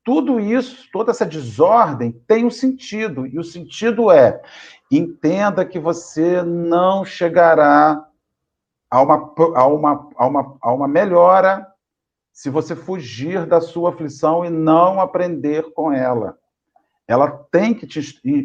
Tudo 0.03 0.39
isso, 0.39 0.89
toda 0.91 1.11
essa 1.11 1.25
desordem 1.25 2.11
tem 2.27 2.43
um 2.43 2.49
sentido, 2.49 3.27
e 3.27 3.37
o 3.37 3.43
sentido 3.43 4.09
é: 4.09 4.41
entenda 4.97 5.65
que 5.65 5.79
você 5.79 6.41
não 6.43 7.05
chegará 7.05 8.05
a 8.89 9.01
uma, 9.01 9.33
a 9.55 9.67
uma, 9.67 10.09
a 10.15 10.27
uma, 10.27 10.57
a 10.61 10.73
uma 10.73 10.87
melhora 10.87 11.65
se 12.31 12.49
você 12.49 12.75
fugir 12.75 13.45
da 13.45 13.61
sua 13.61 13.91
aflição 13.91 14.43
e 14.45 14.49
não 14.49 14.99
aprender 14.99 15.71
com 15.73 15.91
ela. 15.91 16.37
Ela 17.07 17.29
tem 17.51 17.73
que 17.73 17.85
te 17.87 17.99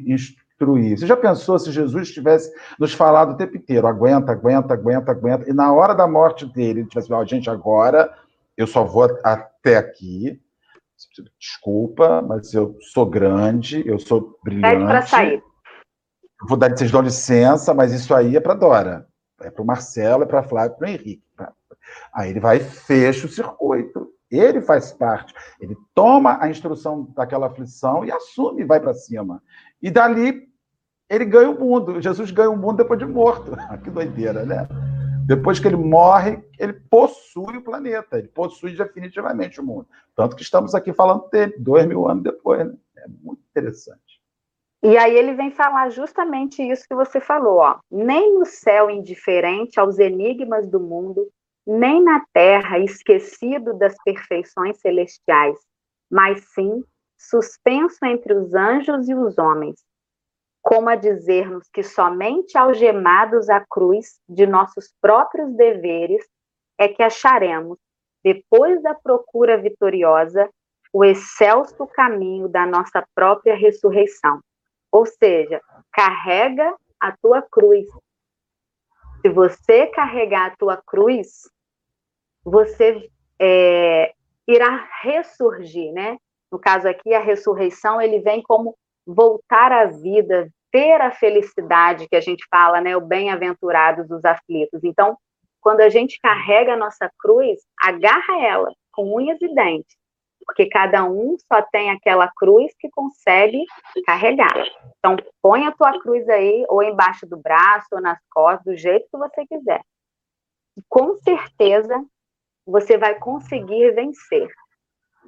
instruir. 0.07 0.99
Você 0.99 1.07
já 1.07 1.17
pensou 1.17 1.59
se 1.59 1.71
Jesus 1.71 2.11
tivesse 2.11 2.53
nos 2.79 2.93
falado 2.93 3.33
o 3.33 3.37
tempo 3.37 3.57
inteiro, 3.57 3.87
aguenta, 3.87 4.33
aguenta, 4.33 4.75
aguenta, 4.75 5.13
aguenta, 5.13 5.51
e 5.51 5.53
na 5.53 5.73
hora 5.73 5.95
da 5.95 6.07
morte 6.07 6.47
dele, 6.47 6.81
ele 6.81 6.89
tivesse 6.89 7.09
falado, 7.09 7.29
gente, 7.29 7.51
agora 7.51 8.13
eu 8.57 8.67
só 8.67 8.85
vou 8.85 9.05
até 9.23 9.77
aqui, 9.77 10.41
Desculpa, 11.39 12.23
mas 12.23 12.55
eu 12.55 12.77
sou 12.81 13.05
grande, 13.05 13.87
eu 13.87 13.99
sou 13.99 14.39
brilhante. 14.43 14.77
Pede 14.77 14.85
para 14.87 15.03
sair. 15.03 15.43
Vou 16.43 16.57
dar, 16.57 16.71
vocês 16.71 16.91
dão 16.91 17.01
licença, 17.01 17.73
mas 17.73 17.93
isso 17.93 18.15
aí 18.15 18.37
é 18.37 18.41
para 18.41 18.55
Dora. 18.55 19.07
É 19.41 19.51
para 19.51 19.63
o 19.63 19.67
Marcelo, 19.67 20.23
é 20.23 20.27
para 20.27 20.43
Flávio, 20.43 20.77
para 20.77 20.87
o 20.87 20.91
Henrique. 20.91 21.23
Aí 22.13 22.31
ele 22.31 22.41
vai 22.41 22.57
e 22.57 22.61
fecha 22.61 23.27
o 23.27 23.31
circuito. 23.31 24.11
Ele 24.31 24.61
faz 24.61 24.93
parte. 24.93 25.35
Ele 25.61 25.77
toma 25.95 26.39
a 26.41 26.49
instrução 26.49 27.05
daquela 27.15 27.47
aflição 27.47 28.05
e 28.05 28.11
assume 28.11 28.65
vai 28.65 28.81
para 28.81 28.95
cima. 28.95 29.43
E 29.81 29.91
dali 29.91 30.49
ele 31.09 31.25
ganha 31.25 31.51
o 31.51 31.59
mundo. 31.59 32.01
Jesus 32.01 32.31
ganha 32.31 32.51
o 32.51 32.57
mundo 32.57 32.79
depois 32.79 32.99
de 32.99 33.07
morto. 33.07 33.53
que 33.85 33.91
doideira, 33.91 34.45
né? 34.45 34.67
Depois 35.27 35.59
que 35.59 35.67
ele 35.67 35.77
morre, 35.77 36.43
ele 36.59 36.73
possui 36.73 37.57
o 37.57 37.63
planeta, 37.63 38.17
ele 38.17 38.29
possui 38.29 38.77
definitivamente 38.77 39.61
o 39.61 39.65
mundo. 39.65 39.87
Tanto 40.15 40.37
que 40.37 40.43
estamos 40.43 40.73
aqui 40.75 40.93
falando 40.93 41.29
dele, 41.31 41.55
dois 41.59 41.85
mil 41.85 42.09
anos 42.09 42.23
depois. 42.23 42.65
Né? 42.65 42.75
É 42.99 43.09
muito 43.09 43.43
interessante. 43.51 44.06
E 44.83 44.97
aí 44.97 45.17
ele 45.17 45.35
vem 45.35 45.51
falar 45.51 45.91
justamente 45.91 46.63
isso 46.63 46.85
que 46.89 46.95
você 46.95 47.21
falou, 47.21 47.59
ó. 47.59 47.79
Nem 47.91 48.35
no 48.35 48.45
céu 48.45 48.91
indiferente 48.91 49.81
aos 49.81 49.99
enigmas 49.99 50.69
do 50.69 50.79
mundo, 50.79 51.29
nem 51.67 52.03
na 52.03 52.25
terra 52.33 52.79
esquecido 52.79 53.75
das 53.75 53.95
perfeições 54.05 54.79
celestiais, 54.79 55.59
mas 56.11 56.45
sim 56.55 56.85
suspenso 57.19 58.05
entre 58.05 58.35
os 58.35 58.55
anjos 58.55 59.09
e 59.09 59.15
os 59.15 59.39
homens, 59.39 59.83
como 60.63 60.89
a 60.89 60.95
dizer-nos 60.95 61.69
que 61.73 61.83
somente 61.83 62.57
algemados 62.57 63.49
à 63.49 63.65
cruz 63.69 64.21
de 64.29 64.47
nossos 64.47 64.93
próprios 65.01 65.53
deveres 65.57 66.25
é 66.79 66.89
que 66.89 67.03
acharemos, 67.03 67.79
depois 68.23 68.83
da 68.83 68.95
procura 68.95 69.57
vitoriosa, 69.57 70.49
o 70.93 71.05
excelso 71.05 71.87
caminho 71.87 72.49
da 72.49 72.67
nossa 72.67 73.05
própria 73.15 73.55
ressurreição. 73.55 74.41
Ou 74.97 75.05
seja, 75.05 75.61
carrega 75.93 76.75
a 76.99 77.15
tua 77.21 77.43
cruz. 77.43 77.87
Se 79.21 79.29
você 79.29 79.89
carregar 79.89 80.47
a 80.47 80.57
tua 80.57 80.83
cruz, 80.87 81.51
você 82.43 83.11
é, 83.39 84.15
irá 84.49 84.89
ressurgir, 85.03 85.93
né? 85.93 86.17
No 86.51 86.59
caso 86.59 86.89
aqui, 86.89 87.13
a 87.13 87.21
ressurreição, 87.21 88.01
ele 88.01 88.21
vem 88.21 88.41
como 88.41 88.75
voltar 89.07 89.71
à 89.71 89.85
vida, 89.85 90.49
ter 90.73 90.99
a 91.03 91.11
felicidade 91.11 92.09
que 92.09 92.17
a 92.17 92.21
gente 92.23 92.47
fala, 92.51 92.81
né, 92.81 92.97
o 92.97 93.01
bem-aventurados 93.03 94.09
dos 94.09 94.25
aflitos. 94.25 94.83
Então, 94.83 95.15
quando 95.61 95.83
a 95.83 95.91
gente 95.91 96.19
carrega 96.23 96.73
a 96.73 96.79
nossa 96.79 97.11
cruz, 97.19 97.61
agarra 97.83 98.43
ela 98.43 98.73
com 98.93 99.15
unhas 99.15 99.39
e 99.43 99.55
dentes, 99.55 99.95
porque 100.47 100.69
cada 100.69 101.05
um 101.05 101.37
só 101.53 101.61
tem 101.61 101.91
aquela 101.91 102.29
cruz 102.29 102.73
que 102.79 102.89
consegue 102.91 103.65
carregar. 104.07 104.55
Então, 104.99 105.17
põe 105.43 105.67
a 105.67 105.73
tua 105.73 106.01
cruz 106.01 106.27
aí, 106.29 106.65
ou 106.69 106.83
embaixo 106.83 107.27
do 107.27 107.37
braço, 107.37 107.89
ou 107.93 108.01
nas 108.01 108.19
costas, 108.31 108.65
do 108.65 108.77
jeito 108.77 109.09
que 109.11 109.19
você 109.19 109.45
quiser. 109.47 109.83
E, 110.77 110.83
com 110.89 111.17
certeza, 111.17 112.03
você 112.65 112.97
vai 112.97 113.17
conseguir 113.17 113.93
vencer. 113.93 114.49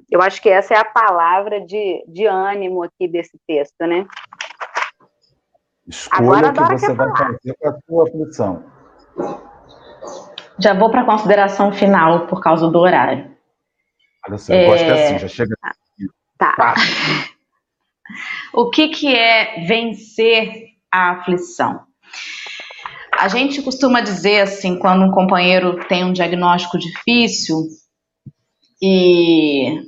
Eu 0.09 0.21
acho 0.21 0.41
que 0.41 0.49
essa 0.49 0.73
é 0.73 0.77
a 0.77 0.85
palavra 0.85 1.59
de, 1.59 2.03
de 2.07 2.25
ânimo 2.25 2.83
aqui 2.83 3.07
desse 3.07 3.37
texto, 3.45 3.85
né? 3.85 4.07
Escolha 5.85 6.49
o 6.49 6.53
que 6.53 6.59
você 6.59 6.93
vai 6.93 7.07
falar. 7.07 7.33
fazer 7.33 7.55
com 7.59 7.69
a 7.69 7.79
sua 7.85 8.03
aflição. 8.03 8.63
Já 10.57 10.73
vou 10.73 10.89
para 10.91 11.01
a 11.01 11.05
consideração 11.05 11.71
final 11.71 12.27
por 12.27 12.41
causa 12.41 12.69
do 12.69 12.79
horário. 12.79 13.38
Olha 14.29 14.37
só, 14.37 14.53
eu 14.53 14.59
é... 14.59 14.65
gosto 14.65 14.91
assim, 14.91 15.19
já 15.19 15.27
chega. 15.27 15.55
Tá. 16.37 16.53
tá. 16.55 16.75
o 18.53 18.69
que, 18.69 18.89
que 18.89 19.13
é 19.13 19.65
vencer 19.65 20.67
a 20.91 21.11
aflição? 21.11 21.81
A 23.17 23.27
gente 23.27 23.61
costuma 23.61 23.99
dizer 23.99 24.41
assim, 24.41 24.77
quando 24.77 25.03
um 25.03 25.11
companheiro 25.11 25.85
tem 25.87 26.05
um 26.05 26.13
diagnóstico 26.13 26.77
difícil 26.77 27.67
e 28.81 29.81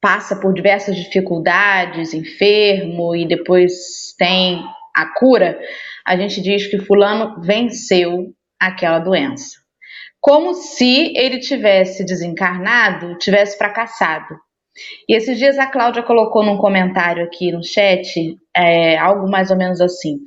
passa 0.00 0.36
por 0.36 0.54
diversas 0.54 0.96
dificuldades, 0.96 2.14
enfermo, 2.14 3.16
e 3.16 3.26
depois 3.26 4.14
tem 4.16 4.62
a 4.94 5.06
cura, 5.18 5.58
a 6.06 6.16
gente 6.16 6.40
diz 6.40 6.66
que 6.68 6.78
fulano 6.78 7.40
venceu 7.40 8.32
aquela 8.58 8.98
doença. 8.98 9.59
Como 10.20 10.54
se 10.54 11.16
ele 11.16 11.38
tivesse 11.38 12.04
desencarnado, 12.04 13.16
tivesse 13.18 13.56
fracassado. 13.56 14.38
E 15.08 15.14
esses 15.14 15.38
dias 15.38 15.58
a 15.58 15.66
Cláudia 15.66 16.02
colocou 16.02 16.44
num 16.44 16.56
comentário 16.56 17.24
aqui 17.24 17.50
no 17.50 17.64
chat 17.64 18.36
é, 18.56 18.96
algo 18.98 19.28
mais 19.28 19.50
ou 19.50 19.56
menos 19.56 19.80
assim: 19.80 20.18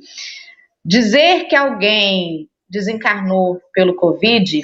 dizer 0.84 1.44
que 1.44 1.56
alguém 1.56 2.48
desencarnou 2.68 3.60
pelo 3.72 3.96
Covid 3.96 4.60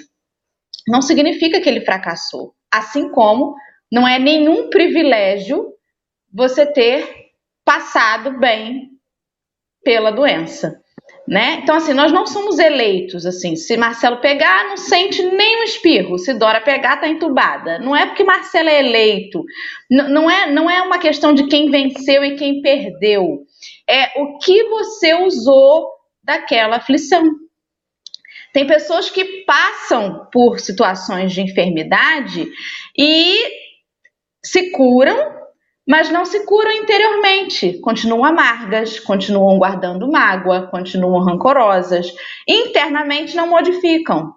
não 0.86 1.00
significa 1.00 1.60
que 1.60 1.68
ele 1.68 1.82
fracassou. 1.82 2.54
Assim 2.72 3.10
como 3.10 3.54
não 3.90 4.06
é 4.06 4.18
nenhum 4.18 4.68
privilégio 4.68 5.72
você 6.32 6.66
ter 6.66 7.30
passado 7.64 8.38
bem 8.38 8.90
pela 9.82 10.10
doença. 10.10 10.80
Né? 11.30 11.60
Então, 11.62 11.76
assim, 11.76 11.94
nós 11.94 12.10
não 12.10 12.26
somos 12.26 12.58
eleitos, 12.58 13.24
assim, 13.24 13.54
se 13.54 13.76
Marcelo 13.76 14.16
pegar, 14.16 14.64
não 14.64 14.76
sente 14.76 15.22
nem 15.22 15.60
um 15.60 15.62
espirro, 15.62 16.18
se 16.18 16.34
Dora 16.34 16.60
pegar, 16.60 16.96
tá 16.96 17.06
entubada. 17.06 17.78
Não 17.78 17.94
é 17.94 18.04
porque 18.04 18.24
Marcelo 18.24 18.68
é 18.68 18.80
eleito, 18.80 19.44
N 19.88 20.08
não 20.08 20.28
é, 20.28 20.50
não 20.50 20.68
é 20.68 20.82
uma 20.82 20.98
questão 20.98 21.32
de 21.32 21.46
quem 21.46 21.70
venceu 21.70 22.24
e 22.24 22.34
quem 22.34 22.60
perdeu, 22.60 23.44
é 23.88 24.20
o 24.20 24.38
que 24.38 24.64
você 24.70 25.14
usou 25.14 25.88
daquela 26.20 26.78
aflição. 26.78 27.22
Tem 28.52 28.66
pessoas 28.66 29.08
que 29.08 29.44
passam 29.44 30.26
por 30.32 30.58
situações 30.58 31.32
de 31.32 31.42
enfermidade 31.42 32.44
e 32.98 33.40
se 34.44 34.72
curam 34.72 35.39
mas 35.88 36.10
não 36.10 36.24
se 36.24 36.44
curam 36.44 36.70
interiormente, 36.72 37.80
continuam 37.80 38.24
amargas, 38.24 39.00
continuam 39.00 39.58
guardando 39.58 40.10
mágoa, 40.10 40.68
continuam 40.68 41.24
rancorosas, 41.24 42.12
internamente 42.46 43.34
não 43.34 43.48
modificam. 43.48 44.32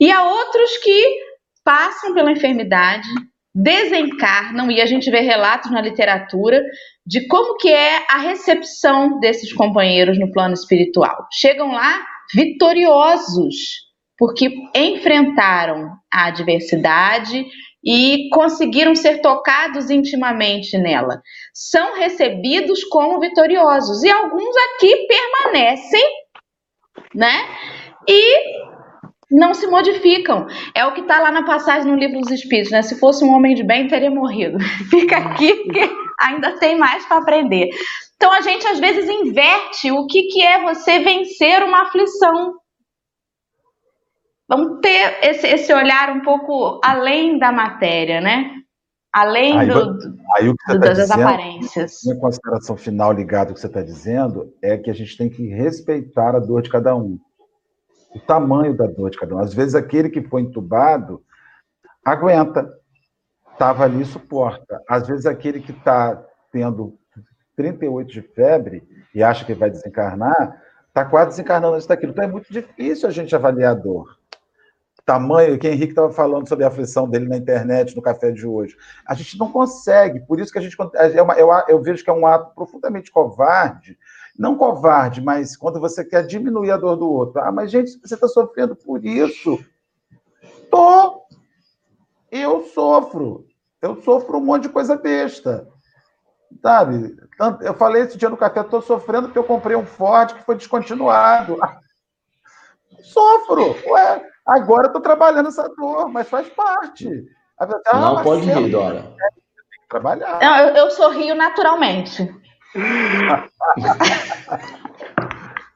E 0.00 0.10
há 0.10 0.24
outros 0.24 0.76
que 0.78 1.16
passam 1.64 2.14
pela 2.14 2.32
enfermidade, 2.32 3.08
desencarnam 3.54 4.70
e 4.70 4.80
a 4.80 4.86
gente 4.86 5.10
vê 5.10 5.20
relatos 5.20 5.70
na 5.70 5.80
literatura 5.80 6.62
de 7.06 7.26
como 7.26 7.56
que 7.56 7.72
é 7.72 8.04
a 8.10 8.18
recepção 8.18 9.18
desses 9.18 9.52
companheiros 9.52 10.18
no 10.18 10.30
plano 10.30 10.52
espiritual. 10.52 11.26
Chegam 11.32 11.72
lá 11.72 12.04
vitoriosos, 12.34 13.86
porque 14.18 14.50
enfrentaram 14.74 15.90
a 16.12 16.26
adversidade 16.26 17.46
e 17.86 18.28
conseguiram 18.30 18.96
ser 18.96 19.20
tocados 19.20 19.90
intimamente 19.90 20.76
nela. 20.76 21.22
São 21.54 21.94
recebidos 21.94 22.82
como 22.82 23.20
vitoriosos 23.20 24.02
e 24.02 24.10
alguns 24.10 24.54
aqui 24.56 25.06
permanecem, 25.06 26.04
né? 27.14 27.48
E 28.08 28.66
não 29.30 29.54
se 29.54 29.68
modificam. 29.68 30.46
É 30.74 30.84
o 30.84 30.92
que 30.92 31.00
está 31.02 31.20
lá 31.20 31.30
na 31.30 31.44
passagem 31.44 31.90
no 31.90 31.96
livro 31.96 32.20
dos 32.20 32.32
Espíritos, 32.32 32.72
né? 32.72 32.82
Se 32.82 32.98
fosse 32.98 33.24
um 33.24 33.32
homem 33.32 33.54
de 33.54 33.62
bem, 33.62 33.86
teria 33.86 34.10
morrido. 34.10 34.58
Fica 34.90 35.18
aqui 35.18 35.54
porque 35.54 35.88
ainda 36.20 36.58
tem 36.58 36.76
mais 36.76 37.06
para 37.06 37.18
aprender. 37.18 37.68
Então 38.16 38.32
a 38.32 38.40
gente 38.40 38.66
às 38.66 38.80
vezes 38.80 39.08
inverte 39.08 39.92
o 39.92 40.06
que, 40.06 40.22
que 40.24 40.42
é 40.42 40.62
você 40.62 40.98
vencer 40.98 41.62
uma 41.62 41.82
aflição. 41.82 42.54
Vamos 44.48 44.80
ter 44.80 45.18
esse, 45.22 45.46
esse 45.46 45.72
olhar 45.72 46.10
um 46.10 46.22
pouco 46.22 46.80
além 46.84 47.38
da 47.38 47.50
matéria, 47.50 48.20
né? 48.20 48.52
Além 49.12 49.58
aí, 49.58 49.68
do, 49.68 49.98
aí, 50.36 50.48
o 50.48 50.54
que 50.54 50.64
você 50.66 50.78
tá 50.78 50.88
das 50.88 50.98
dizendo, 50.98 51.22
aparências. 51.22 52.00
Minha 52.04 52.20
consideração 52.20 52.76
final 52.76 53.12
ligada 53.12 53.50
ao 53.50 53.54
que 53.54 53.60
você 53.60 53.66
está 53.66 53.82
dizendo 53.82 54.52
é 54.62 54.76
que 54.76 54.90
a 54.90 54.94
gente 54.94 55.16
tem 55.16 55.28
que 55.28 55.46
respeitar 55.48 56.36
a 56.36 56.38
dor 56.38 56.62
de 56.62 56.70
cada 56.70 56.94
um 56.94 57.18
o 58.16 58.20
tamanho 58.20 58.74
da 58.74 58.86
dor 58.86 59.10
de 59.10 59.18
cada 59.18 59.34
um. 59.34 59.38
Às 59.38 59.52
vezes, 59.52 59.74
aquele 59.74 60.08
que 60.08 60.22
foi 60.22 60.40
entubado 60.40 61.22
aguenta, 62.04 62.72
estava 63.52 63.84
ali 63.84 64.02
e 64.02 64.06
suporta. 64.06 64.82
Às 64.88 65.06
vezes, 65.06 65.26
aquele 65.26 65.60
que 65.60 65.72
está 65.72 66.22
tendo 66.50 66.98
38 67.56 68.10
de 68.10 68.22
febre 68.22 68.82
e 69.14 69.22
acha 69.22 69.44
que 69.44 69.54
vai 69.54 69.70
desencarnar, 69.70 70.62
está 70.88 71.04
quase 71.04 71.30
desencarnando 71.30 71.74
antes 71.74 71.86
daquilo. 71.86 72.12
Então, 72.12 72.24
é 72.24 72.28
muito 72.28 72.50
difícil 72.52 73.08
a 73.08 73.12
gente 73.12 73.34
avaliar 73.34 73.72
a 73.72 73.78
dor. 73.78 74.15
Tamanho, 75.06 75.58
que 75.58 75.68
Henrique 75.68 75.92
estava 75.92 76.12
falando 76.12 76.48
sobre 76.48 76.64
a 76.64 76.68
aflição 76.68 77.08
dele 77.08 77.28
na 77.28 77.36
internet, 77.36 77.94
no 77.96 78.02
café 78.02 78.32
de 78.32 78.46
hoje. 78.46 78.76
A 79.06 79.14
gente 79.14 79.38
não 79.38 79.50
consegue, 79.50 80.20
por 80.20 80.38
isso 80.38 80.52
que 80.52 80.58
a 80.58 80.60
gente. 80.60 80.76
É 80.94 81.22
uma, 81.22 81.34
eu, 81.34 81.48
eu 81.68 81.80
vejo 81.80 82.04
que 82.04 82.10
é 82.10 82.12
um 82.12 82.26
ato 82.26 82.54
profundamente 82.54 83.10
covarde 83.10 83.96
não 84.38 84.56
covarde, 84.56 85.20
mas 85.20 85.56
quando 85.56 85.80
você 85.80 86.04
quer 86.04 86.26
diminuir 86.26 86.70
a 86.70 86.76
dor 86.76 86.96
do 86.96 87.10
outro. 87.10 87.40
Ah, 87.40 87.50
mas 87.50 87.70
gente, 87.70 87.98
você 87.98 88.14
está 88.14 88.28
sofrendo 88.28 88.76
por 88.76 89.04
isso. 89.04 89.58
Tô. 90.70 91.22
Eu 92.30 92.64
sofro. 92.64 93.46
Eu 93.80 94.00
sofro 94.02 94.38
um 94.38 94.44
monte 94.44 94.64
de 94.64 94.68
coisa 94.68 94.96
besta. 94.96 95.66
Sabe? 96.62 97.16
Eu 97.60 97.74
falei 97.74 98.02
esse 98.02 98.16
dia 98.16 98.28
no 98.28 98.36
café, 98.36 98.60
estou 98.60 98.82
sofrendo 98.82 99.28
porque 99.28 99.38
eu 99.38 99.44
comprei 99.44 99.76
um 99.76 99.86
Ford 99.86 100.34
que 100.34 100.44
foi 100.44 100.56
descontinuado. 100.56 101.58
Sofro. 103.02 103.76
Ué, 103.88 104.26
agora 104.46 104.86
estou 104.86 105.00
trabalhando 105.00 105.48
essa 105.48 105.68
dor, 105.68 106.08
mas 106.08 106.28
faz 106.28 106.48
parte. 106.48 107.08
Ah, 107.58 107.66
não 107.94 108.22
pode 108.22 108.46
rir, 108.46 108.70
Dora. 108.70 109.12
Trabalhar. 109.88 110.38
Não, 110.40 110.56
eu, 110.58 110.76
eu 110.76 110.90
sorrio 110.90 111.34
naturalmente. 111.34 112.28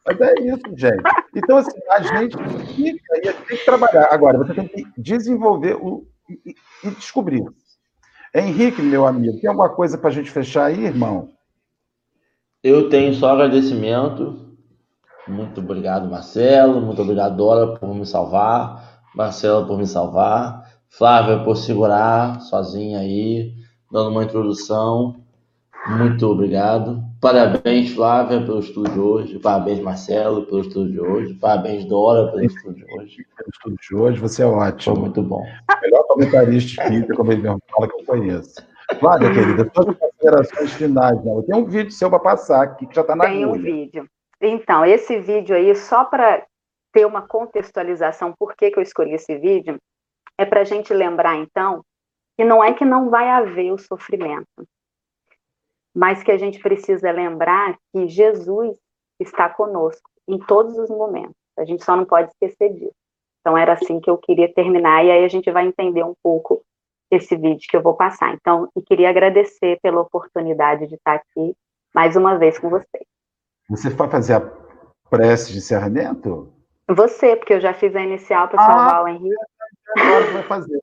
Mas 0.06 0.20
é 0.20 0.34
isso, 0.40 0.62
gente. 0.76 1.02
Então, 1.36 1.58
assim, 1.58 1.78
a 1.90 2.02
gente 2.02 2.36
fica 2.74 3.18
e 3.18 3.20
tem 3.20 3.58
que 3.58 3.64
trabalhar. 3.64 4.08
Agora, 4.10 4.38
você 4.38 4.54
tem 4.54 4.66
que 4.66 4.84
desenvolver 4.98 5.74
o, 5.74 6.06
e, 6.28 6.54
e 6.82 6.90
descobrir. 6.90 7.44
Henrique, 8.34 8.82
meu 8.82 9.06
amigo, 9.06 9.40
tem 9.40 9.48
alguma 9.48 9.68
coisa 9.68 9.98
para 9.98 10.08
a 10.08 10.12
gente 10.12 10.30
fechar 10.30 10.66
aí, 10.66 10.84
irmão? 10.84 11.30
Eu 12.62 12.88
tenho 12.88 13.12
só 13.14 13.32
agradecimento. 13.32 14.49
Muito 15.28 15.60
obrigado, 15.60 16.08
Marcelo. 16.10 16.80
Muito 16.80 17.02
obrigado, 17.02 17.36
Dora, 17.36 17.78
por 17.78 17.94
me 17.94 18.06
salvar. 18.06 19.02
Marcelo, 19.14 19.66
por 19.66 19.78
me 19.78 19.86
salvar. 19.86 20.68
Flávia, 20.88 21.44
por 21.44 21.56
segurar 21.56 22.40
sozinha 22.40 22.98
aí, 22.98 23.54
dando 23.90 24.10
uma 24.10 24.24
introdução. 24.24 25.16
Muito 25.88 26.26
obrigado. 26.26 27.02
Parabéns, 27.20 27.90
Flávia, 27.90 28.40
pelo 28.40 28.60
estudo 28.60 28.90
de 28.90 28.98
hoje. 28.98 29.38
Parabéns, 29.38 29.80
Marcelo, 29.80 30.46
pelo 30.46 30.60
estudo 30.60 30.90
de 30.90 31.00
hoje. 31.00 31.34
Parabéns, 31.34 31.84
Dora, 31.84 32.30
pelo 32.30 32.44
estudo 32.44 32.74
de 32.74 32.84
hoje. 32.84 33.26
Pelo 33.36 33.50
estudo 33.50 33.76
de 33.80 33.96
hoje, 33.96 34.20
você 34.20 34.42
é 34.42 34.46
ótimo. 34.46 34.96
Foi 34.96 35.04
muito 35.04 35.22
bom. 35.22 35.42
melhor 35.82 36.02
comentarista 36.08 36.82
espírita, 36.82 37.14
como 37.14 37.32
ele 37.32 37.42
mesmo 37.42 37.60
fala, 37.70 37.88
que 37.88 38.00
eu 38.00 38.04
conheço. 38.04 38.54
Flávia, 38.98 39.32
querida, 39.32 39.70
suas 39.74 39.96
considerações 39.96 40.72
finais. 40.72 41.24
Né? 41.24 41.42
Tem 41.46 41.56
um 41.56 41.64
vídeo 41.64 41.92
seu 41.92 42.10
para 42.10 42.18
passar 42.18 42.62
aqui, 42.62 42.86
que 42.86 42.94
já 42.94 43.02
está 43.02 43.14
na 43.14 43.24
Tem 43.24 43.46
um 43.46 43.52
vídeo. 43.52 44.08
Então, 44.41 44.84
esse 44.84 45.18
vídeo 45.18 45.55
aí, 45.55 45.74
só 45.74 46.05
para 46.05 46.47
ter 46.93 47.07
uma 47.07 47.22
contextualização, 47.22 48.34
por 48.38 48.55
que, 48.55 48.70
que 48.70 48.78
eu 48.78 48.82
escolhi 48.82 49.12
esse 49.14 49.36
vídeo, 49.36 49.78
é 50.38 50.45
para 50.45 50.62
a 50.62 50.64
gente 50.64 50.93
lembrar, 50.95 51.36
então, 51.36 51.84
que 52.36 52.45
não 52.45 52.64
é 52.64 52.72
que 52.72 52.84
não 52.84 53.11
vai 53.11 53.28
haver 53.28 53.72
o 53.72 53.78
sofrimento 53.78 54.47
mas 55.95 56.22
que 56.22 56.30
a 56.30 56.38
gente 56.38 56.59
precisa 56.61 57.11
lembrar 57.11 57.76
que 57.93 58.09
Jesus 58.09 58.78
está 59.18 59.49
conosco 59.49 60.09
em 60.26 60.38
todos 60.38 60.78
os 60.78 60.88
momentos. 60.88 61.34
A 61.59 61.64
gente 61.64 61.84
só 61.84 61.97
não 61.97 62.05
pode 62.05 62.30
esquecer 62.30 62.72
disso. 62.72 62.95
Então 63.41 63.57
era 63.57 63.72
assim 63.72 64.01
que 64.01 64.09
eu 64.09 64.18
queria 64.18 64.53
terminar 64.53 65.05
e 65.05 65.11
aí 65.11 65.24
a 65.24 65.28
gente 65.28 65.51
vai 65.51 65.66
entender 65.66 66.05
um 66.05 66.14
pouco 66.22 66.62
esse 67.11 67.36
vídeo 67.36 67.66
que 67.68 67.76
eu 67.76 67.82
vou 67.82 67.95
passar. 67.95 68.34
Então, 68.34 68.70
e 68.76 68.82
queria 68.82 69.11
agradecer 69.11 69.78
pela 69.82 70.01
oportunidade 70.01 70.86
de 70.86 70.95
estar 70.95 71.14
aqui 71.14 71.57
mais 71.93 72.14
uma 72.14 72.38
vez 72.38 72.59
com 72.59 72.70
vocês. 72.70 73.09
Você 73.70 73.88
vai 73.88 74.10
fazer 74.10 74.34
a 74.34 74.40
prece 75.08 75.52
de 75.52 75.58
encerramento? 75.58 76.52
Você, 76.88 77.36
porque 77.36 77.54
eu 77.54 77.60
já 77.60 77.72
fiz 77.72 77.94
a 77.94 78.02
inicial 78.02 78.48
para 78.48 78.58
salvar 78.58 78.96
ah, 78.96 79.04
o 79.04 79.08
Henrique. 79.08 79.36
Agora 79.96 80.32
vai 80.32 80.42
fazer 80.42 80.80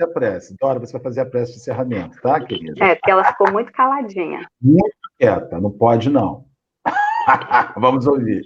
a 0.00 0.06
prece. 0.08 0.56
Dora, 0.60 0.80
você 0.80 0.92
vai 0.94 1.02
fazer 1.02 1.20
a 1.20 1.26
prece 1.26 1.52
de 1.52 1.58
encerramento, 1.58 2.20
tá, 2.20 2.44
querida? 2.44 2.84
É, 2.84 2.96
porque 2.96 3.10
ela 3.12 3.22
ficou 3.22 3.52
muito 3.52 3.70
caladinha. 3.70 4.48
Muito 4.60 4.96
quieta, 5.16 5.60
não 5.60 5.70
pode 5.70 6.10
não. 6.10 6.44
Vamos 7.78 8.04
ouvir. 8.08 8.42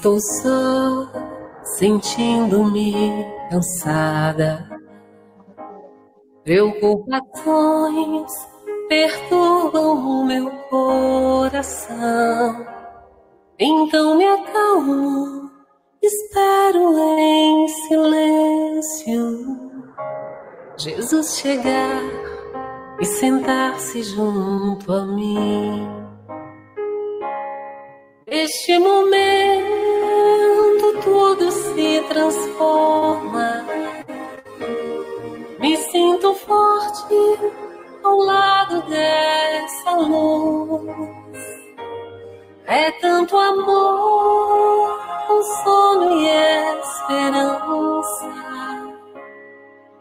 Estou 0.00 0.18
só, 0.18 1.12
sentindo-me 1.76 3.22
cansada. 3.50 4.66
Preocupações 6.42 8.32
perturbam 8.88 9.98
o 9.98 10.24
meu 10.24 10.50
coração. 10.70 12.66
Então 13.58 14.16
me 14.16 14.24
acalmo, 14.24 15.50
espero 16.00 16.96
em 17.18 17.68
silêncio. 17.68 19.60
Jesus 20.78 21.36
chegar 21.36 22.00
e 22.98 23.04
sentar-se 23.04 24.02
junto 24.02 24.90
a 24.94 25.04
mim. 25.04 25.86
Este 28.26 28.78
momento 28.78 29.39
transforma. 32.30 33.66
Me 35.58 35.76
sinto 35.76 36.34
forte 36.34 37.14
ao 38.04 38.18
lado 38.18 38.82
dessa 38.88 39.90
luz. 39.96 41.38
É 42.66 42.90
tanto 42.92 43.36
amor, 43.36 44.98
consolo 45.26 46.12
e 46.12 46.28
esperança. 46.78 48.30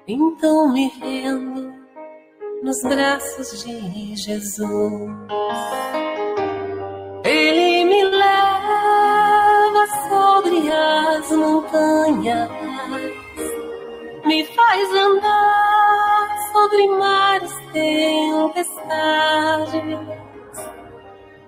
Então 0.08 0.72
me 0.72 0.88
rendo 1.02 1.74
nos 2.64 2.82
braços 2.84 3.64
de 3.64 4.16
Jesus. 4.16 5.10
Montanhas, 11.40 12.50
me 14.26 14.46
faz 14.46 14.94
andar 14.94 16.38
sobre 16.52 16.88
mares 16.90 17.54
tempestades. 17.74 18.70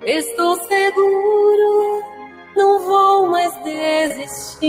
Estou 0.03 0.55
seguro, 0.67 2.03
não 2.55 2.79
vou 2.79 3.27
mais 3.27 3.55
desistir. 3.63 4.61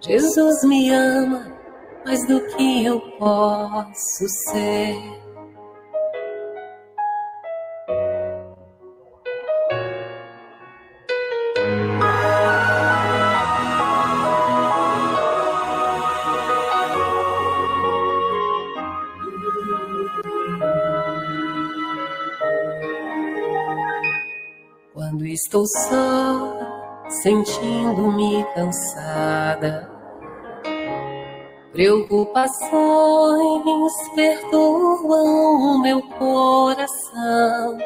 Jesus 0.00 0.64
me 0.64 0.90
ama 0.90 1.56
mais 2.04 2.26
do 2.26 2.40
que 2.40 2.84
eu 2.84 3.00
posso 3.18 4.28
ser. 4.28 5.25
Estou 25.46 25.64
só, 25.64 26.58
sentindo-me 27.22 28.44
cansada. 28.56 29.88
Preocupações 31.72 33.92
perturbam 34.16 35.24
o 35.24 35.78
meu 35.82 36.02
coração. 36.18 37.78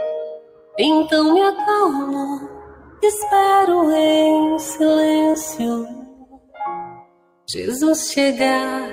Então 0.78 1.34
me 1.34 1.42
acalmo, 1.42 2.48
espero 3.02 3.92
em 3.92 4.58
silêncio. 4.58 5.86
Jesus 7.46 8.10
chegar 8.10 8.88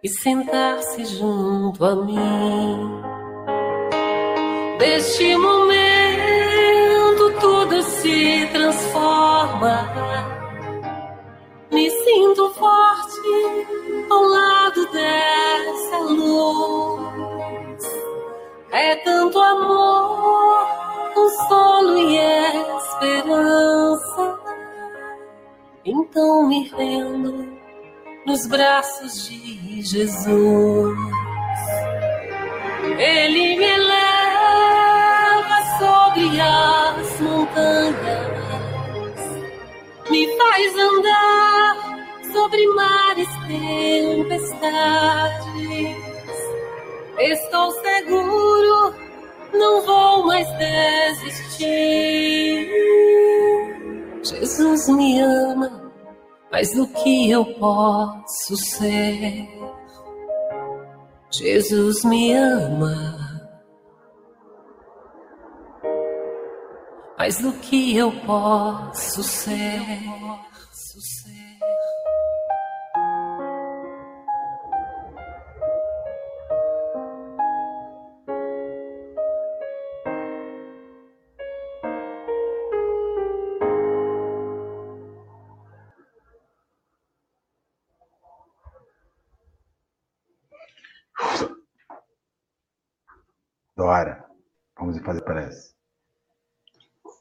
e 0.00 0.08
sentar-se 0.08 1.06
junto 1.06 1.84
a 1.84 1.96
mim. 1.96 3.02
Neste 4.78 5.36
momento 5.36 5.99
se 7.82 8.48
transforma. 8.52 9.76
Me 11.70 11.90
sinto 11.90 12.50
forte 12.54 13.20
ao 14.10 14.22
lado 14.22 14.86
dessa 14.92 15.98
luz. 15.98 17.84
É 18.72 18.96
tanto 18.96 19.38
amor, 19.40 20.66
consolo 21.14 21.98
e 21.98 22.16
esperança. 22.76 24.40
Então 25.84 26.46
me 26.48 26.68
rendo 26.68 27.48
nos 28.26 28.46
braços 28.46 29.28
de 29.28 29.82
Jesus. 29.82 30.98
Ele 32.98 33.56
me 33.56 33.76
leva 33.76 35.58
sobre 35.78 36.40
a 36.40 36.79
montanhas, 37.50 39.20
me 40.10 40.26
faz 40.36 40.76
andar 40.76 41.76
sobre 42.32 42.66
mares 42.68 43.28
tempestades. 43.46 44.70
Estou 47.18 47.70
seguro, 47.72 48.94
não 49.52 49.82
vou 49.82 50.26
mais 50.26 50.48
desistir. 50.58 51.60
Jesus 54.22 54.88
me 54.88 55.20
ama 55.20 55.92
mais 56.50 56.72
do 56.74 56.86
que 56.86 57.30
eu 57.30 57.44
posso 57.44 58.56
ser. 58.56 59.48
Jesus 61.30 62.04
me 62.04 62.32
ama 62.32 63.19
mais 67.20 67.38
do 67.38 67.52
que 67.52 67.94
eu 67.94 68.10
posso 68.24 69.22
ser. 69.22 69.84
Dora, 93.76 94.24
vamos 94.78 94.98
fazer 95.00 95.22
prece. 95.22 95.79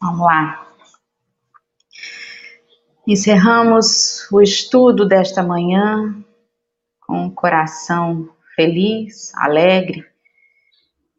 Vamos 0.01 0.21
lá. 0.21 0.65
Encerramos 3.05 4.27
o 4.31 4.41
estudo 4.41 5.05
desta 5.05 5.43
manhã 5.43 6.23
com 7.01 7.25
um 7.25 7.29
coração 7.29 8.29
feliz, 8.55 9.33
alegre. 9.35 10.05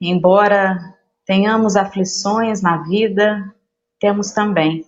Embora 0.00 0.96
tenhamos 1.26 1.76
aflições 1.76 2.62
na 2.62 2.78
vida, 2.78 3.54
temos 3.98 4.32
também 4.32 4.86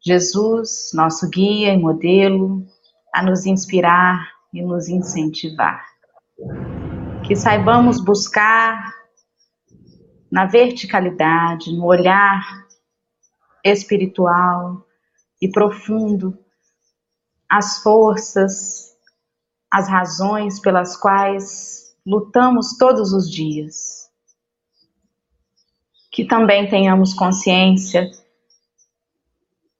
Jesus, 0.00 0.90
nosso 0.94 1.28
guia 1.28 1.74
e 1.74 1.78
modelo, 1.78 2.64
a 3.12 3.22
nos 3.22 3.46
inspirar 3.46 4.28
e 4.54 4.62
nos 4.62 4.88
incentivar. 4.88 5.84
Que 7.26 7.34
saibamos 7.34 8.02
buscar 8.02 8.94
na 10.30 10.46
verticalidade, 10.46 11.72
no 11.72 11.86
olhar 11.86 12.66
espiritual 13.64 14.86
e 15.40 15.50
profundo, 15.50 16.38
as 17.48 17.82
forças, 17.82 18.96
as 19.70 19.88
razões 19.88 20.60
pelas 20.60 20.96
quais 20.96 21.96
lutamos 22.06 22.76
todos 22.76 23.12
os 23.12 23.30
dias. 23.30 24.08
Que 26.10 26.26
também 26.26 26.68
tenhamos 26.68 27.14
consciência 27.14 28.10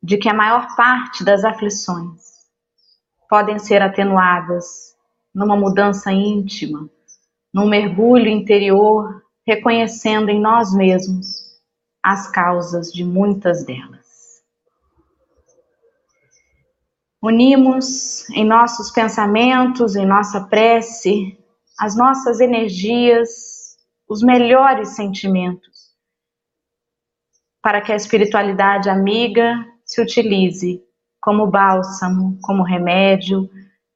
de 0.02 0.16
que 0.16 0.28
a 0.28 0.34
maior 0.34 0.74
parte 0.76 1.24
das 1.24 1.44
aflições 1.44 2.48
podem 3.28 3.58
ser 3.58 3.82
atenuadas 3.82 4.96
numa 5.34 5.56
mudança 5.56 6.10
íntima, 6.12 6.88
num 7.52 7.68
mergulho 7.68 8.28
interior 8.28 9.22
reconhecendo 9.48 10.28
em 10.28 10.38
nós 10.38 10.74
mesmos 10.74 11.58
as 12.02 12.30
causas 12.30 12.92
de 12.92 13.02
muitas 13.02 13.64
delas. 13.64 14.06
Unimos 17.22 18.28
em 18.28 18.44
nossos 18.44 18.90
pensamentos, 18.90 19.96
em 19.96 20.04
nossa 20.04 20.42
prece, 20.48 21.38
as 21.80 21.96
nossas 21.96 22.40
energias, 22.40 23.78
os 24.06 24.22
melhores 24.22 24.90
sentimentos, 24.90 25.94
para 27.62 27.80
que 27.80 27.90
a 27.90 27.96
espiritualidade 27.96 28.90
amiga 28.90 29.64
se 29.82 30.02
utilize 30.02 30.84
como 31.22 31.46
bálsamo, 31.46 32.38
como 32.42 32.62
remédio, 32.62 33.48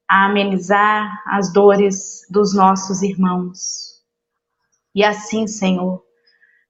a 0.08 0.24
amenizar 0.24 1.22
as 1.26 1.52
dores 1.52 2.26
dos 2.30 2.54
nossos 2.54 3.02
irmãos 3.02 3.91
e 4.94 5.02
assim, 5.02 5.46
Senhor, 5.46 6.02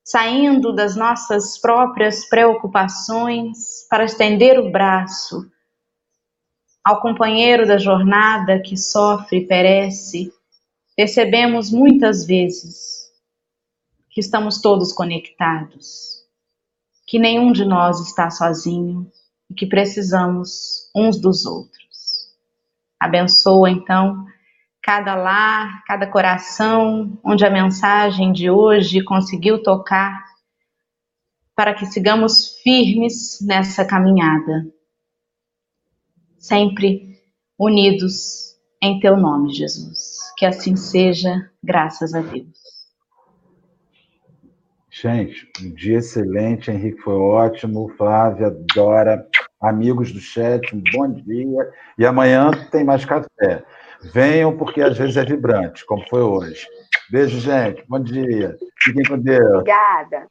saindo 0.05 0.73
das 0.73 0.97
nossas 0.97 1.59
próprias 1.59 2.29
preocupações 2.29 3.87
para 3.89 4.05
estender 4.05 4.59
o 4.59 4.71
braço 4.71 5.51
ao 6.85 7.01
companheiro 7.01 7.67
da 7.67 7.79
jornada 7.79 8.61
que 8.61 8.77
sofre 8.77 9.39
e 9.39 9.47
perece, 9.47 10.33
percebemos 10.97 11.71
muitas 11.71 12.27
vezes 12.27 13.11
que 14.11 14.21
estamos 14.21 14.61
todos 14.61 14.93
conectados, 14.93 16.27
que 17.07 17.19
nenhum 17.19 17.53
de 17.53 17.65
nós 17.65 18.01
está 18.01 18.31
sozinho 18.31 19.11
e 19.51 19.55
que 19.55 19.67
precisamos 19.67 20.91
uns 20.95 21.21
dos 21.21 21.47
outros. 21.47 21.83
Abençoa 23.01 23.71
então 23.71 24.27
cada 24.83 25.15
lar, 25.15 25.85
cada 25.87 26.07
coração 26.07 27.19
onde 27.25 27.45
a 27.47 27.51
mensagem 27.51 28.33
de 28.33 28.51
hoje 28.51 29.03
conseguiu 29.05 29.63
tocar, 29.63 30.25
para 31.55 31.75
que 31.75 31.87
sigamos 31.87 32.59
firmes 32.63 33.39
nessa 33.41 33.85
caminhada, 33.85 34.67
sempre 36.39 37.21
unidos 37.59 38.57
em 38.83 38.99
Teu 38.99 39.17
nome, 39.17 39.53
Jesus. 39.53 40.19
Que 40.37 40.45
assim 40.45 40.75
seja, 40.75 41.51
graças 41.63 42.15
a 42.15 42.21
Deus. 42.21 42.61
Gente, 44.91 45.49
um 45.63 45.75
dia 45.75 45.99
excelente, 45.99 46.71
Henrique 46.71 47.01
foi 47.01 47.15
ótimo, 47.15 47.89
Flávia, 47.97 48.51
Dora, 48.75 49.27
amigos 49.61 50.13
do 50.13 50.21
chat, 50.21 50.75
um 50.75 50.83
bom 50.93 51.13
dia. 51.13 51.71
E 51.97 52.05
amanhã 52.05 52.51
tem 52.71 52.85
mais 52.85 53.05
café. 53.05 53.65
Venham, 54.05 54.57
porque 54.57 54.81
às 54.81 54.97
vezes 54.97 55.17
é 55.17 55.25
vibrante, 55.25 55.85
como 55.87 56.07
foi 56.09 56.21
hoje. 56.21 56.67
Beijo, 57.11 57.39
gente. 57.41 57.85
Bom 57.89 58.01
dia. 58.01 58.57
Fiquem 58.83 59.05
com 59.05 59.19
Deus. 59.19 59.59
Obrigada. 59.61 60.27